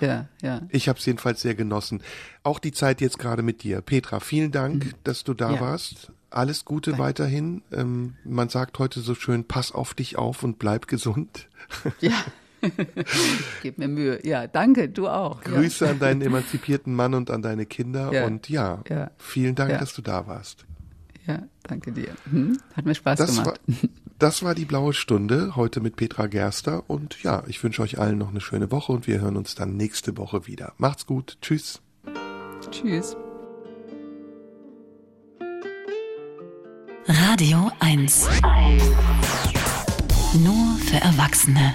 [0.02, 0.62] Ja, ja.
[0.70, 2.02] Ich habe es jedenfalls sehr genossen.
[2.44, 3.82] Auch die Zeit jetzt gerade mit dir.
[3.82, 5.56] Petra, vielen Dank, dass du da Mhm.
[5.56, 5.62] Ja.
[5.62, 6.12] warst.
[6.32, 7.04] Alles Gute Danke.
[7.06, 7.64] weiterhin.
[7.72, 11.48] Ähm, man sagt heute so schön, pass auf dich auf und bleib gesund.
[12.02, 12.12] Ja.
[13.62, 14.20] Gib mir Mühe.
[14.26, 15.42] Ja, danke, du auch.
[15.42, 18.12] Grüße an deinen emanzipierten Mann und an deine Kinder.
[18.14, 18.26] Ja.
[18.26, 19.12] Und ja, Ja.
[19.18, 19.78] vielen Dank, Ja.
[19.78, 20.66] dass du da warst.
[21.26, 22.10] Ja, ja danke dir.
[22.30, 22.58] Hm?
[22.76, 23.62] Hat mir Spaß Das war, gemacht.
[24.20, 26.84] das war die blaue Stunde heute mit Petra Gerster.
[26.90, 29.78] Und ja, ich wünsche euch allen noch eine schöne Woche und wir hören uns dann
[29.78, 30.74] nächste Woche wieder.
[30.78, 31.38] Macht's gut.
[31.42, 31.82] Tschüss.
[32.72, 33.16] Tschüss.
[37.08, 38.28] Radio 1.
[40.44, 41.74] Nur für Erwachsene.